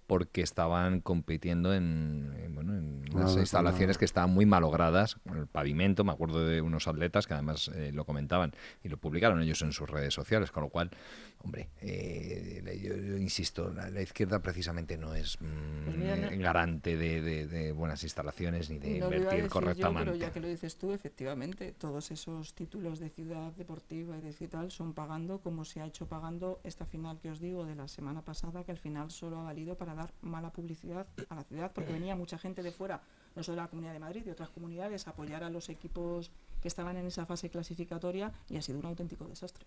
porque 0.06 0.41
estaban 0.41 1.01
compitiendo 1.01 1.73
en, 1.73 2.32
bueno, 2.53 2.77
en 2.77 3.03
unas 3.13 3.36
instalaciones 3.36 3.97
que 3.97 4.06
estaban 4.06 4.30
muy 4.30 4.45
malogradas, 4.45 5.17
el 5.36 5.47
pavimento, 5.47 6.03
me 6.03 6.12
acuerdo 6.12 6.45
de 6.45 6.62
unos 6.62 6.88
atletas 6.88 7.25
que 7.25 7.34
además 7.34 7.69
eh, 7.75 7.91
lo 7.91 8.06
comentaban 8.06 8.53
y 8.84 8.89
lo 8.89 8.97
publicaron 8.97 9.41
ellos 9.41 9.62
en 9.63 9.73
sus 9.73 9.89
redes 9.89 10.13
sociales, 10.13 10.51
con 10.51 10.63
lo 10.63 10.69
cual 10.69 10.91
Hombre, 11.39 11.69
eh, 11.82 12.80
yo, 12.82 13.17
insisto, 13.17 13.71
la, 13.71 14.02
izquierda 14.02 14.39
precisamente 14.39 14.97
no 14.97 15.13
es 15.13 15.38
mm, 15.39 15.86
pues 15.86 16.39
garante 16.39 16.97
de, 16.97 17.71
buenas 17.73 18.04
instalaciones 18.04 18.69
ni 18.69 18.80
de 18.80 18.97
invertir 18.97 19.47
correctamente. 19.47 20.12
pero 20.12 20.17
ya 20.17 20.32
que 20.32 20.39
lo 20.39 20.47
dices 20.47 20.78
tú, 20.78 20.93
efectivamente, 20.93 21.73
todos 21.73 22.12
esos 22.12 22.54
títulos 22.54 23.00
de 23.00 23.10
ciudad 23.10 23.52
deportiva 23.54 24.17
y 24.17 24.21
de 24.21 24.34
son 24.69 24.93
pagando 24.93 25.39
como 25.39 25.65
se 25.65 25.82
ha 25.82 25.86
hecho 25.86 26.08
pagando 26.08 26.60
esta 26.63 26.86
final 26.86 27.19
que 27.19 27.30
os 27.30 27.39
digo 27.39 27.65
de 27.65 27.76
la 27.76 27.88
semana 27.88 28.21
pasada, 28.23 28.63
que 28.63 28.71
al 28.71 28.78
final 28.78 29.12
solo 29.12 29.39
ha 29.39 29.43
valido 29.43 29.78
para 29.78 29.93
dar 29.93 30.13
mala 30.21 30.52
publicidad 30.52 31.08
a 31.30 31.36
la 31.36 31.43
ciudad, 31.43 31.71
porque 31.73 31.93
venía 31.93 32.15
mucha 32.15 32.38
gente 32.38 32.63
de 32.63 32.71
fuera, 32.71 33.02
no 33.36 33.43
solo 33.43 33.58
de 33.58 33.62
la 33.63 33.67
Comunidad 33.67 33.93
de 33.93 34.00
Madrid, 34.00 34.23
de 34.23 34.32
otras 34.32 34.50
comunidades, 34.50 35.08
a 35.08 35.12
apoyar 35.12 35.43
a 35.43 35.50
los 35.50 35.69
equipos 35.69 36.32
que 36.62 36.67
estaban 36.67 36.97
en 36.97 37.06
esa 37.06 37.26
fase 37.26 37.50
clasificatoria 37.50 38.32
y 38.50 38.58
ha 38.58 38.62
sido 38.62 38.80
un 38.80 38.86
auténtico 38.86 39.28
desastre. 39.28 39.65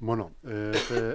Bueno, 0.00 0.32
eh, 0.42 0.72
este, 0.74 1.14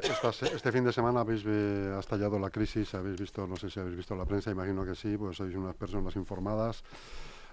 este, 0.55 0.71
fin 0.71 0.83
de 0.83 0.93
semana 0.93 1.19
habéis 1.19 1.45
ha 1.45 1.99
estallado 1.99 2.39
la 2.39 2.49
crisis, 2.49 2.93
habéis 2.95 3.19
visto, 3.19 3.45
no 3.45 3.55
sé 3.57 3.69
si 3.69 3.79
habéis 3.79 3.97
visto 3.97 4.15
la 4.15 4.25
prensa, 4.25 4.51
imagino 4.51 4.85
que 4.85 4.95
sí, 4.95 5.17
pues 5.17 5.37
sois 5.37 5.53
unas 5.55 5.75
personas 5.75 6.15
informadas. 6.15 6.83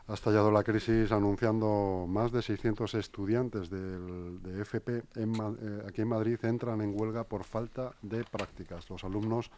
Ha 0.09 0.15
estallado 0.15 0.53
la 0.53 0.63
crisis 0.63 1.11
anunciando 1.11 2.07
más 2.09 2.31
de 2.31 2.41
600 2.41 2.95
estudiantes 2.95 3.69
del, 3.69 4.41
de 4.41 4.63
FP 4.63 5.03
eh, 5.17 5.83
aquí 5.89 6.03
en 6.03 6.09
Madrid 6.09 6.39
entran 6.45 6.81
en 6.81 6.95
huelga 6.95 7.25
por 7.25 7.43
falta 7.43 7.93
de 8.03 8.23
prácticas. 8.23 8.89
Los 8.89 9.03
alumnos 9.03 9.51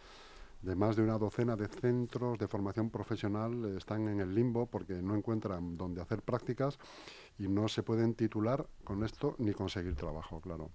de 0.63 0.75
más 0.75 0.97
de 0.97 1.03
una 1.03 1.19
docena 1.19 1.55
de 1.55 1.69
centros 1.69 2.39
de 2.39 2.49
formación 2.49 2.89
profesional 2.89 3.77
están 3.77 4.09
en 4.09 4.21
el 4.21 4.35
limbo 4.35 4.65
porque 4.65 4.95
no 4.95 5.15
encuentran 5.15 5.77
dónde 5.77 6.01
hacer 6.01 6.23
prácticas 6.23 6.79
y 7.39 7.47
no 7.47 7.69
se 7.69 7.83
pueden 7.83 8.15
titular 8.15 8.67
con 8.85 9.05
esto 9.05 9.37
ni 9.39 9.53
conseguir 9.53 9.97
trabajo, 9.97 10.41
claro. 10.41 10.71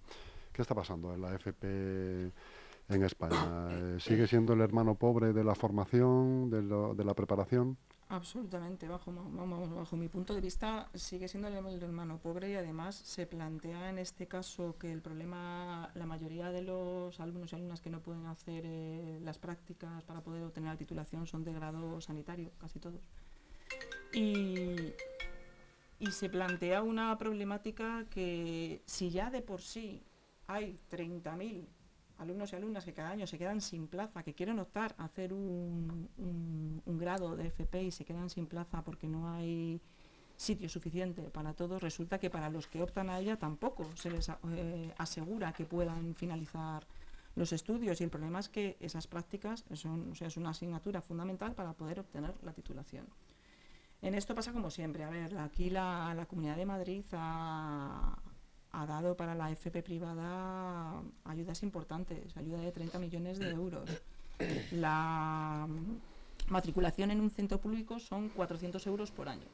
¿Qué 0.54 0.62
está 0.62 0.76
pasando 0.76 1.14
en 1.14 1.22
la 1.22 1.34
FP 1.36 2.32
en 2.90 3.04
España? 3.04 3.70
Eh, 3.74 3.98
¿Sigue 4.00 4.28
siendo 4.28 4.54
el 4.54 4.62
hermano 4.62 4.96
pobre 4.96 5.34
de 5.34 5.44
la 5.44 5.56
formación, 5.56 6.50
de, 6.50 6.62
de 6.62 7.04
la 7.04 7.14
preparación? 7.14 7.78
Absolutamente, 8.10 8.88
bajo, 8.88 9.12
bajo 9.12 9.96
mi 9.96 10.08
punto 10.08 10.36
de 10.36 10.42
vista 10.42 10.88
sigue 10.94 11.28
siendo 11.28 11.48
el, 11.48 11.82
hermano 11.82 12.20
pobre 12.20 12.52
y 12.52 12.54
además 12.54 12.96
se 12.96 13.26
plantea 13.26 13.90
en 13.90 13.98
este 13.98 14.28
caso 14.28 14.76
que 14.78 14.92
el 14.92 15.02
problema, 15.02 15.90
la 15.96 16.06
mayoría 16.06 16.52
de 16.52 16.62
los 16.62 17.20
alumnos 17.20 17.52
y 17.52 17.56
alumnas 17.56 17.82
que 17.82 17.90
no 17.90 18.02
pueden 18.02 18.28
hacer 18.28 18.66
eh, 18.68 19.20
las 19.24 19.40
prácticas 19.40 20.04
para 20.04 20.22
poder 20.22 20.44
obtener 20.44 20.70
la 20.70 20.78
titulación 20.78 21.26
son 21.26 21.44
de 21.44 21.54
grado 21.54 22.00
sanitario, 22.02 22.52
casi 22.60 22.80
todos. 22.80 23.02
Y, 24.14 24.94
y 25.98 26.12
se 26.12 26.30
plantea 26.30 26.84
una 26.84 27.18
problemática 27.18 28.06
que 28.12 28.84
si 28.86 29.10
ya 29.10 29.32
de 29.32 29.42
por 29.42 29.62
sí 29.62 30.04
hay 30.48 30.80
30.000 30.92 31.66
alumnos 32.18 32.54
y 32.54 32.56
alumnas 32.56 32.86
que 32.86 32.94
cada 32.94 33.10
año 33.10 33.28
se 33.28 33.38
quedan 33.38 33.62
sin 33.62 33.88
plaza, 33.88 34.24
que 34.24 34.34
quieren 34.34 34.60
optar 34.60 34.96
a 34.98 35.06
hacer 35.06 35.34
un, 35.34 36.10
grado 36.86 37.36
de 37.36 37.48
FP 37.48 37.84
y 37.84 37.92
se 37.92 38.06
quedan 38.06 38.30
sin 38.30 38.46
plaza 38.46 38.84
porque 38.84 39.08
no 39.08 39.30
hay 39.34 39.82
sitio 40.38 40.70
suficiente 40.70 41.22
para 41.24 41.54
todos, 41.54 41.82
resulta 41.82 42.18
que 42.18 42.30
para 42.30 42.50
los 42.50 42.68
que 42.68 42.82
optan 42.82 43.10
a 43.10 43.20
ella 43.20 43.38
tampoco 43.38 43.90
se 43.96 44.10
les 44.10 44.30
eh, 44.30 44.94
asegura 44.98 45.54
que 45.54 45.66
puedan 45.66 46.16
finalizar 46.16 46.88
los 47.36 47.52
estudios 47.52 48.00
y 48.00 48.04
el 48.04 48.10
problema 48.10 48.40
es 48.40 48.50
que 48.50 48.78
esas 48.80 49.08
prácticas 49.08 49.66
son, 49.74 50.12
o 50.12 50.16
sea, 50.16 50.28
es 50.28 50.38
una 50.38 50.52
asignatura 50.52 51.02
fundamental 51.02 51.54
para 51.54 51.74
poder 51.74 52.00
obtener 52.00 52.34
la 52.44 52.54
titulación. 52.54 53.08
En 54.02 54.16
esto 54.16 54.36
pasa 54.36 54.54
como 54.54 54.70
siempre, 54.70 55.04
a 55.04 55.10
ver, 55.10 55.38
aquí 55.38 55.70
la, 55.70 56.14
la 56.16 56.26
Comunidad 56.26 56.58
de 56.58 56.66
Madrid 56.66 57.06
ha, 57.14 58.18
ha 58.74 58.86
dado 58.86 59.16
para 59.16 59.36
la 59.36 59.52
FP 59.52 59.84
privada 59.84 61.02
ayudas 61.26 61.64
importantes, 61.64 62.36
ayuda 62.36 62.60
de 62.60 62.72
30 62.72 63.00
millones 63.00 63.40
de 63.40 63.50
euros. 63.52 63.90
La 64.72 65.68
matriculación 66.50 67.12
en 67.12 67.22
un 67.22 67.30
centro 67.30 67.60
público 67.60 68.00
son 68.00 68.30
400 68.30 68.86
euros 68.88 69.12
por 69.12 69.30
año. 69.30 69.48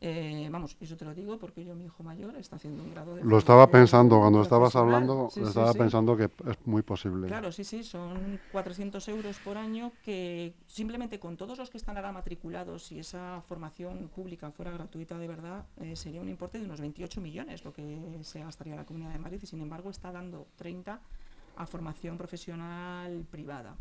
Eh, 0.00 0.48
vamos, 0.50 0.76
eso 0.80 0.96
te 0.96 1.04
lo 1.04 1.12
digo 1.12 1.38
porque 1.38 1.64
yo, 1.64 1.74
mi 1.74 1.86
hijo 1.86 2.04
mayor, 2.04 2.36
está 2.36 2.54
haciendo 2.54 2.84
un 2.84 2.92
grado 2.92 3.16
de... 3.16 3.24
Lo 3.24 3.36
estaba 3.36 3.68
pensando, 3.68 4.20
cuando 4.20 4.42
estabas 4.42 4.76
hablando, 4.76 5.28
estaba 5.34 5.74
pensando 5.74 6.16
que 6.16 6.24
es 6.24 6.56
muy 6.66 6.82
posible. 6.82 7.26
Claro, 7.26 7.50
sí, 7.50 7.64
sí, 7.64 7.82
son 7.82 8.38
400 8.52 9.08
euros 9.08 9.38
por 9.40 9.58
año 9.58 9.90
que 10.04 10.54
simplemente 10.68 11.18
con 11.18 11.36
todos 11.36 11.58
los 11.58 11.68
que 11.68 11.78
están 11.78 11.96
ahora 11.96 12.12
matriculados, 12.12 12.92
y 12.92 13.00
esa 13.00 13.40
formación 13.42 14.08
pública 14.14 14.52
fuera 14.52 14.70
gratuita 14.70 15.18
de 15.18 15.26
verdad, 15.26 15.66
eh, 15.80 15.96
sería 15.96 16.20
un 16.20 16.28
importe 16.28 16.60
de 16.60 16.66
unos 16.66 16.80
28 16.80 17.20
millones 17.20 17.64
lo 17.64 17.72
que 17.72 18.18
se 18.22 18.40
gastaría 18.40 18.76
la 18.76 18.84
Comunidad 18.84 19.12
de 19.12 19.18
Madrid 19.18 19.40
y 19.42 19.46
sin 19.46 19.60
embargo 19.60 19.90
está 19.90 20.12
dando 20.12 20.46
30 20.56 21.00
a 21.56 21.66
formación 21.66 22.16
profesional 22.16 23.26
privada. 23.28 23.76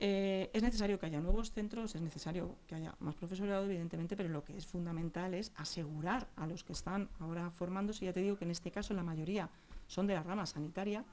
Eh, 0.00 0.50
es 0.52 0.62
necesario 0.62 0.98
que 0.98 1.06
haya 1.06 1.20
nuevos 1.20 1.50
centros, 1.50 1.94
es 1.96 2.00
necesario 2.00 2.56
que 2.68 2.76
haya 2.76 2.94
más 3.00 3.16
profesorado, 3.16 3.64
evidentemente, 3.64 4.16
pero 4.16 4.28
lo 4.28 4.44
que 4.44 4.56
es 4.56 4.64
fundamental 4.66 5.34
es 5.34 5.52
asegurar 5.56 6.28
a 6.36 6.46
los 6.46 6.62
que 6.62 6.72
están 6.72 7.08
ahora 7.18 7.50
formándose, 7.50 8.04
ya 8.04 8.12
te 8.12 8.22
digo 8.22 8.36
que 8.36 8.44
en 8.44 8.52
este 8.52 8.70
caso 8.70 8.94
la 8.94 9.02
mayoría 9.02 9.50
son 9.88 10.06
de 10.06 10.14
la 10.14 10.22
rama 10.22 10.46
sanitaria, 10.46 11.04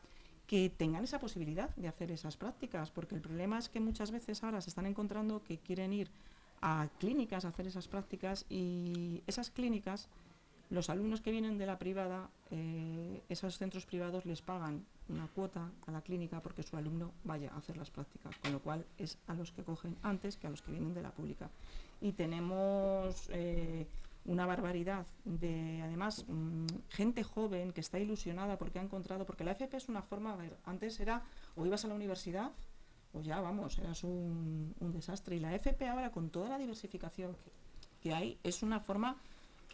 que 0.45 0.69
tengan 0.69 1.03
esa 1.03 1.19
posibilidad 1.19 1.75
de 1.75 1.87
hacer 1.87 2.11
esas 2.11 2.37
prácticas, 2.37 2.91
porque 2.91 3.15
el 3.15 3.21
problema 3.21 3.57
es 3.57 3.69
que 3.69 3.79
muchas 3.79 4.11
veces 4.11 4.43
ahora 4.43 4.61
se 4.61 4.69
están 4.69 4.85
encontrando 4.85 5.43
que 5.43 5.57
quieren 5.57 5.91
ir 5.91 6.11
a 6.61 6.87
clínicas 6.99 7.45
a 7.45 7.47
hacer 7.47 7.65
esas 7.65 7.87
prácticas 7.87 8.45
y 8.49 9.23
esas 9.25 9.49
clínicas 9.49 10.07
Los 10.69 10.89
alumnos 10.89 11.21
que 11.21 11.31
vienen 11.31 11.57
de 11.57 11.65
la 11.67 11.77
privada, 11.77 12.29
eh, 12.49 13.21
esos 13.29 13.57
centros 13.57 13.85
privados 13.85 14.25
les 14.25 14.41
pagan 14.41 14.83
una 15.09 15.27
cuota 15.27 15.69
a 15.85 15.91
la 15.91 16.01
clínica 16.01 16.41
porque 16.41 16.63
su 16.63 16.75
alumno 16.75 17.11
vaya 17.23 17.51
a 17.53 17.57
hacer 17.57 17.77
las 17.77 17.91
prácticas, 17.91 18.35
con 18.37 18.51
lo 18.51 18.59
cual 18.59 18.85
es 18.97 19.19
a 19.27 19.35
los 19.35 19.51
que 19.51 19.63
cogen 19.63 19.95
antes 20.01 20.37
que 20.37 20.47
a 20.47 20.49
los 20.49 20.63
que 20.63 20.71
vienen 20.71 20.95
de 20.95 21.03
la 21.03 21.11
pública. 21.11 21.49
Y 22.01 22.13
tenemos 22.13 23.29
eh, 23.31 23.85
una 24.25 24.47
barbaridad 24.47 25.05
de, 25.23 25.81
además, 25.83 26.25
mm, 26.27 26.65
gente 26.89 27.23
joven 27.23 27.71
que 27.71 27.81
está 27.81 27.99
ilusionada 27.99 28.57
porque 28.57 28.79
ha 28.79 28.81
encontrado, 28.81 29.25
porque 29.25 29.43
la 29.43 29.51
FP 29.51 29.77
es 29.77 29.87
una 29.87 30.01
forma, 30.01 30.35
antes 30.65 30.99
era 30.99 31.21
o 31.55 31.65
ibas 31.65 31.85
a 31.85 31.89
la 31.89 31.93
universidad 31.93 32.51
o 33.13 33.21
ya, 33.21 33.39
vamos, 33.39 33.77
eras 33.77 34.03
un, 34.03 34.73
un 34.79 34.91
desastre. 34.91 35.35
Y 35.35 35.39
la 35.39 35.53
FP 35.53 35.87
ahora, 35.87 36.11
con 36.11 36.29
toda 36.31 36.49
la 36.49 36.57
diversificación 36.57 37.37
que 38.01 38.13
hay, 38.13 38.39
es 38.43 38.61
una 38.61 38.79
forma 38.79 39.17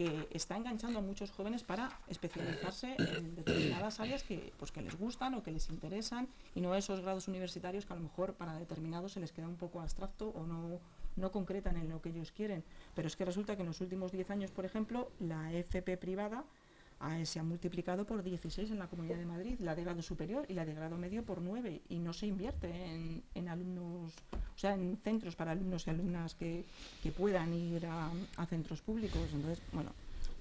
que 0.01 0.27
está 0.31 0.57
enganchando 0.57 0.97
a 0.97 1.01
muchos 1.01 1.29
jóvenes 1.31 1.63
para 1.63 1.91
especializarse 2.07 2.95
en 2.97 3.35
determinadas 3.35 3.99
áreas 3.99 4.23
que, 4.23 4.51
pues, 4.57 4.71
que 4.71 4.81
les 4.81 4.95
gustan 4.97 5.35
o 5.35 5.43
que 5.43 5.51
les 5.51 5.69
interesan 5.69 6.27
y 6.55 6.61
no 6.61 6.73
esos 6.73 7.01
grados 7.01 7.27
universitarios 7.27 7.85
que 7.85 7.93
a 7.93 7.95
lo 7.95 8.01
mejor 8.01 8.33
para 8.33 8.57
determinados 8.57 9.11
se 9.11 9.19
les 9.19 9.31
queda 9.31 9.47
un 9.47 9.57
poco 9.57 9.79
abstracto 9.79 10.29
o 10.29 10.47
no, 10.47 10.79
no 11.17 11.31
concretan 11.31 11.77
en 11.77 11.89
lo 11.89 12.01
que 12.01 12.09
ellos 12.09 12.31
quieren. 12.31 12.63
Pero 12.95 13.07
es 13.07 13.15
que 13.15 13.25
resulta 13.25 13.55
que 13.55 13.61
en 13.61 13.67
los 13.67 13.81
últimos 13.81 14.11
10 14.11 14.31
años, 14.31 14.51
por 14.51 14.65
ejemplo, 14.65 15.11
la 15.19 15.53
FP 15.53 15.97
privada 15.97 16.45
se 17.23 17.39
ha 17.39 17.43
multiplicado 17.43 18.05
por 18.05 18.23
16 18.23 18.71
en 18.71 18.79
la 18.79 18.87
Comunidad 18.87 19.17
de 19.17 19.25
Madrid, 19.25 19.59
la 19.59 19.75
de 19.75 19.83
grado 19.83 20.01
superior 20.01 20.45
y 20.47 20.53
la 20.53 20.65
de 20.65 20.73
grado 20.73 20.97
medio 20.97 21.23
por 21.23 21.41
9 21.41 21.81
y 21.89 21.99
no 21.99 22.13
se 22.13 22.27
invierte 22.27 22.67
en, 22.69 23.23
en 23.33 23.49
alumnos, 23.49 24.13
o 24.31 24.57
sea, 24.57 24.73
en 24.75 24.97
centros 25.03 25.35
para 25.35 25.51
alumnos 25.51 25.87
y 25.87 25.89
alumnas 25.89 26.35
que, 26.35 26.65
que 27.01 27.11
puedan 27.11 27.53
ir 27.53 27.85
a, 27.85 28.11
a, 28.37 28.45
centros 28.45 28.81
públicos. 28.81 29.21
Entonces, 29.33 29.61
bueno, 29.73 29.91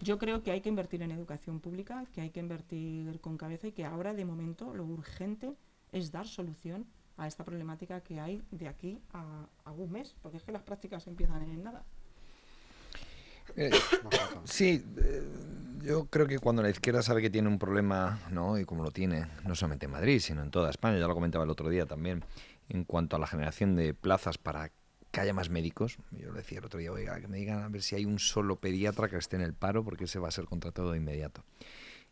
yo 0.00 0.18
creo 0.18 0.42
que 0.42 0.50
hay 0.50 0.60
que 0.60 0.68
invertir 0.68 1.02
en 1.02 1.10
educación 1.10 1.60
pública, 1.60 2.04
que 2.12 2.20
hay 2.20 2.30
que 2.30 2.40
invertir 2.40 3.20
con 3.20 3.36
cabeza 3.36 3.68
y 3.68 3.72
que 3.72 3.84
ahora 3.84 4.12
de 4.12 4.24
momento 4.24 4.74
lo 4.74 4.84
urgente 4.84 5.52
es 5.92 6.12
dar 6.12 6.26
solución 6.26 6.86
a 7.16 7.26
esta 7.26 7.44
problemática 7.44 8.00
que 8.00 8.20
hay 8.20 8.42
de 8.50 8.68
aquí 8.68 8.98
a, 9.12 9.46
a 9.64 9.72
un 9.72 9.92
mes, 9.92 10.14
porque 10.22 10.38
es 10.38 10.42
que 10.42 10.52
las 10.52 10.62
prácticas 10.62 11.06
empiezan 11.06 11.42
en 11.42 11.62
nada. 11.62 11.84
Eh, 13.56 13.70
sí, 14.44 14.84
eh, 14.98 15.22
yo 15.82 16.06
creo 16.06 16.26
que 16.26 16.38
cuando 16.38 16.62
la 16.62 16.70
izquierda 16.70 17.02
sabe 17.02 17.22
que 17.22 17.30
tiene 17.30 17.48
un 17.48 17.58
problema, 17.58 18.20
¿no? 18.30 18.58
y 18.58 18.64
como 18.64 18.82
lo 18.82 18.90
tiene, 18.90 19.26
no 19.44 19.54
solamente 19.54 19.86
en 19.86 19.92
Madrid, 19.92 20.20
sino 20.20 20.42
en 20.42 20.50
toda 20.50 20.70
España, 20.70 20.98
ya 20.98 21.06
lo 21.06 21.14
comentaba 21.14 21.44
el 21.44 21.50
otro 21.50 21.68
día 21.68 21.86
también, 21.86 22.24
en 22.68 22.84
cuanto 22.84 23.16
a 23.16 23.18
la 23.18 23.26
generación 23.26 23.76
de 23.76 23.94
plazas 23.94 24.38
para 24.38 24.70
que 25.10 25.20
haya 25.20 25.34
más 25.34 25.50
médicos. 25.50 25.98
Yo 26.12 26.28
lo 26.28 26.34
decía 26.34 26.58
el 26.58 26.64
otro 26.64 26.78
día, 26.78 26.92
oiga, 26.92 27.20
que 27.20 27.28
me 27.28 27.38
digan 27.38 27.62
a 27.62 27.68
ver 27.68 27.82
si 27.82 27.96
hay 27.96 28.04
un 28.04 28.18
solo 28.18 28.56
pediatra 28.56 29.08
que 29.08 29.16
esté 29.16 29.36
en 29.36 29.42
el 29.42 29.54
paro, 29.54 29.84
porque 29.84 30.04
ese 30.04 30.18
va 30.18 30.28
a 30.28 30.32
ser 30.32 30.44
contratado 30.44 30.92
de 30.92 30.98
inmediato. 30.98 31.42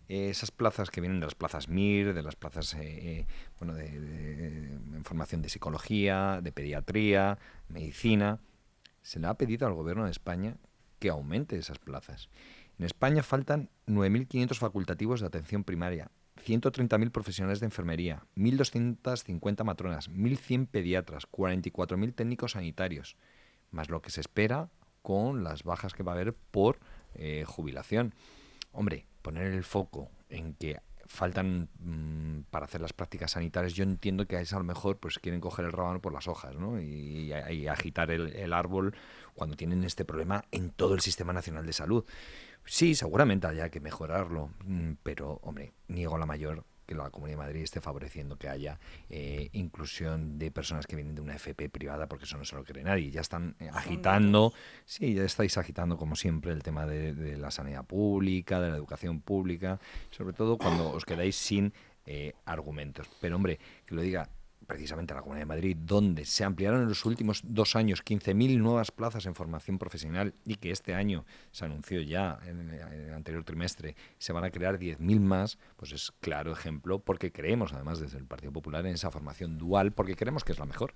Eh, 0.09 0.31
esas 0.31 0.51
plazas 0.51 0.91
que 0.91 1.01
vienen 1.01 1.21
de 1.21 1.27
las 1.27 1.35
plazas 1.35 1.69
MIR, 1.69 2.15
de 2.15 2.23
las 2.23 2.35
plazas 2.35 2.75
eh, 2.75 2.79
eh, 2.81 3.27
bueno, 3.59 3.75
de, 3.75 4.01
de, 4.01 4.67
en 4.97 5.05
formación 5.05 5.43
de 5.43 5.51
psicología, 5.51 6.41
de 6.43 6.51
pediatría, 6.51 7.39
medicina, 7.69 8.41
se 9.03 9.21
le 9.21 9.27
ha 9.27 9.35
pedido 9.35 9.67
al 9.67 9.75
gobierno 9.75 10.07
de 10.07 10.11
España 10.11 10.57
que 10.99 11.11
aumente 11.11 11.57
esas 11.57 11.79
plazas. 11.79 12.29
En 12.79 12.85
España 12.85 13.23
faltan 13.23 13.71
9.500 13.87 14.57
facultativos 14.57 15.21
de 15.21 15.27
atención 15.27 15.65
primaria, 15.65 16.11
130.000 16.47 17.11
profesionales 17.11 17.61
de 17.61 17.67
enfermería, 17.67 18.23
1.250 18.37 19.65
matronas, 19.65 20.11
1.100 20.11 20.69
pediatras, 20.69 21.27
44.000 21.29 22.15
técnicos 22.15 22.53
sanitarios, 22.53 23.17
más 23.73 23.91
lo 23.91 24.01
que 24.01 24.11
se 24.11 24.21
espera 24.21 24.71
con 25.03 25.43
las 25.43 25.65
bajas 25.65 25.93
que 25.93 26.03
va 26.03 26.13
a 26.13 26.15
haber 26.15 26.35
por 26.35 26.79
eh, 27.15 27.45
jubilación. 27.47 28.15
Hombre, 28.71 29.07
poner 29.23 29.53
el 29.53 29.65
foco 29.65 30.11
en 30.29 30.55
que 30.55 30.81
faltan 31.09 31.69
mmm, 31.81 32.43
para 32.51 32.67
hacer 32.67 32.81
las 32.81 32.93
prácticas 32.93 33.33
sanitarias, 33.33 33.73
yo 33.73 33.83
entiendo 33.83 34.27
que 34.27 34.37
a 34.37 34.41
eso 34.41 34.57
a 34.57 34.59
lo 34.61 34.65
mejor 34.65 34.99
pues 34.99 35.19
quieren 35.19 35.41
coger 35.41 35.65
el 35.65 35.73
rábano 35.73 36.01
por 36.01 36.13
las 36.13 36.29
hojas 36.29 36.55
¿no? 36.55 36.81
y, 36.81 37.33
agitar 37.69 38.11
el, 38.11 38.53
árbol 38.53 38.95
cuando 39.35 39.57
tienen 39.57 39.85
este 39.85 40.05
problema 40.05 40.45
en 40.53 40.71
todo 40.71 40.95
el 40.95 41.01
Sistema 41.01 41.33
Nacional 41.33 41.67
de 41.67 41.73
Salud. 41.73 42.05
Sí, 42.69 42.95
seguramente 42.95 43.47
haya 43.47 43.71
que 43.71 43.81
mejorarlo, 43.81 44.51
mm, 44.67 44.93
pero, 45.03 45.41
hombre, 45.43 45.73
niego 45.89 46.19
la 46.19 46.27
mayor 46.27 46.65
que 46.87 46.95
la 46.95 47.11
Comunidad 47.11 47.39
de 47.39 47.45
Madrid 47.45 47.63
esté 47.63 47.81
favoreciendo 47.81 48.37
que 48.37 48.49
haya 48.49 48.79
eh, 49.11 49.49
inclusión 49.53 50.39
de 50.39 50.51
personas 50.51 50.87
que 50.87 50.97
vienen 50.97 51.15
de 51.15 51.23
una 51.23 51.35
FP 51.35 51.71
privada, 51.71 52.09
porque 52.09 52.25
eso 52.25 52.37
no 52.39 52.45
se 52.45 52.57
lo 52.57 52.65
cree 52.65 52.85
nadie. 52.85 53.11
Ya 53.11 53.23
están 53.23 53.57
eh, 53.59 53.69
agitando, 53.73 54.53
sí, 54.85 55.15
ya 55.15 55.25
estáis 55.25 55.57
agitando, 55.59 55.97
como 55.97 56.15
siempre, 56.15 56.53
el 56.53 56.63
tema 56.63 56.87
de, 56.87 57.15
de, 57.15 57.37
la 57.37 57.51
sanidad 57.51 57.85
pública, 57.85 58.61
de 58.61 58.71
la 58.71 58.77
educación 58.77 59.21
pública, 59.21 59.81
sobre 60.11 60.35
todo 60.35 60.57
cuando 60.57 60.91
os 60.91 61.05
quedáis 61.05 61.37
sin 61.37 61.73
eh, 62.07 62.33
argumentos. 62.47 63.07
Pero, 63.21 63.37
hombre, 63.37 63.59
que 63.85 63.95
lo 63.95 64.01
diga 64.01 64.31
precisamente 64.69 65.15
la 65.15 65.23
Comunidad 65.23 65.47
de 65.47 65.47
Madrid, 65.47 65.77
donde 65.81 66.27
se 66.27 66.45
ampliaron 66.45 66.83
en 66.83 66.89
los 66.89 67.07
últimos 67.07 67.41
dos 67.43 67.75
años 67.75 68.05
15.000 68.05 68.59
nuevas 68.59 68.91
plazas 68.91 69.25
en 69.25 69.35
formación 69.35 69.79
profesional 69.79 70.35
y 70.45 70.57
que 70.57 70.71
este 70.71 70.95
año 70.95 71.25
se 71.53 71.65
anunció 71.65 72.03
ya 72.03 72.39
en 72.45 72.69
el 72.71 73.15
anterior 73.15 73.45
trimestre, 73.45 73.97
se 74.19 74.35
van 74.35 74.45
a 74.45 74.51
crear 74.51 74.79
10.000 74.79 75.21
más, 75.21 75.59
pues 75.77 75.93
es 75.93 76.13
claro 76.21 76.53
ejemplo, 76.53 76.99
porque 76.99 77.33
creemos, 77.33 77.73
además, 77.73 77.99
desde 77.99 78.19
el 78.19 78.27
Partido 78.27 78.53
Popular, 78.53 78.85
en 78.85 78.93
esa 78.93 79.11
formación 79.11 79.57
dual, 79.57 79.93
porque 79.93 80.17
creemos 80.17 80.45
que 80.45 80.53
es 80.53 80.59
la 80.59 80.67
mejor, 80.67 80.93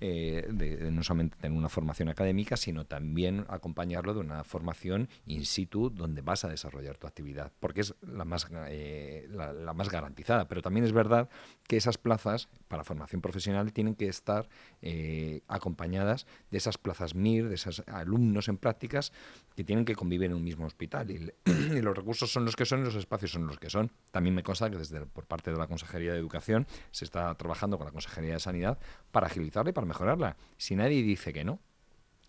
eh, 0.00 0.48
de, 0.50 0.90
no 0.90 1.04
solamente 1.04 1.36
tener 1.36 1.56
una 1.56 1.68
formación 1.68 2.08
académica, 2.08 2.56
sino 2.56 2.86
también 2.86 3.46
acompañarlo 3.48 4.14
de 4.14 4.20
una 4.20 4.42
formación 4.42 5.08
in 5.26 5.46
situ, 5.46 5.90
donde 5.90 6.22
vas 6.22 6.44
a 6.44 6.48
desarrollar 6.48 6.98
tu 6.98 7.06
actividad, 7.06 7.52
porque 7.60 7.82
es 7.82 7.94
la 8.02 8.24
más, 8.24 8.48
eh, 8.66 9.28
la 9.30 9.72
más 9.74 9.88
garantizada. 9.90 10.48
Pero 10.48 10.60
también 10.60 10.84
es 10.84 10.92
verdad 10.92 11.28
que 11.68 11.76
esas 11.76 11.98
plazas 11.98 12.48
para 12.66 12.82
formación 12.82 13.11
profesional 13.20 13.72
tienen 13.72 13.94
que 13.94 14.08
estar 14.08 14.48
eh, 14.80 15.42
acompañadas 15.48 16.26
de 16.50 16.58
esas 16.58 16.78
plazas 16.78 17.14
MIR, 17.14 17.48
de 17.48 17.54
esos 17.54 17.82
alumnos 17.86 18.48
en 18.48 18.56
prácticas 18.56 19.12
que 19.54 19.64
tienen 19.64 19.84
que 19.84 19.94
convivir 19.94 20.30
en 20.30 20.34
un 20.34 20.44
mismo 20.44 20.66
hospital. 20.66 21.10
Y, 21.10 21.32
y, 21.50 21.80
los 21.80 21.96
recursos 21.96 22.32
son 22.32 22.44
los 22.44 22.56
que 22.56 22.64
son 22.64 22.80
y 22.80 22.84
los 22.84 22.94
espacios 22.94 23.32
son 23.32 23.46
los 23.46 23.58
que 23.58 23.70
son. 23.70 23.90
También 24.10 24.34
me 24.34 24.42
consta 24.42 24.70
que 24.70 24.78
desde 24.78 25.04
por 25.06 25.26
parte 25.26 25.50
de 25.50 25.58
la 25.58 25.66
Consejería 25.66 26.12
de 26.12 26.18
Educación 26.18 26.66
se 26.90 27.04
está 27.04 27.34
trabajando 27.34 27.78
con 27.78 27.86
la 27.86 27.92
Consejería 27.92 28.34
de 28.34 28.40
Sanidad 28.40 28.78
para 29.10 29.26
agilizarla 29.26 29.70
y 29.70 29.72
para 29.72 29.86
mejorarla. 29.86 30.36
Si 30.56 30.76
nadie 30.76 31.02
dice 31.02 31.32
que 31.32 31.44
no, 31.44 31.60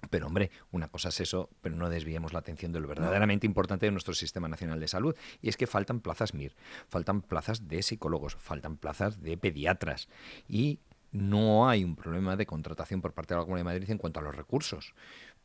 pero 0.09 0.27
hombre, 0.27 0.51
una 0.71 0.87
cosa 0.87 1.09
es 1.09 1.21
eso, 1.21 1.49
pero 1.61 1.75
no 1.75 1.89
desviemos 1.89 2.33
la 2.33 2.39
atención 2.39 2.71
de 2.71 2.79
lo 2.79 2.87
verdaderamente 2.87 3.45
importante 3.45 3.85
de 3.85 3.91
nuestro 3.91 4.13
Sistema 4.13 4.47
Nacional 4.47 4.79
de 4.79 4.87
Salud. 4.87 5.15
Y 5.41 5.49
es 5.49 5.57
que 5.57 5.67
faltan 5.67 6.01
plazas 6.01 6.33
MIR, 6.33 6.55
faltan 6.87 7.21
plazas 7.21 7.67
de 7.67 7.81
psicólogos, 7.81 8.35
faltan 8.35 8.77
plazas 8.77 9.21
de 9.21 9.37
pediatras. 9.37 10.09
Y 10.47 10.79
no 11.11 11.69
hay 11.69 11.83
un 11.83 11.95
problema 11.95 12.35
de 12.35 12.45
contratación 12.45 13.01
por 13.01 13.13
parte 13.13 13.33
de 13.33 13.39
la 13.39 13.45
Comunidad 13.45 13.65
de 13.65 13.73
Madrid 13.75 13.91
en 13.91 13.97
cuanto 13.97 14.19
a 14.19 14.23
los 14.23 14.35
recursos. 14.35 14.93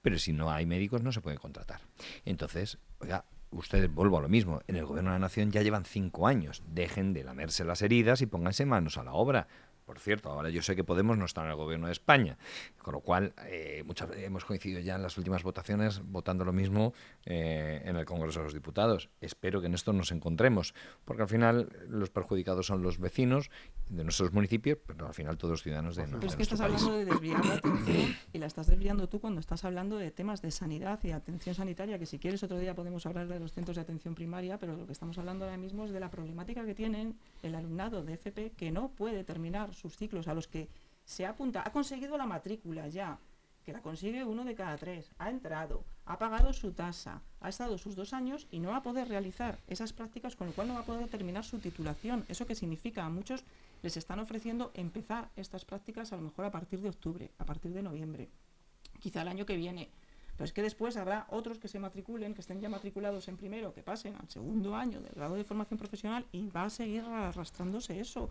Pero 0.03 0.19
si 0.19 0.33
no 0.33 0.51
hay 0.51 0.67
médicos 0.67 1.03
no 1.03 1.13
se 1.13 1.21
puede 1.21 1.39
contratar. 1.39 1.81
Entonces, 2.25 2.79
oiga, 3.01 3.25
ustedes, 3.51 3.93
vuelvo 3.93 4.19
a 4.19 4.23
lo 4.23 4.29
mismo, 4.29 4.61
en 4.67 4.77
el 4.77 4.87
Gobierno 4.87 5.11
de 5.11 5.17
la 5.17 5.21
Nación 5.21 5.51
ya 5.51 5.63
llevan 5.63 5.85
cinco 5.85 6.27
años. 6.27 6.63
Dejen 6.67 7.13
de 7.13 7.25
lamerse 7.25 7.65
las 7.65 7.83
heridas 7.83 8.23
y 8.23 8.27
pónganse 8.27 8.67
manos 8.67 8.99
a 8.99 9.05
la 9.05 9.13
obra. 9.13 9.49
Por 9.89 10.01
cierto, 10.01 10.29
ahora 10.29 10.51
yo 10.51 10.61
sé 10.61 10.77
que 10.77 10.85
Podemos 10.85 11.17
no 11.17 11.25
está 11.25 11.43
en 11.45 11.49
el 11.49 11.57
gobierno 11.57 11.87
de 11.87 11.93
España, 11.93 12.37
con 12.83 12.93
lo 12.93 13.01
cual 13.01 13.33
eh, 13.47 13.83
muchas, 13.87 14.11
hemos 14.19 14.45
coincidido 14.45 14.81
ya 14.81 14.97
en 14.97 15.03
las 15.03 15.17
últimas 15.17 15.43
votaciones 15.43 16.03
votando 16.05 16.45
lo 16.45 16.53
mismo 16.53 16.93
eh, 17.25 17.81
en 17.87 17.97
el 17.97 18.05
Congreso 18.05 18.41
de 18.41 18.45
los 18.45 18.53
Diputados. 18.53 19.09
Espero 19.23 19.63
que 19.63 19.67
en 19.69 19.73
esto 19.73 19.95
nos 19.95 20.13
encontremos, 20.13 20.75
porque 21.07 21.23
al 21.23 21.29
final 21.29 21.71
los 21.89 22.11
perjudicados 22.11 22.67
son 22.67 22.83
los 22.83 22.99
vecinos 22.99 23.51
de 23.89 24.05
nuestros 24.05 24.31
municipios, 24.35 24.77
pero 24.87 25.07
al 25.07 25.15
final 25.15 25.39
todos 25.39 25.63
ciudadanos 25.63 25.97
de, 25.97 26.05
pero 26.05 26.19
de 26.19 26.27
es 26.27 26.37
que 26.37 26.43
estás 26.43 26.61
país. 26.61 26.75
hablando 26.75 26.99
de 26.99 27.05
desviar 27.07 27.47
la 27.47 27.55
atención 27.55 28.17
y 28.35 28.39
la 28.39 28.47
estás 28.47 28.67
desviando 28.67 29.09
tú 29.09 29.23
cuando 29.23 29.41
estás 29.41 29.65
hablando 29.65 29.97
de 29.97 30.11
temas 30.11 30.43
de 30.43 30.51
sanidad 30.51 31.01
y 31.03 31.13
atención 31.13 31.55
sanitaria, 31.55 31.99
que 31.99 32.05
si 32.05 32.19
quieres 32.19 32.43
otro 32.43 32.59
día 32.59 32.75
podemos 32.75 33.07
hablar 33.07 33.27
de 33.27 33.41
los 33.41 33.53
centros 33.53 33.77
de 33.77 33.81
atención 33.81 34.15
primaria, 34.15 34.59
pero 34.59 34.77
lo 34.77 34.85
que 34.85 34.93
estamos 34.93 35.17
hablando 35.17 35.47
ahora 35.47 35.57
mismo 35.57 35.87
es 35.87 35.93
de 35.93 36.01
la 36.01 36.11
problemática 36.11 36.67
que 36.67 36.75
tienen 36.75 37.17
el 37.43 37.55
alumnado 37.55 38.03
de 38.03 38.15
FP 38.15 38.51
que 38.51 38.71
no 38.71 38.91
puede 38.91 39.25
terminar 39.25 39.75
sus 39.75 39.97
ciclos 39.97 40.29
a 40.29 40.35
los 40.35 40.49
que 40.49 40.69
se 41.05 41.27
apunta, 41.27 41.63
ha 41.65 41.73
conseguido 41.73 42.19
la 42.19 42.27
matrícula 42.27 42.89
ya, 42.89 43.19
que 43.65 43.73
la 43.73 43.83
consigue 43.83 44.25
uno 44.25 44.45
de 44.45 44.55
cada 44.55 44.77
tres, 44.77 45.11
ha 45.19 45.31
entrado, 45.31 45.85
ha 46.07 46.19
pagado 46.19 46.53
su 46.53 46.73
tasa, 46.73 47.23
ha 47.41 47.49
estado 47.49 47.77
sus 47.77 47.97
dos 47.97 48.13
años 48.13 48.47
y 48.51 48.61
no 48.61 48.71
va 48.71 48.79
a 48.79 48.83
poder 48.83 49.09
realizar 49.09 49.59
esas 49.67 49.93
prácticas, 49.93 50.37
con 50.37 50.47
lo 50.47 50.53
cual 50.55 50.69
no 50.69 50.75
va 50.75 50.81
a 50.81 50.87
poder 50.87 51.09
terminar 51.09 51.45
su 51.45 51.59
titulación. 51.59 52.25
¿Eso 52.29 52.47
qué 52.47 52.55
significa? 52.55 53.05
A 53.05 53.11
muchos 53.11 53.45
les 53.83 53.97
están 53.97 54.21
ofreciendo 54.21 54.71
empezar 54.75 55.31
estas 55.37 55.65
prácticas 55.65 56.13
a 56.13 56.17
lo 56.17 56.23
mejor 56.23 56.47
a 56.47 56.51
partir 56.51 56.81
de 56.81 56.89
octubre, 56.89 57.31
a 57.39 57.45
partir 57.45 57.73
de 57.73 57.83
noviembre, 57.83 58.29
quizá 59.01 59.23
el 59.23 59.29
año 59.29 59.47
que 59.47 59.57
viene. 59.57 59.91
Pero 60.39 60.47
es 60.47 60.53
que 60.53 60.63
después 60.63 60.97
habrá 60.97 61.27
otros 61.31 61.59
que 61.59 61.67
se 61.67 61.81
matriculen, 61.81 62.33
que 62.33 62.41
estén 62.43 62.61
ya 62.61 62.69
matriculados 62.69 63.27
en 63.27 63.37
primero, 63.37 63.75
que 63.75 63.83
pasen 63.83 64.15
al 64.15 64.31
segundo 64.31 64.77
año 64.77 65.01
del 65.01 65.13
grado 65.13 65.35
de 65.35 65.43
formación 65.43 65.79
profesional 65.79 66.25
y 66.31 66.49
va 66.49 66.65
a 66.65 66.71
seguir 66.71 67.03
arrastrándose 67.03 67.99
eso. 67.99 68.31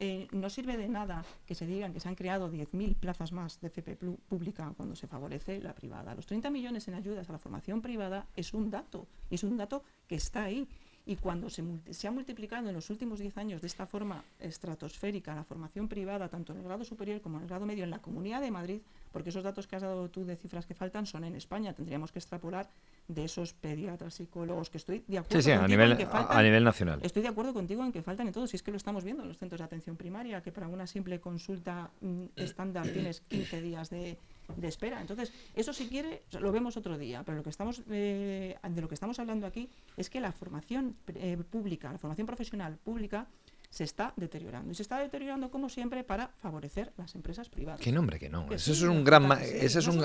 eh, 0.00 0.26
no 0.32 0.50
sirve 0.50 0.76
de 0.76 0.88
nada 0.88 1.24
que 1.46 1.54
se 1.54 1.66
digan 1.66 1.92
que 1.92 2.00
se 2.00 2.08
han 2.08 2.16
creado 2.16 2.50
10.000 2.50 2.96
plazas 2.96 3.30
más 3.30 3.60
de 3.60 3.68
FP 3.68 3.96
pública 4.28 4.72
cuando 4.76 4.96
se 4.96 5.06
favorece 5.06 5.60
la 5.60 5.72
privada. 5.72 6.16
Los 6.16 6.26
30 6.26 6.50
millones 6.50 6.88
en 6.88 6.94
ayudas 6.94 7.28
a 7.28 7.32
la 7.32 7.38
formación 7.38 7.80
privada 7.80 8.26
es 8.34 8.52
un 8.54 8.70
dato, 8.70 9.06
es 9.30 9.44
un 9.44 9.56
dato 9.56 9.84
que 10.08 10.16
está 10.16 10.42
ahí. 10.42 10.68
Y 11.06 11.16
cuando 11.16 11.50
se, 11.50 11.62
se, 11.90 12.08
ha 12.08 12.10
multiplicado 12.10 12.66
en 12.68 12.74
los 12.74 12.88
últimos 12.88 13.18
10 13.18 13.36
años 13.36 13.60
de 13.60 13.66
esta 13.66 13.86
forma 13.86 14.24
estratosférica 14.40 15.34
la 15.34 15.44
formación 15.44 15.86
privada, 15.86 16.28
tanto 16.28 16.52
en 16.52 16.60
el 16.60 16.64
grado 16.64 16.82
superior 16.82 17.20
como 17.20 17.36
en 17.36 17.42
el 17.42 17.48
grado 17.48 17.66
medio 17.66 17.84
en 17.84 17.90
la 17.90 17.98
Comunidad 17.98 18.40
de 18.40 18.50
Madrid, 18.50 18.80
porque 19.12 19.28
esos 19.28 19.42
datos 19.42 19.66
que 19.66 19.76
has 19.76 19.82
dado 19.82 20.08
tú 20.08 20.24
de 20.24 20.36
cifras 20.36 20.64
que 20.64 20.74
faltan 20.74 21.04
son 21.04 21.24
en 21.24 21.34
España, 21.34 21.74
tendríamos 21.74 22.10
que 22.10 22.18
extrapolar 22.18 22.70
de 23.06 23.24
esos 23.24 23.52
pediatras, 23.52 24.14
psicólogos, 24.14 24.70
que 24.70 24.78
estoy 24.78 25.04
de 25.06 25.18
acuerdo 25.18 25.42
sí, 25.42 25.42
sí, 25.42 25.52
a 25.52 25.68
nivel, 25.68 25.92
en 25.92 25.98
que 25.98 26.06
faltan, 26.06 26.38
a 26.38 26.42
nivel 26.42 26.64
nacional. 26.64 27.00
Estoy 27.02 27.22
de 27.22 27.28
acuerdo 27.28 27.52
contigo 27.52 27.84
en 27.84 27.92
que 27.92 28.02
faltan 28.02 28.26
en 28.28 28.32
todo, 28.32 28.46
si 28.46 28.56
es 28.56 28.62
que 28.62 28.70
lo 28.70 28.78
estamos 28.78 29.04
viendo 29.04 29.22
en 29.22 29.28
los 29.28 29.36
centros 29.36 29.58
de 29.58 29.64
atención 29.66 29.96
primaria, 29.96 30.42
que 30.42 30.52
para 30.52 30.68
una 30.68 30.86
simple 30.86 31.20
consulta 31.20 31.90
mm, 32.00 32.24
estándar 32.36 32.88
tienes 32.88 33.20
15 33.20 33.60
días 33.60 33.90
de, 33.90 34.16
de, 34.56 34.68
espera. 34.68 35.00
Entonces, 35.00 35.32
eso 35.54 35.72
si 35.72 35.88
quiere, 35.88 36.22
lo 36.40 36.52
vemos 36.52 36.76
otro 36.76 36.98
día, 36.98 37.22
pero 37.24 37.38
lo 37.38 37.42
que 37.42 37.50
estamos, 37.50 37.82
eh, 37.90 38.56
de 38.68 38.80
lo 38.80 38.88
que 38.88 38.94
estamos 38.94 39.18
hablando 39.18 39.46
aquí 39.46 39.68
es 39.96 40.10
que 40.10 40.20
la 40.20 40.32
formación 40.32 40.96
eh, 41.14 41.36
pública, 41.50 41.92
la 41.92 41.98
formación 41.98 42.26
profesional 42.26 42.76
pública, 42.78 43.26
se 43.74 43.82
está 43.82 44.12
deteriorando. 44.16 44.70
Y 44.70 44.74
se 44.76 44.82
está 44.82 45.00
deteriorando, 45.00 45.50
como 45.50 45.68
siempre, 45.68 46.04
para 46.04 46.28
favorecer 46.28 46.92
las 46.96 47.16
empresas 47.16 47.48
privadas. 47.48 47.80
¿Qué 47.80 47.90
nombre 47.90 48.20
que 48.20 48.28
no? 48.28 48.46
eso 48.52 48.70
es 48.70 48.82
un 48.82 49.02
gran... 49.02 49.30
ese 49.42 49.80
es 49.80 49.88
un, 49.88 49.96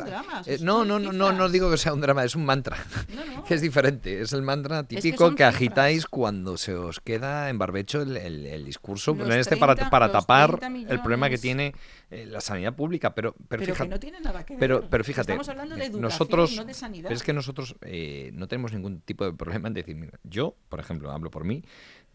no, 0.61 0.83
no, 0.83 0.97
no, 0.97 1.11
no, 1.13 1.31
no 1.31 1.49
digo 1.49 1.69
que 1.69 1.77
sea 1.77 1.93
un 1.93 2.01
drama, 2.01 2.23
es 2.23 2.35
un 2.35 2.45
mantra. 2.45 2.77
que 3.47 3.53
es 3.53 3.61
diferente. 3.61 4.21
Es 4.21 4.33
el 4.33 4.41
mantra 4.41 4.83
típico 4.85 5.35
que, 5.35 5.43
agitáis 5.43 6.07
cuando 6.07 6.57
se 6.57 6.73
os 6.73 6.99
queda 6.99 7.51
en 7.51 7.59
barbecho 7.59 8.01
el, 8.01 8.17
el, 8.17 8.65
discurso 8.65 9.15
este 9.31 9.55
para, 9.55 9.75
para 9.91 10.11
tapar 10.11 10.59
el 10.63 10.99
problema 11.01 11.29
que 11.29 11.37
tiene 11.37 11.75
eh, 12.11 12.25
la 12.25 12.41
sanidad 12.41 12.75
pública. 12.75 13.13
Pero, 13.13 13.35
pero, 13.47 13.63
fíjate, 13.63 13.83
que 13.83 13.89
no 13.89 13.99
tiene 13.99 14.19
nada 14.19 14.45
que 14.45 14.53
ver. 14.53 14.59
Pero, 14.59 14.89
pero 14.89 15.03
fíjate, 15.03 15.31
Estamos 15.31 15.49
hablando 15.49 15.75
de 15.75 15.85
educación, 15.85 16.01
nosotros, 16.01 16.55
no 16.55 16.65
de 16.65 16.73
sanidad. 16.73 17.11
es 17.11 17.23
que 17.23 17.33
nosotros 17.33 17.75
eh, 17.81 18.31
no 18.33 18.47
tenemos 18.47 18.73
ningún 18.73 19.01
tipo 19.01 19.25
de 19.25 19.33
problema 19.33 19.67
en 19.67 19.75
decir, 19.75 19.95
mira, 19.95 20.19
yo, 20.23 20.55
por 20.69 20.79
ejemplo, 20.79 21.11
hablo 21.11 21.29
por 21.29 21.43
mí, 21.43 21.63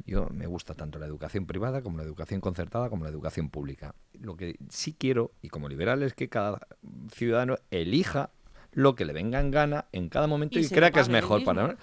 yo 0.04 0.28
me 0.30 0.46
gusta 0.46 0.74
tanto 0.74 0.98
la 0.98 1.06
educación 1.06 1.46
privada 1.46 1.82
como 1.82 1.98
la 1.98 2.02
educación 2.02 2.40
concertada 2.40 2.90
como 2.90 3.04
la 3.04 3.10
educación 3.10 3.50
pública. 3.50 3.94
Lo 4.14 4.36
que 4.36 4.56
sí 4.68 4.96
quiero, 4.98 5.32
y 5.42 5.48
como 5.48 5.68
liberal, 5.68 6.02
es 6.02 6.14
que 6.14 6.28
cada 6.28 6.66
ciudadano 7.12 7.56
elija 7.70 8.30
lo 8.72 8.96
que 8.96 9.04
le 9.04 9.12
venga 9.12 9.38
en 9.38 9.52
gana 9.52 9.86
en 9.92 10.08
cada 10.08 10.26
momento 10.26 10.58
y, 10.58 10.68
crea 10.68 10.90
que 10.90 11.00
es 11.00 11.08
mejor 11.08 11.44
para... 11.44 11.76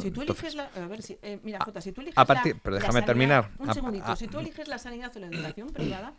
Si 0.00 0.10
tú 0.10 0.22
eliges 0.22 0.54
la. 0.54 0.64
A 0.64 0.86
ver, 0.88 1.00
si, 1.00 1.16
eh, 1.22 1.38
mira, 1.44 1.60
Jota, 1.64 1.80
si 1.80 1.92
tú 1.92 2.00
eliges. 2.00 2.18
A 2.18 2.24
partir, 2.24 2.58
pero 2.60 2.74
déjame 2.76 3.02
terminar. 3.02 3.50
Un 3.58 3.72
segundito. 3.72 4.16
si 4.16 4.26
tú 4.26 4.40
eliges 4.40 4.66
la 4.66 4.78
sanidad 4.78 5.16
o 5.16 5.20
la 5.20 5.28
educación 5.28 5.70
privada, 5.70 6.12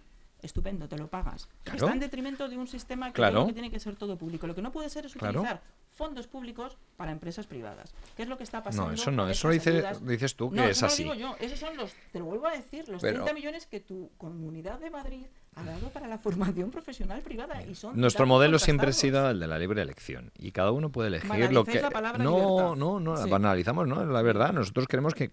estupendo, 0.48 0.90
te 0.90 0.98
lo 0.98 1.08
pagas. 1.08 1.48
Está 1.64 1.92
en 1.92 2.00
detrimento 2.00 2.50
de 2.50 2.58
un 2.58 2.68
sistema 2.68 3.14
que, 3.14 3.22
que, 3.22 3.54
tiene 3.54 3.70
que 3.70 3.80
ser 3.80 3.96
todo 3.96 4.18
público. 4.18 4.48
Lo 4.48 4.56
que 4.56 4.64
no 4.64 4.72
puede 4.72 4.90
ser 4.90 5.06
es 5.06 5.16
utilizar 5.16 5.62
fondos 5.92 6.28
públicos 6.28 6.78
para 6.96 7.12
empresas 7.12 7.46
privadas. 7.46 7.94
¿Qué 8.16 8.24
es 8.24 8.30
lo 8.30 8.38
que 8.38 8.44
está 8.44 8.64
pasando? 8.64 8.90
No, 8.90 8.94
eso 8.94 9.12
no, 9.12 9.30
eso 9.30 9.48
lo 9.48 9.54
dices 9.54 10.36
tú 10.36 10.52
que 10.52 10.70
es 10.70 10.82
así. 10.82 11.04
No, 11.04 11.10
lo 11.10 11.16
digo 11.16 11.30
yo, 11.30 11.38
esos 11.46 11.60
son 11.60 11.78
los, 11.78 11.94
te 12.12 12.20
lo 12.20 12.26
vuelvo 12.26 12.48
a 12.48 12.52
decir, 12.52 12.90
los 12.90 13.02
30 13.02 13.34
millones 13.34 13.68
que 13.68 13.80
tu 13.80 14.10
comunidad 14.18 14.80
de 14.80 14.90
Madrid 14.90 15.26
ha 15.58 15.64
dado 15.64 15.90
para 15.90 16.08
la 16.08 16.18
formación 16.18 16.70
profesional 16.70 17.22
privada. 17.22 17.62
Y 17.64 17.74
son 17.74 18.00
Nuestro 18.00 18.26
modelo 18.26 18.60
siempre 18.60 18.90
ha 18.90 18.94
sido 18.94 19.30
el 19.30 19.40
de 19.40 19.48
la 19.48 19.58
libre 19.58 19.82
elección 19.82 20.32
y 20.38 20.52
cada 20.52 20.72
uno 20.72 20.92
puede 20.92 21.08
elegir 21.08 21.52
lo 21.52 21.66
que... 21.66 21.82
no, 22.20 22.76
no, 22.76 23.00
no, 23.00 23.18
sí. 23.18 23.30
banalizamos, 23.30 23.88
¿no? 23.88 24.06
La 24.06 24.22
verdad, 24.22 24.54
nosotros 24.54 24.88
queremos 24.88 25.14
que 25.16 25.32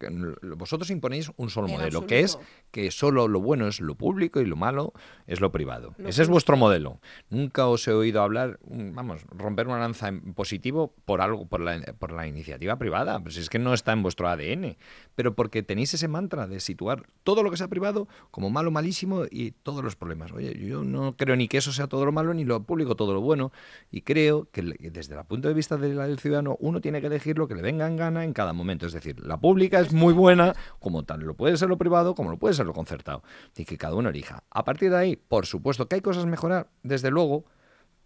vosotros 0.56 0.90
imponéis 0.90 1.30
un 1.36 1.50
solo 1.50 1.68
modelo, 1.68 2.06
que 2.06 2.20
es 2.20 2.38
que 2.70 2.90
solo 2.90 3.28
lo 3.28 3.40
bueno 3.40 3.68
es 3.68 3.80
lo 3.80 3.94
público 3.94 4.40
y 4.40 4.46
lo 4.46 4.56
malo 4.56 4.92
es 5.26 5.40
lo 5.40 5.52
privado. 5.52 5.94
Ese 5.98 6.22
es 6.22 6.28
vuestro 6.28 6.56
modelo. 6.56 7.00
Nunca 7.28 7.66
os 7.66 7.86
he 7.86 7.92
oído 7.92 8.22
hablar, 8.22 8.58
vamos, 8.64 9.22
romper 9.30 9.68
una 9.68 9.78
lanza 9.78 10.08
en 10.08 10.34
positivo 10.34 10.94
por 11.04 11.20
algo, 11.20 11.46
por 11.46 11.60
la, 11.60 11.80
por 11.98 12.12
la 12.12 12.26
iniciativa 12.26 12.76
privada. 12.76 13.20
Pues 13.20 13.36
es 13.36 13.50
que 13.50 13.58
no 13.58 13.74
está 13.74 13.92
en 13.92 14.02
vuestro 14.02 14.28
ADN. 14.28 14.76
Pero 15.14 15.34
porque 15.34 15.62
tenéis 15.62 15.94
ese 15.94 16.08
mantra 16.08 16.46
de 16.46 16.60
situar 16.60 17.04
todo 17.22 17.42
lo 17.42 17.50
que 17.50 17.56
sea 17.56 17.68
privado 17.68 18.08
como 18.30 18.50
malo, 18.50 18.70
malísimo 18.70 19.24
y 19.30 19.52
todos 19.52 19.84
los 19.84 19.96
problemas 19.96 20.13
Oye, 20.32 20.58
yo 20.58 20.84
no 20.84 21.16
creo 21.16 21.36
ni 21.36 21.48
que 21.48 21.58
eso 21.58 21.72
sea 21.72 21.86
todo 21.86 22.04
lo 22.04 22.12
malo 22.12 22.34
ni 22.34 22.44
lo 22.44 22.62
público 22.62 22.94
todo 22.96 23.14
lo 23.14 23.20
bueno. 23.20 23.52
Y 23.90 24.02
creo 24.02 24.48
que 24.50 24.62
desde 24.62 25.14
el 25.14 25.24
punto 25.24 25.48
de 25.48 25.54
vista 25.54 25.76
del 25.76 26.18
ciudadano 26.18 26.56
uno 26.60 26.80
tiene 26.80 27.00
que 27.00 27.06
elegir 27.08 27.38
lo 27.38 27.48
que 27.48 27.54
le 27.54 27.62
venga 27.62 27.86
en 27.86 27.96
gana 27.96 28.24
en 28.24 28.32
cada 28.32 28.52
momento. 28.52 28.86
Es 28.86 28.92
decir, 28.92 29.20
la 29.20 29.38
pública 29.38 29.80
es 29.80 29.92
muy 29.92 30.12
buena 30.12 30.54
como 30.78 31.04
tal. 31.04 31.20
Lo 31.20 31.34
puede 31.34 31.56
ser 31.56 31.68
lo 31.68 31.78
privado 31.78 32.14
como 32.14 32.30
lo 32.30 32.38
puede 32.38 32.54
ser 32.54 32.66
lo 32.66 32.72
concertado. 32.72 33.22
Y 33.56 33.64
que 33.64 33.78
cada 33.78 33.94
uno 33.94 34.10
elija. 34.10 34.44
A 34.50 34.64
partir 34.64 34.90
de 34.90 34.96
ahí, 34.96 35.16
por 35.16 35.46
supuesto 35.46 35.88
que 35.88 35.96
hay 35.96 36.00
cosas 36.00 36.24
a 36.24 36.26
mejorar, 36.26 36.68
desde 36.82 37.10
luego, 37.10 37.44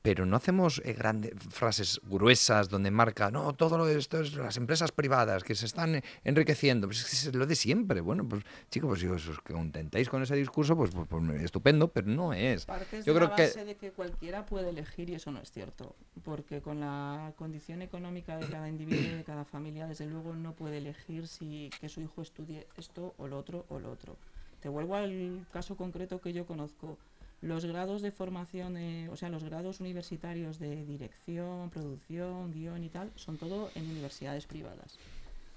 pero 0.03 0.27
no 0.27 0.37
hacemos 0.37 0.81
eh, 0.85 0.93
grandes 0.93 1.33
frases 1.51 2.01
gruesas 2.05 2.69
donde 2.69 2.91
marca, 2.91 3.31
no, 3.31 3.55
todo 3.55 3.89
esto 3.89 4.21
es 4.21 4.35
las 4.35 4.57
empresas 4.57 4.93
privadas 4.93 5.45
que 5.45 5.55
se 5.55 5.67
están 5.67 6.03
enriqueciendo. 6.25 6.87
Pues 6.89 7.27
es 7.27 7.35
lo 7.35 7.47
de 7.47 7.57
siempre. 7.57 8.01
Bueno, 8.01 8.29
pues 8.29 8.45
chicos, 8.71 8.89
pues 8.89 9.01
si 9.01 9.07
os 9.07 9.41
contentáis 9.41 10.09
con 10.09 10.23
ese 10.23 10.37
discurso, 10.37 10.77
pues, 10.77 10.91
pues, 10.91 11.07
pues 11.09 11.43
estupendo, 11.43 11.89
pero 11.89 12.09
no 12.09 12.33
es. 12.33 12.67
Yo 13.05 13.15
creo 13.15 13.35
que... 13.35 13.49
de 13.49 13.77
que 13.77 13.91
cualquiera 13.91 14.47
puede 14.47 14.71
elegir 14.71 15.11
y 15.11 15.15
eso 15.15 15.31
no 15.31 15.41
es 15.41 15.51
cierto, 15.51 15.95
porque 16.25 16.61
con 16.61 16.81
la 16.81 17.33
condición 17.37 17.83
económica 17.83 18.37
de 18.37 18.47
cada 18.47 18.69
individuo, 18.69 19.17
de 19.17 19.25
cada 19.25 19.45
familia, 19.45 19.87
desde 19.87 20.07
luego 20.07 20.35
no 20.35 20.53
puede 20.53 20.79
elegir 20.79 21.27
si 21.27 21.71
que 21.81 21.89
su 21.89 22.01
hijo 22.01 22.23
estudie 22.23 22.67
esto 22.77 23.15
o 23.19 23.27
lo 23.27 23.39
otro 23.39 23.67
o 23.69 23.79
lo 23.79 23.91
otro. 23.91 24.17
Te 24.61 24.69
vuelvo 24.69 24.97
al 24.97 25.47
caso 25.53 25.77
concreto 25.77 26.21
que 26.21 26.33
yo 26.33 26.47
conozco 26.47 26.99
los 27.41 27.65
grados 27.65 28.03
de 28.03 28.11
formación, 28.11 28.77
o 29.11 29.17
sea, 29.17 29.29
los 29.29 29.45
grados 29.45 29.81
universitarios 29.81 30.59
de 30.59 30.85
dirección, 30.85 31.71
producción, 31.71 32.53
guion 32.53 32.83
y 32.83 32.89
tal, 32.89 33.13
son 33.15 33.39
todo 33.39 33.71
en 33.75 33.89
universidades 33.91 34.47
privadas. 34.47 34.99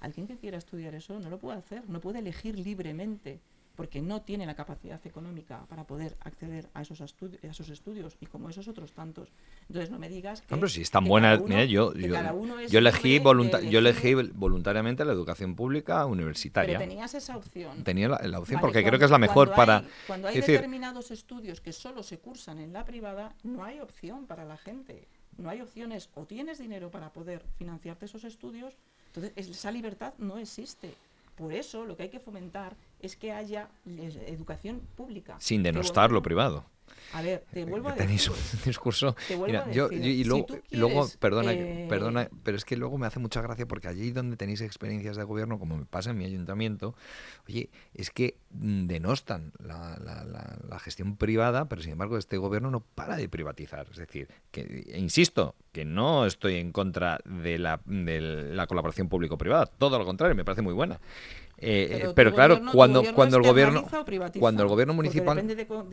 Alguien 0.00 0.26
que 0.26 0.36
quiera 0.36 0.58
estudiar 0.58 0.94
eso 0.94 1.18
no 1.18 1.30
lo 1.30 1.38
puede 1.38 1.58
hacer, 1.58 1.88
no 1.88 2.00
puede 2.00 2.20
elegir 2.20 2.58
libremente 2.58 3.40
porque 3.76 4.02
no 4.02 4.22
tiene 4.22 4.46
la 4.46 4.54
capacidad 4.54 5.00
económica 5.06 5.64
para 5.68 5.84
poder 5.84 6.16
acceder 6.20 6.68
a 6.74 6.82
esos, 6.82 7.00
a 7.00 7.06
esos 7.42 7.68
estudios 7.70 8.16
y 8.20 8.26
como 8.26 8.50
esos 8.50 8.68
otros 8.68 8.92
tantos. 8.92 9.28
Entonces 9.68 9.90
no 9.90 9.98
me 9.98 10.08
digas 10.08 10.42
que... 10.42 10.52
Hombre, 10.54 10.68
si 10.68 10.82
es 10.82 10.90
tan 10.90 11.04
buena... 11.04 11.38
mira, 11.38 11.64
yo, 11.64 11.94
yo, 11.94 12.78
elegí 12.78 13.20
yo 13.70 13.78
elegí 13.78 14.14
voluntariamente 14.14 15.04
la 15.04 15.12
educación 15.12 15.54
pública 15.54 16.04
universitaria. 16.06 16.78
Pero 16.78 16.90
tenías 16.90 17.14
esa 17.14 17.36
opción. 17.36 17.82
Tenía 17.84 18.08
la, 18.08 18.38
opción 18.38 18.60
porque 18.60 18.84
creo 18.84 18.98
que 18.98 19.06
es 19.06 19.10
la 19.10 19.18
mejor 19.18 19.54
para... 19.54 19.84
Cuando 20.06 20.28
hay 20.28 20.40
determinados 20.40 21.10
estudios 21.10 21.60
que 21.60 21.72
solo 21.72 22.02
se 22.02 22.18
cursan 22.18 22.58
en 22.58 22.72
la 22.72 22.84
privada, 22.84 23.34
no 23.42 23.64
hay 23.64 23.80
opción 23.80 24.26
para 24.26 24.44
la 24.44 24.56
gente. 24.56 25.08
No 25.38 25.48
hay 25.48 25.60
opciones. 25.60 26.10
O 26.14 26.24
tienes 26.24 26.58
dinero 26.58 26.90
para 26.90 27.10
poder 27.12 27.42
financiarte 27.56 28.04
esos 28.04 28.24
estudios, 28.24 28.74
entonces 29.06 29.32
esa 29.36 29.70
libertad 29.70 30.14
no 30.18 30.38
existe. 30.38 30.94
Por 31.36 31.52
eso 31.52 31.84
lo 31.86 31.96
que 31.96 32.04
hay 32.04 32.08
que 32.08 32.20
fomentar 32.20 32.76
es 33.02 33.16
que 33.16 33.32
haya 33.32 33.68
educación 34.26 34.80
pública. 34.96 35.36
Sin 35.38 35.62
denostar 35.62 36.10
lo 36.10 36.22
privado. 36.22 36.64
A 37.12 37.20
ver, 37.20 37.44
te 37.52 37.64
vuelvo 37.64 37.90
a 37.90 37.94
Tenéis 37.94 38.28
un 38.28 38.36
discurso. 38.64 39.14
yo, 39.72 39.90
y 39.90 40.24
luego, 40.24 41.08
perdona, 41.18 41.52
eh, 41.52 41.86
perdona, 41.88 42.28
pero 42.42 42.56
es 42.56 42.64
que 42.64 42.76
luego 42.76 42.96
me 42.96 43.06
hace 43.06 43.18
mucha 43.18 43.42
gracia 43.42 43.66
porque 43.66 43.88
allí 43.88 44.12
donde 44.12 44.36
tenéis 44.36 44.60
experiencias 44.62 45.16
de 45.16 45.24
gobierno, 45.24 45.58
como 45.58 45.76
me 45.76 45.84
pasa 45.84 46.10
en 46.10 46.18
mi 46.18 46.24
ayuntamiento, 46.24 46.94
oye, 47.48 47.70
es 47.94 48.10
que 48.10 48.36
denostan 48.50 49.52
la, 49.58 49.98
la, 49.98 50.78
gestión 50.78 51.16
privada, 51.16 51.68
pero 51.68 51.82
sin 51.82 51.92
embargo 51.92 52.18
este 52.18 52.38
gobierno 52.38 52.70
no 52.70 52.80
para 52.80 53.16
de 53.16 53.28
privatizar. 53.28 53.86
Es 53.90 53.98
decir, 53.98 54.28
que 54.50 54.90
insisto, 54.96 55.54
que 55.70 55.84
no 55.84 56.26
estoy 56.26 56.56
en 56.56 56.72
contra 56.72 57.20
de 57.24 57.58
la, 57.58 57.80
de 57.84 58.20
la 58.20 58.66
colaboración 58.66 59.08
público-privada, 59.08 59.66
todo 59.66 59.98
lo 59.98 60.04
contrario, 60.04 60.34
me 60.34 60.44
parece 60.44 60.62
muy 60.62 60.74
buena. 60.74 60.98
Eh, 61.64 62.12
pero, 62.16 62.34
claro, 62.34 62.60
cuando, 62.72 63.04
cuando 63.14 63.36
el 63.36 63.44
gobierno 63.44 63.86
cuando 64.40 64.64
el 64.64 64.68
gobierno 64.68 64.94
municipal 64.94 65.46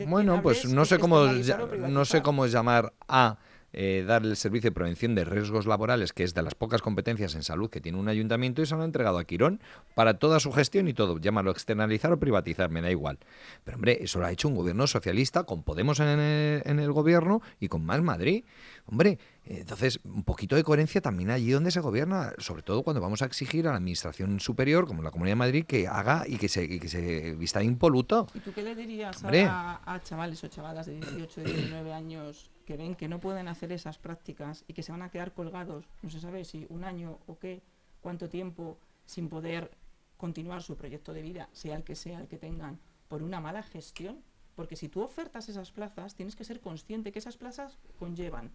bueno, 0.08 0.42
pues 0.42 0.64
no 0.64 0.84
sé 0.84 0.98
cómo 0.98 1.26
no 1.26 2.04
sé 2.04 2.22
cómo 2.22 2.46
llamar 2.46 2.92
a 3.06 3.38
eh, 3.72 4.04
dar 4.06 4.24
el 4.24 4.36
servicio 4.36 4.70
de 4.70 4.74
prevención 4.74 5.14
de 5.14 5.24
riesgos 5.24 5.66
laborales, 5.66 6.12
que 6.12 6.24
es 6.24 6.34
de 6.34 6.42
las 6.42 6.54
pocas 6.54 6.82
competencias 6.82 7.34
en 7.34 7.42
salud 7.42 7.70
que 7.70 7.80
tiene 7.80 7.98
un 7.98 8.08
ayuntamiento, 8.08 8.62
y 8.62 8.66
se 8.66 8.74
lo 8.74 8.82
ha 8.82 8.84
entregado 8.84 9.18
a 9.18 9.24
Quirón 9.24 9.60
para 9.94 10.18
toda 10.18 10.40
su 10.40 10.52
gestión 10.52 10.88
y 10.88 10.94
todo. 10.94 11.18
Llámalo 11.18 11.50
externalizar 11.50 12.12
o 12.12 12.18
privatizar, 12.18 12.70
me 12.70 12.82
da 12.82 12.90
igual. 12.90 13.18
Pero 13.64 13.76
hombre, 13.76 13.98
eso 14.00 14.18
lo 14.18 14.26
ha 14.26 14.32
hecho 14.32 14.48
un 14.48 14.54
gobierno 14.54 14.86
socialista 14.86 15.44
con 15.44 15.62
Podemos 15.62 16.00
en 16.00 16.08
el, 16.08 16.62
en 16.64 16.80
el 16.80 16.92
gobierno 16.92 17.42
y 17.60 17.68
con 17.68 17.84
Más 17.84 18.02
Madrid. 18.02 18.44
Hombre, 18.86 19.18
entonces, 19.44 20.00
un 20.04 20.22
poquito 20.22 20.54
de 20.54 20.62
coherencia 20.62 21.00
también 21.00 21.30
allí 21.30 21.50
donde 21.50 21.70
se 21.70 21.80
gobierna, 21.80 22.32
sobre 22.38 22.62
todo 22.62 22.82
cuando 22.82 23.00
vamos 23.00 23.22
a 23.22 23.24
exigir 23.24 23.66
a 23.66 23.70
la 23.70 23.76
administración 23.76 24.38
superior, 24.38 24.86
como 24.86 25.02
la 25.02 25.10
Comunidad 25.10 25.32
de 25.32 25.38
Madrid, 25.38 25.64
que 25.66 25.88
haga 25.88 26.24
y 26.26 26.36
que 26.36 26.48
se, 26.48 26.68
que 26.78 26.88
se 26.88 27.34
vista 27.34 27.62
impoluto. 27.62 28.26
¿Y 28.34 28.40
tú 28.40 28.52
qué 28.52 28.62
le 28.62 28.74
dirías 28.74 29.22
a, 29.24 29.80
a, 29.84 30.02
chavales 30.02 30.42
o 30.44 30.48
chavalas 30.48 30.86
de 30.86 30.94
18, 30.94 31.42
19 31.42 31.92
años 31.92 32.50
que 32.70 32.76
ven 32.76 32.94
que 32.94 33.08
no 33.08 33.18
pueden 33.18 33.48
hacer 33.48 33.72
esas 33.72 33.98
prácticas 33.98 34.64
y 34.68 34.74
que 34.74 34.84
se 34.84 34.92
van 34.92 35.02
a 35.02 35.10
quedar 35.10 35.34
colgados, 35.34 35.88
no 36.02 36.08
se 36.08 36.20
sabe 36.20 36.44
si 36.44 36.66
un 36.68 36.84
año 36.84 37.18
o 37.26 37.36
qué, 37.36 37.62
cuánto 38.00 38.28
tiempo, 38.28 38.78
sin 39.06 39.28
poder 39.28 39.72
continuar 40.16 40.62
su 40.62 40.76
proyecto 40.76 41.12
de 41.12 41.20
vida, 41.20 41.48
sea 41.50 41.74
el 41.74 41.82
que 41.82 41.96
sea 41.96 42.20
el 42.20 42.28
que 42.28 42.38
tengan, 42.38 42.78
por 43.08 43.24
una 43.24 43.40
mala 43.40 43.64
gestión. 43.64 44.22
Porque 44.54 44.76
si 44.76 44.88
tú 44.88 45.02
ofertas 45.02 45.48
esas 45.48 45.72
plazas, 45.72 46.14
tienes 46.14 46.36
que 46.36 46.44
ser 46.44 46.60
consciente 46.60 47.10
que 47.10 47.18
esas 47.18 47.36
plazas 47.36 47.76
conllevan 47.98 48.52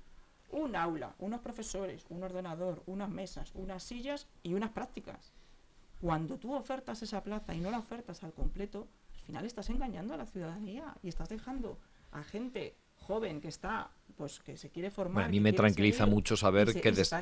un 0.50 0.78
aula, 0.78 1.14
unos 1.20 1.42
profesores, 1.42 2.06
un 2.08 2.24
ordenador, 2.24 2.84
unas 2.86 3.10
mesas, 3.10 3.52
unas 3.54 3.84
sillas 3.84 4.28
y 4.44 4.54
unas 4.54 4.70
prácticas. 4.70 5.34
Cuando 6.00 6.38
tú 6.38 6.54
ofertas 6.54 7.04
esa 7.04 7.22
plaza 7.22 7.54
y 7.54 7.60
no 7.60 7.70
la 7.70 7.80
ofertas 7.80 8.24
al 8.24 8.32
completo, 8.32 8.88
al 9.14 9.20
final 9.20 9.46
estás 9.46 9.70
engañando 9.70 10.14
a 10.14 10.18
la 10.18 10.26
ciudadanía 10.26 10.96
y 11.04 11.10
estás 11.10 11.28
dejando 11.28 11.80
a 12.14 12.24
gente 12.24 12.78
joven 12.96 13.42
que 13.42 13.48
está 13.48 13.92
pues 14.18 14.40
que 14.40 14.56
se 14.56 14.70
quiere 14.70 14.92
formar. 14.92 15.14
Bueno, 15.16 15.28
a 15.28 15.30
mí 15.32 15.38
que 15.38 15.42
me 15.44 15.54
tranquiliza 15.54 16.04
seguir, 16.06 16.14
mucho 16.14 16.38
saber 16.38 16.72
se- 16.72 16.80
que, 16.80 16.92
des- 16.92 17.14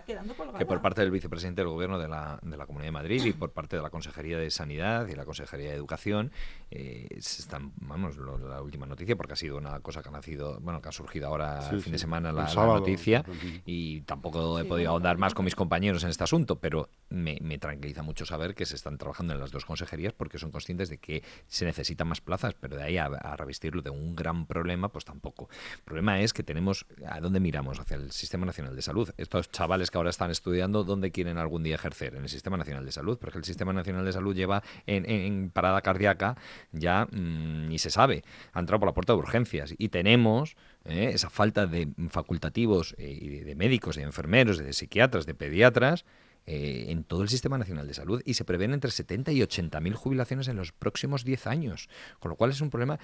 por 0.68 0.82
parte 0.82 1.02
del 1.02 1.10
vicepresidente 1.12 1.62
del 1.62 1.70
gobierno 1.70 1.98
de 1.98 2.08
la, 2.08 2.40
de 2.44 2.56
la 2.56 2.66
Comunidad 2.68 2.88
de 2.88 2.92
Madrid 2.92 3.26
y 3.26 3.34
por 3.34 3.52
parte 3.52 3.76
de 3.78 3.82
la 3.82 3.90
Consejería 3.90 4.38
de 4.38 4.52
Sanidad 4.52 5.08
y 5.08 5.16
la 5.16 5.26
Consejería 5.26 5.70
de 5.70 5.76
Educación 5.76 6.32
eh, 6.70 7.08
se 7.20 7.42
están, 7.42 7.72
vamos, 7.78 8.18
lo- 8.18 8.38
la 8.38 8.62
última 8.62 8.86
noticia, 8.86 9.16
porque 9.16 9.34
ha 9.34 9.36
sido 9.36 9.58
una 9.58 9.80
cosa 9.80 10.02
que 10.04 10.10
ha 10.10 10.12
nacido, 10.12 10.60
bueno, 10.60 10.82
que 10.82 10.90
ha 10.90 10.92
surgido 10.92 11.28
ahora 11.28 11.62
Sí, 11.70 11.76
el 11.76 11.82
fin 11.82 11.94
de 11.94 12.00
semana 12.00 12.32
la, 12.32 12.44
noticia 12.54 13.24
y 13.66 14.02
tampoco 14.02 14.60
he 14.60 14.64
Sí, 14.64 14.68
podido 14.68 14.90
bueno, 14.90 14.92
ahondar 14.92 15.18
más 15.18 15.34
con 15.34 15.46
mis 15.46 15.56
compañeros 15.56 16.04
en 16.04 16.10
este 16.12 16.24
asunto, 16.24 16.60
pero 16.60 16.90
me, 17.10 17.38
me 17.42 17.58
tranquiliza 17.58 18.04
mucho 18.04 18.26
saber 18.26 18.54
que 18.56 18.66
se 18.66 18.76
están 18.76 18.98
trabajando 18.98 19.34
en 19.34 19.40
las 19.40 19.52
dos 19.52 19.66
consejerías 19.66 20.14
porque 20.14 20.38
son 20.38 20.52
conscientes 20.52 20.90
de 20.90 20.98
que 21.00 21.24
se 21.48 21.66
necesitan 21.66 22.08
más 22.08 22.22
plazas, 22.22 22.54
pero 22.60 22.76
de 22.78 22.84
ahí 22.84 22.98
a, 22.98 23.06
a 23.06 23.36
revestirlo 23.36 23.82
de 23.82 23.90
un 23.90 24.16
gran 24.16 24.46
problema, 24.46 24.90
pues 24.90 25.06
tampoco. 25.06 25.50
El 25.78 25.84
problema 25.84 26.20
es 26.22 26.34
que 26.34 26.44
tenemos, 26.44 26.73
¿a 27.08 27.20
dónde 27.20 27.40
miramos? 27.40 27.80
Hacia 27.80 27.96
el 27.96 28.12
Sistema 28.12 28.46
Nacional 28.46 28.76
de 28.76 28.82
Salud. 28.82 29.10
Estos 29.18 29.52
chavales 29.52 29.92
que 29.92 29.98
ahora 29.98 30.10
están 30.10 30.32
estudiando, 30.32 30.84
¿dónde 30.84 31.12
quieren 31.12 31.38
algún 31.38 31.64
día 31.64 31.76
ejercer? 31.76 32.16
En 32.16 32.24
el 32.24 32.30
Sistema 32.30 32.58
Nacional 32.58 32.86
de 32.86 32.92
Salud, 32.92 33.18
porque 33.18 33.38
el 33.38 33.44
Sistema 33.44 33.74
Nacional 33.74 34.06
de 34.06 34.12
Salud 34.12 34.36
lleva 34.36 34.64
en, 34.86 35.50
parada 35.52 35.82
cardíaca 35.82 36.36
ya 36.72 37.06
mm, 37.06 37.68
ni 37.70 37.80
se 37.80 37.90
sabe. 37.90 38.24
Ha 38.54 38.60
entrado 38.60 38.80
por 38.80 38.90
la 38.90 38.94
puerta 38.94 39.14
de 39.14 39.20
urgencias 39.20 39.74
y 39.78 39.90
tenemos 39.90 40.56
eh, 40.86 41.12
esa 41.14 41.30
falta 41.30 41.66
de 41.66 41.88
facultativos 42.10 42.96
eh, 42.98 43.18
y 43.20 43.40
de 43.40 43.56
médicos, 43.56 43.96
de 43.96 44.04
enfermeros, 44.04 44.58
de 44.58 44.74
psiquiatras, 44.74 45.26
de 45.26 45.34
pediatras 45.34 46.06
eh, 46.46 46.86
en 46.90 47.04
todo 47.04 47.22
el 47.24 47.30
Sistema 47.30 47.58
Nacional 47.58 47.88
de 47.88 47.94
Salud 47.94 48.22
y 48.26 48.34
se 48.34 48.44
prevén 48.46 48.74
entre 48.74 48.92
70 48.92 49.32
y 49.32 49.42
80 49.42 49.80
mil 49.80 49.96
jubilaciones 49.96 50.48
en 50.48 50.58
los 50.58 50.72
próximos 50.72 51.24
10 51.24 51.48
años. 51.48 51.90
Con 52.20 52.30
lo 52.30 52.36
cual 52.36 52.52
es 52.52 52.62
un 52.62 52.70
problema. 52.70 53.00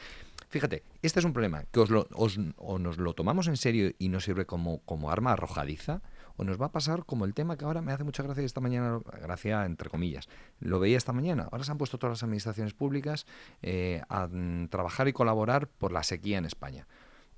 Fíjate, 0.49 0.83
este 1.01 1.19
es 1.19 1.25
un 1.25 1.33
problema 1.33 1.63
que 1.71 1.79
os 1.79 1.89
lo- 1.89 2.07
os- 2.13 2.39
o 2.57 2.79
nos 2.79 2.97
lo 2.97 3.13
tomamos 3.13 3.47
en 3.47 3.57
serio 3.57 3.91
y 3.97 4.09
nos 4.09 4.23
sirve 4.25 4.45
como, 4.45 4.79
como 4.79 5.09
arma 5.11 5.33
arrojadiza, 5.33 6.01
o 6.35 6.43
nos 6.43 6.59
va 6.59 6.67
a 6.67 6.71
pasar 6.71 7.05
como 7.05 7.25
el 7.25 7.33
tema 7.33 7.57
que 7.57 7.65
ahora 7.65 7.81
me 7.81 7.91
hace 7.91 8.03
mucha 8.05 8.23
gracia 8.23 8.43
esta 8.43 8.61
mañana, 8.61 8.99
gracia 9.21 9.65
entre 9.65 9.89
comillas. 9.89 10.27
Lo 10.59 10.79
veía 10.79 10.97
esta 10.97 11.11
mañana. 11.13 11.49
Ahora 11.51 11.63
se 11.65 11.71
han 11.71 11.77
puesto 11.77 11.97
todas 11.97 12.13
las 12.17 12.23
administraciones 12.23 12.73
públicas 12.73 13.25
eh, 13.61 14.01
a 14.09 14.29
trabajar 14.69 15.07
y 15.09 15.13
colaborar 15.13 15.67
por 15.67 15.91
la 15.91 16.03
sequía 16.03 16.37
en 16.37 16.45
España. 16.45 16.87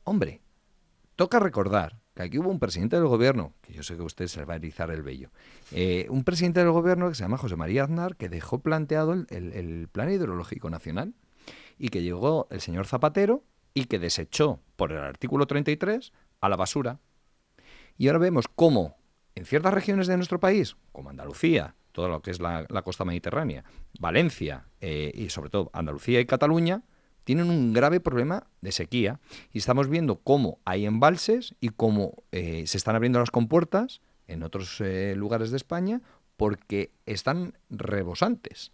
Hombre, 0.04 0.42
toca 1.16 1.40
recordar 1.40 2.01
que 2.14 2.24
aquí 2.24 2.38
hubo 2.40 2.50
un 2.50 2.60
presidente 2.60 2.98
del 2.98 3.08
gobierno, 3.08 3.54
que 3.62 3.74
yo 3.74 3.84
sé 3.84 3.96
que 3.96 4.02
a 4.02 4.06
usted 4.06 4.28
se 4.28 4.44
va 4.46 4.54
a 4.54 4.58
erizar 4.58 4.92
el 4.92 5.02
vello, 5.02 5.30
eh, 5.72 6.08
un 6.10 6.24
presidente 6.24 6.60
del 6.60 6.72
gobierno 6.72 7.08
que 7.10 7.16
se 7.16 7.24
llama 7.24 7.38
José 7.38 7.56
María 7.56 7.84
Aznar, 7.86 8.16
que 8.18 8.28
dejó 8.30 8.60
planteado 8.60 9.14
el, 9.14 9.28
el- 9.30 9.54
el 9.54 9.88
plan 9.88 10.12
hidrológico 10.12 10.70
nacional 10.70 11.14
y 11.78 11.90
que 11.90 12.02
llegó 12.04 12.48
el 12.52 12.60
señor 12.62 12.86
Zapatero 12.86 13.44
y 13.74 13.86
que 13.86 13.98
desechó 14.00 14.60
por 14.76 14.92
el 14.92 15.00
artículo 15.00 15.48
33 15.48 16.12
a 16.42 16.50
la 16.50 16.58
basura. 16.58 17.00
Y 17.98 18.08
ahora 18.08 18.20
vemos 18.20 18.46
cómo 18.54 18.98
en 19.36 19.46
ciertas 19.46 19.74
regiones 19.74 20.08
de 20.08 20.18
nuestro 20.18 20.40
país, 20.40 20.76
como 20.92 21.10
Andalucía, 21.10 21.76
todo 21.94 22.10
lo 22.10 22.22
que 22.22 22.32
es 22.32 22.40
la, 22.42 22.66
la 22.70 22.82
costa 22.82 23.06
mediterránea, 23.06 23.64
Valencia 24.00 24.66
eh, 24.82 25.12
y 25.14 25.30
sobre 25.30 25.50
todo 25.50 25.70
Andalucía 25.74 26.20
y 26.20 26.26
Cataluña, 26.26 26.84
tienen 27.24 27.50
un 27.50 27.74
grave 27.74 28.00
problema 28.00 28.48
de 28.62 28.72
sequía. 28.72 29.20
Y 29.52 29.60
estamos 29.60 29.90
viendo 29.90 30.18
cómo 30.18 30.60
hay 30.66 30.86
embalses 30.86 31.56
y 31.60 31.70
cómo 31.70 32.24
eh, 32.32 32.64
se 32.68 32.78
están 32.78 32.96
abriendo 32.96 33.20
las 33.20 33.32
compuertas 33.32 34.02
en 34.28 34.44
otros 34.44 34.80
eh, 34.82 35.14
lugares 35.16 35.52
de 35.52 35.58
España 35.58 36.02
porque 36.38 36.92
están 37.06 37.58
rebosantes. 37.70 38.72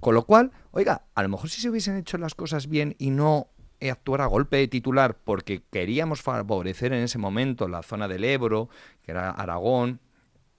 Con 0.00 0.14
lo 0.14 0.24
cual, 0.24 0.52
oiga, 0.70 1.02
a 1.14 1.22
lo 1.22 1.28
mejor 1.28 1.50
si 1.50 1.60
se 1.60 1.70
hubiesen 1.70 1.96
hecho 1.96 2.18
las 2.18 2.34
cosas 2.34 2.68
bien 2.68 2.94
y 2.98 3.10
no 3.10 3.48
actuar 3.90 4.20
a 4.22 4.26
golpe 4.26 4.56
de 4.56 4.68
titular 4.68 5.16
porque 5.22 5.62
queríamos 5.70 6.20
favorecer 6.20 6.92
en 6.92 7.04
ese 7.04 7.18
momento 7.18 7.68
la 7.68 7.82
zona 7.82 8.08
del 8.08 8.24
Ebro, 8.24 8.68
que 9.02 9.12
era 9.12 9.30
Aragón, 9.30 10.00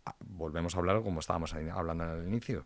ah, 0.06 0.16
volvemos 0.22 0.76
a 0.76 0.80
hablar 0.80 1.02
como 1.04 1.20
estábamos 1.20 1.54
hablando 1.54 2.06
al 2.06 2.26
inicio, 2.26 2.66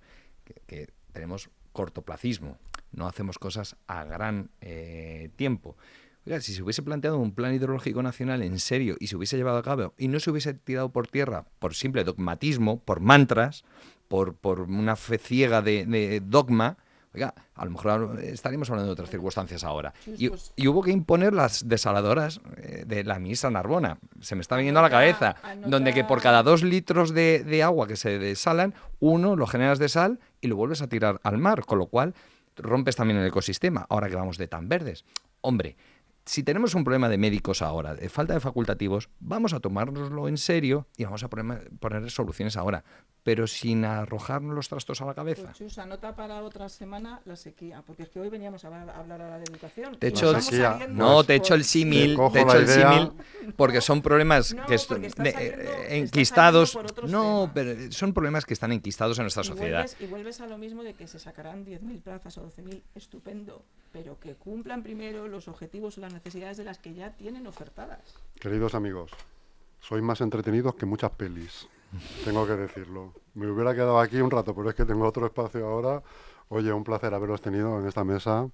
que 0.67 0.89
tenemos 1.11 1.49
cortoplacismo, 1.71 2.57
no 2.93 3.07
hacemos 3.07 3.37
cosas 3.39 3.75
a 3.87 4.03
gran 4.03 4.49
eh, 4.61 5.29
tiempo. 5.35 5.75
Oiga, 6.25 6.39
si 6.39 6.53
se 6.53 6.63
hubiese 6.63 6.81
planteado 6.83 7.17
un 7.17 7.33
plan 7.33 7.53
hidrológico 7.53 8.01
nacional 8.01 8.41
en 8.43 8.57
serio 8.59 8.95
y 8.99 9.07
se 9.07 9.17
hubiese 9.17 9.35
llevado 9.35 9.57
a 9.57 9.63
cabo 9.63 9.93
y 9.97 10.07
no 10.07 10.19
se 10.21 10.31
hubiese 10.31 10.53
tirado 10.53 10.89
por 10.89 11.07
tierra 11.07 11.45
por 11.59 11.75
simple 11.75 12.03
dogmatismo, 12.05 12.79
por 12.79 13.01
mantras, 13.01 13.65
por, 14.07 14.33
por 14.35 14.61
una 14.61 14.95
fe 14.95 15.17
ciega 15.17 15.61
de, 15.61 15.85
de 15.85 16.21
dogma, 16.21 16.77
oiga, 17.13 17.33
a 17.55 17.65
lo 17.65 17.71
mejor 17.71 18.19
estaríamos 18.23 18.69
hablando 18.69 18.87
de 18.87 18.93
otras 18.93 19.09
circunstancias 19.09 19.65
ahora. 19.65 19.93
Y, 20.17 20.29
pues- 20.29 20.53
y 20.55 20.67
hubo 20.69 20.81
que 20.81 20.91
imponer 20.91 21.33
las 21.33 21.67
desaladoras 21.67 22.39
eh, 22.55 22.85
de 22.87 23.03
la 23.03 23.19
ministra 23.19 23.49
Narbona. 23.51 23.97
Se 24.21 24.35
me 24.35 24.41
está 24.41 24.55
viniendo 24.55 24.79
a 24.79 24.83
la 24.83 24.89
cabeza. 24.89 25.35
anota- 25.43 25.67
Donde 25.69 25.93
que 25.93 26.03
por 26.05 26.21
cada 26.21 26.41
dos 26.41 26.63
litros 26.63 27.13
de, 27.13 27.43
de 27.43 27.63
agua 27.63 27.85
que 27.85 27.97
se 27.97 28.17
desalan, 28.17 28.73
uno 29.01 29.35
lo 29.35 29.45
generas 29.45 29.77
de 29.77 29.89
sal 29.89 30.19
y 30.39 30.47
lo 30.47 30.55
vuelves 30.55 30.81
a 30.81 30.87
tirar 30.87 31.19
al 31.23 31.37
mar. 31.37 31.65
Con 31.65 31.79
lo 31.79 31.87
cual 31.87 32.13
rompes 32.57 32.95
también 32.95 33.19
el 33.19 33.27
ecosistema. 33.27 33.85
Ahora 33.89 34.09
que 34.09 34.15
vamos 34.15 34.37
de 34.37 34.47
tan 34.47 34.69
verdes. 34.69 35.05
Hombre, 35.41 35.75
si 36.25 36.43
tenemos 36.43 36.73
un 36.73 36.83
problema 36.83 37.09
de 37.09 37.17
médicos 37.17 37.61
ahora, 37.61 37.95
de 37.95 38.07
falta 38.09 38.33
de 38.33 38.39
facultativos, 38.39 39.09
vamos 39.19 39.53
a 39.53 39.59
tomárnoslo 39.59 40.27
en 40.27 40.37
serio 40.37 40.87
y 40.97 41.03
vamos 41.03 41.23
a 41.23 41.29
poner, 41.29 41.69
poner 41.79 42.09
soluciones 42.09 42.55
ahora, 42.55 42.83
pero 43.23 43.47
sin 43.47 43.85
arrojarnos 43.85 44.53
los 44.53 44.67
trastos 44.67 45.01
a 45.01 45.05
la 45.05 45.13
cabeza. 45.13 45.43
Pues 45.45 45.57
Chus, 45.57 45.77
anota 45.77 46.13
para 46.15 46.43
otra 46.43 46.67
semana 46.67 47.21
la 47.23 47.37
sequía, 47.37 47.81
porque 47.87 48.03
es 48.03 48.09
que 48.09 48.19
hoy 48.19 48.27
veníamos 48.29 48.65
a 48.65 48.67
hablar, 48.67 48.89
ahora 49.21 49.37
de 49.37 49.45
educación. 49.45 49.97
Te 49.97 50.07
y 50.07 50.09
echo 50.09 50.31
nos 50.33 50.49
el- 50.49 50.55
estamos 50.55 50.77
sequía. 50.79 50.93
No, 50.93 51.13
por- 51.15 51.25
te 51.27 51.35
echo 51.35 51.53
el 51.53 51.63
símil, 51.63 52.11
Te 52.11 52.15
cojo 52.17 52.33
te 52.33 52.41
echo 52.41 52.53
la 52.53 52.59
el 52.59 52.67
símil, 52.67 53.53
porque 53.55 53.79
son 53.79 54.01
problemas 54.01 54.53
No, 54.53 54.65
que 54.65 54.75
est- 54.75 54.87
porque 54.89 55.07
está 55.07 55.23
de- 55.23 55.31
saliendo- 55.31 55.61
eh, 55.61 55.97
enquistados. 55.99 56.77
No, 57.07 57.49
temas. 57.49 57.51
pero 57.53 57.91
son 57.93 58.13
problemas 58.13 58.45
que 58.45 58.53
están 58.53 58.73
enquistados 58.73 59.17
en 59.19 59.23
nuestra 59.23 59.43
y 59.43 59.45
sociedad. 59.47 59.79
vuelves, 59.83 59.97
y 60.01 60.05
vuelves 60.07 60.41
a 60.41 60.47
lo 60.47 60.57
mismo 60.57 60.83
de 60.83 60.93
que 60.93 61.07
se 61.07 61.17
sacarán 61.17 61.63
10.000 61.63 61.99
plazas 62.01 62.37
o 62.37 62.41
12.000, 62.41 62.81
estupendo, 62.93 63.63
pero 63.93 64.19
que 64.19 64.35
cumplan 64.35 64.83
primero 64.83 65.29
los 65.29 65.47
objetivos 65.47 65.97
o 65.97 66.01
las 66.01 66.11
necesidades 66.11 66.57
de 66.57 66.65
las 66.65 66.77
que 66.77 66.93
ya 66.93 67.11
tienen 67.11 67.47
ofertadas. 67.47 68.01
Queridos 68.39 68.75
amigos, 68.75 69.11
sois 69.79 70.03
más 70.03 70.19
entretenidos 70.19 70.75
que 70.75 70.85
muchas 70.85 71.11
pelis. 71.11 71.69
Tengo 72.23 72.45
que 72.45 72.53
decirlo. 72.53 73.13
Me 73.33 73.49
hubiera 73.49 73.73
quedado 73.73 73.99
aquí 73.99 74.19
un 74.21 74.31
rato, 74.31 74.55
pero 74.55 74.69
es 74.69 74.75
que 74.75 74.85
tengo 74.85 75.07
otro 75.07 75.25
espacio 75.25 75.67
ahora. 75.67 76.01
Oye, 76.49 76.71
un 76.71 76.83
placer 76.83 77.13
haberos 77.13 77.41
tenido 77.41 77.79
en 77.79 77.87
esta 77.87 78.03
mesa, 78.03 78.47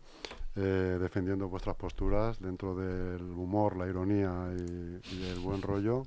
eh, 0.56 0.98
defendiendo 1.00 1.50
vuestras 1.50 1.76
posturas 1.76 2.40
dentro 2.40 2.76
del 2.76 3.22
humor, 3.24 3.76
la 3.76 3.88
ironía 3.88 4.32
y, 4.58 5.16
y 5.16 5.30
el 5.30 5.40
buen 5.40 5.62
rollo. 5.62 6.04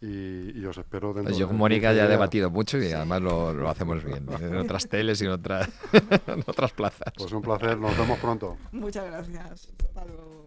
Y, 0.00 0.58
y 0.58 0.66
os 0.66 0.76
espero 0.76 1.08
dentro 1.14 1.30
Pues 1.30 1.38
yo 1.38 1.46
de 1.46 1.50
con 1.50 1.58
Mónica 1.58 1.90
15 1.90 1.96
ya 1.96 2.04
he 2.06 2.08
debatido 2.08 2.50
mucho 2.50 2.76
y 2.78 2.90
además 2.90 3.22
lo, 3.22 3.54
lo 3.54 3.68
hacemos 3.68 4.02
bien. 4.02 4.26
En 4.40 4.56
otras 4.56 4.88
teles 4.88 5.22
y 5.22 5.26
en, 5.26 5.30
otras 5.30 5.68
en 6.26 6.44
otras 6.44 6.72
plazas. 6.72 7.12
Pues 7.16 7.32
un 7.32 7.40
placer, 7.40 7.78
nos 7.78 7.96
vemos 7.96 8.18
pronto. 8.18 8.56
Muchas 8.72 9.06
gracias. 9.06 9.72
Hasta 9.78 10.04
luego. 10.04 10.41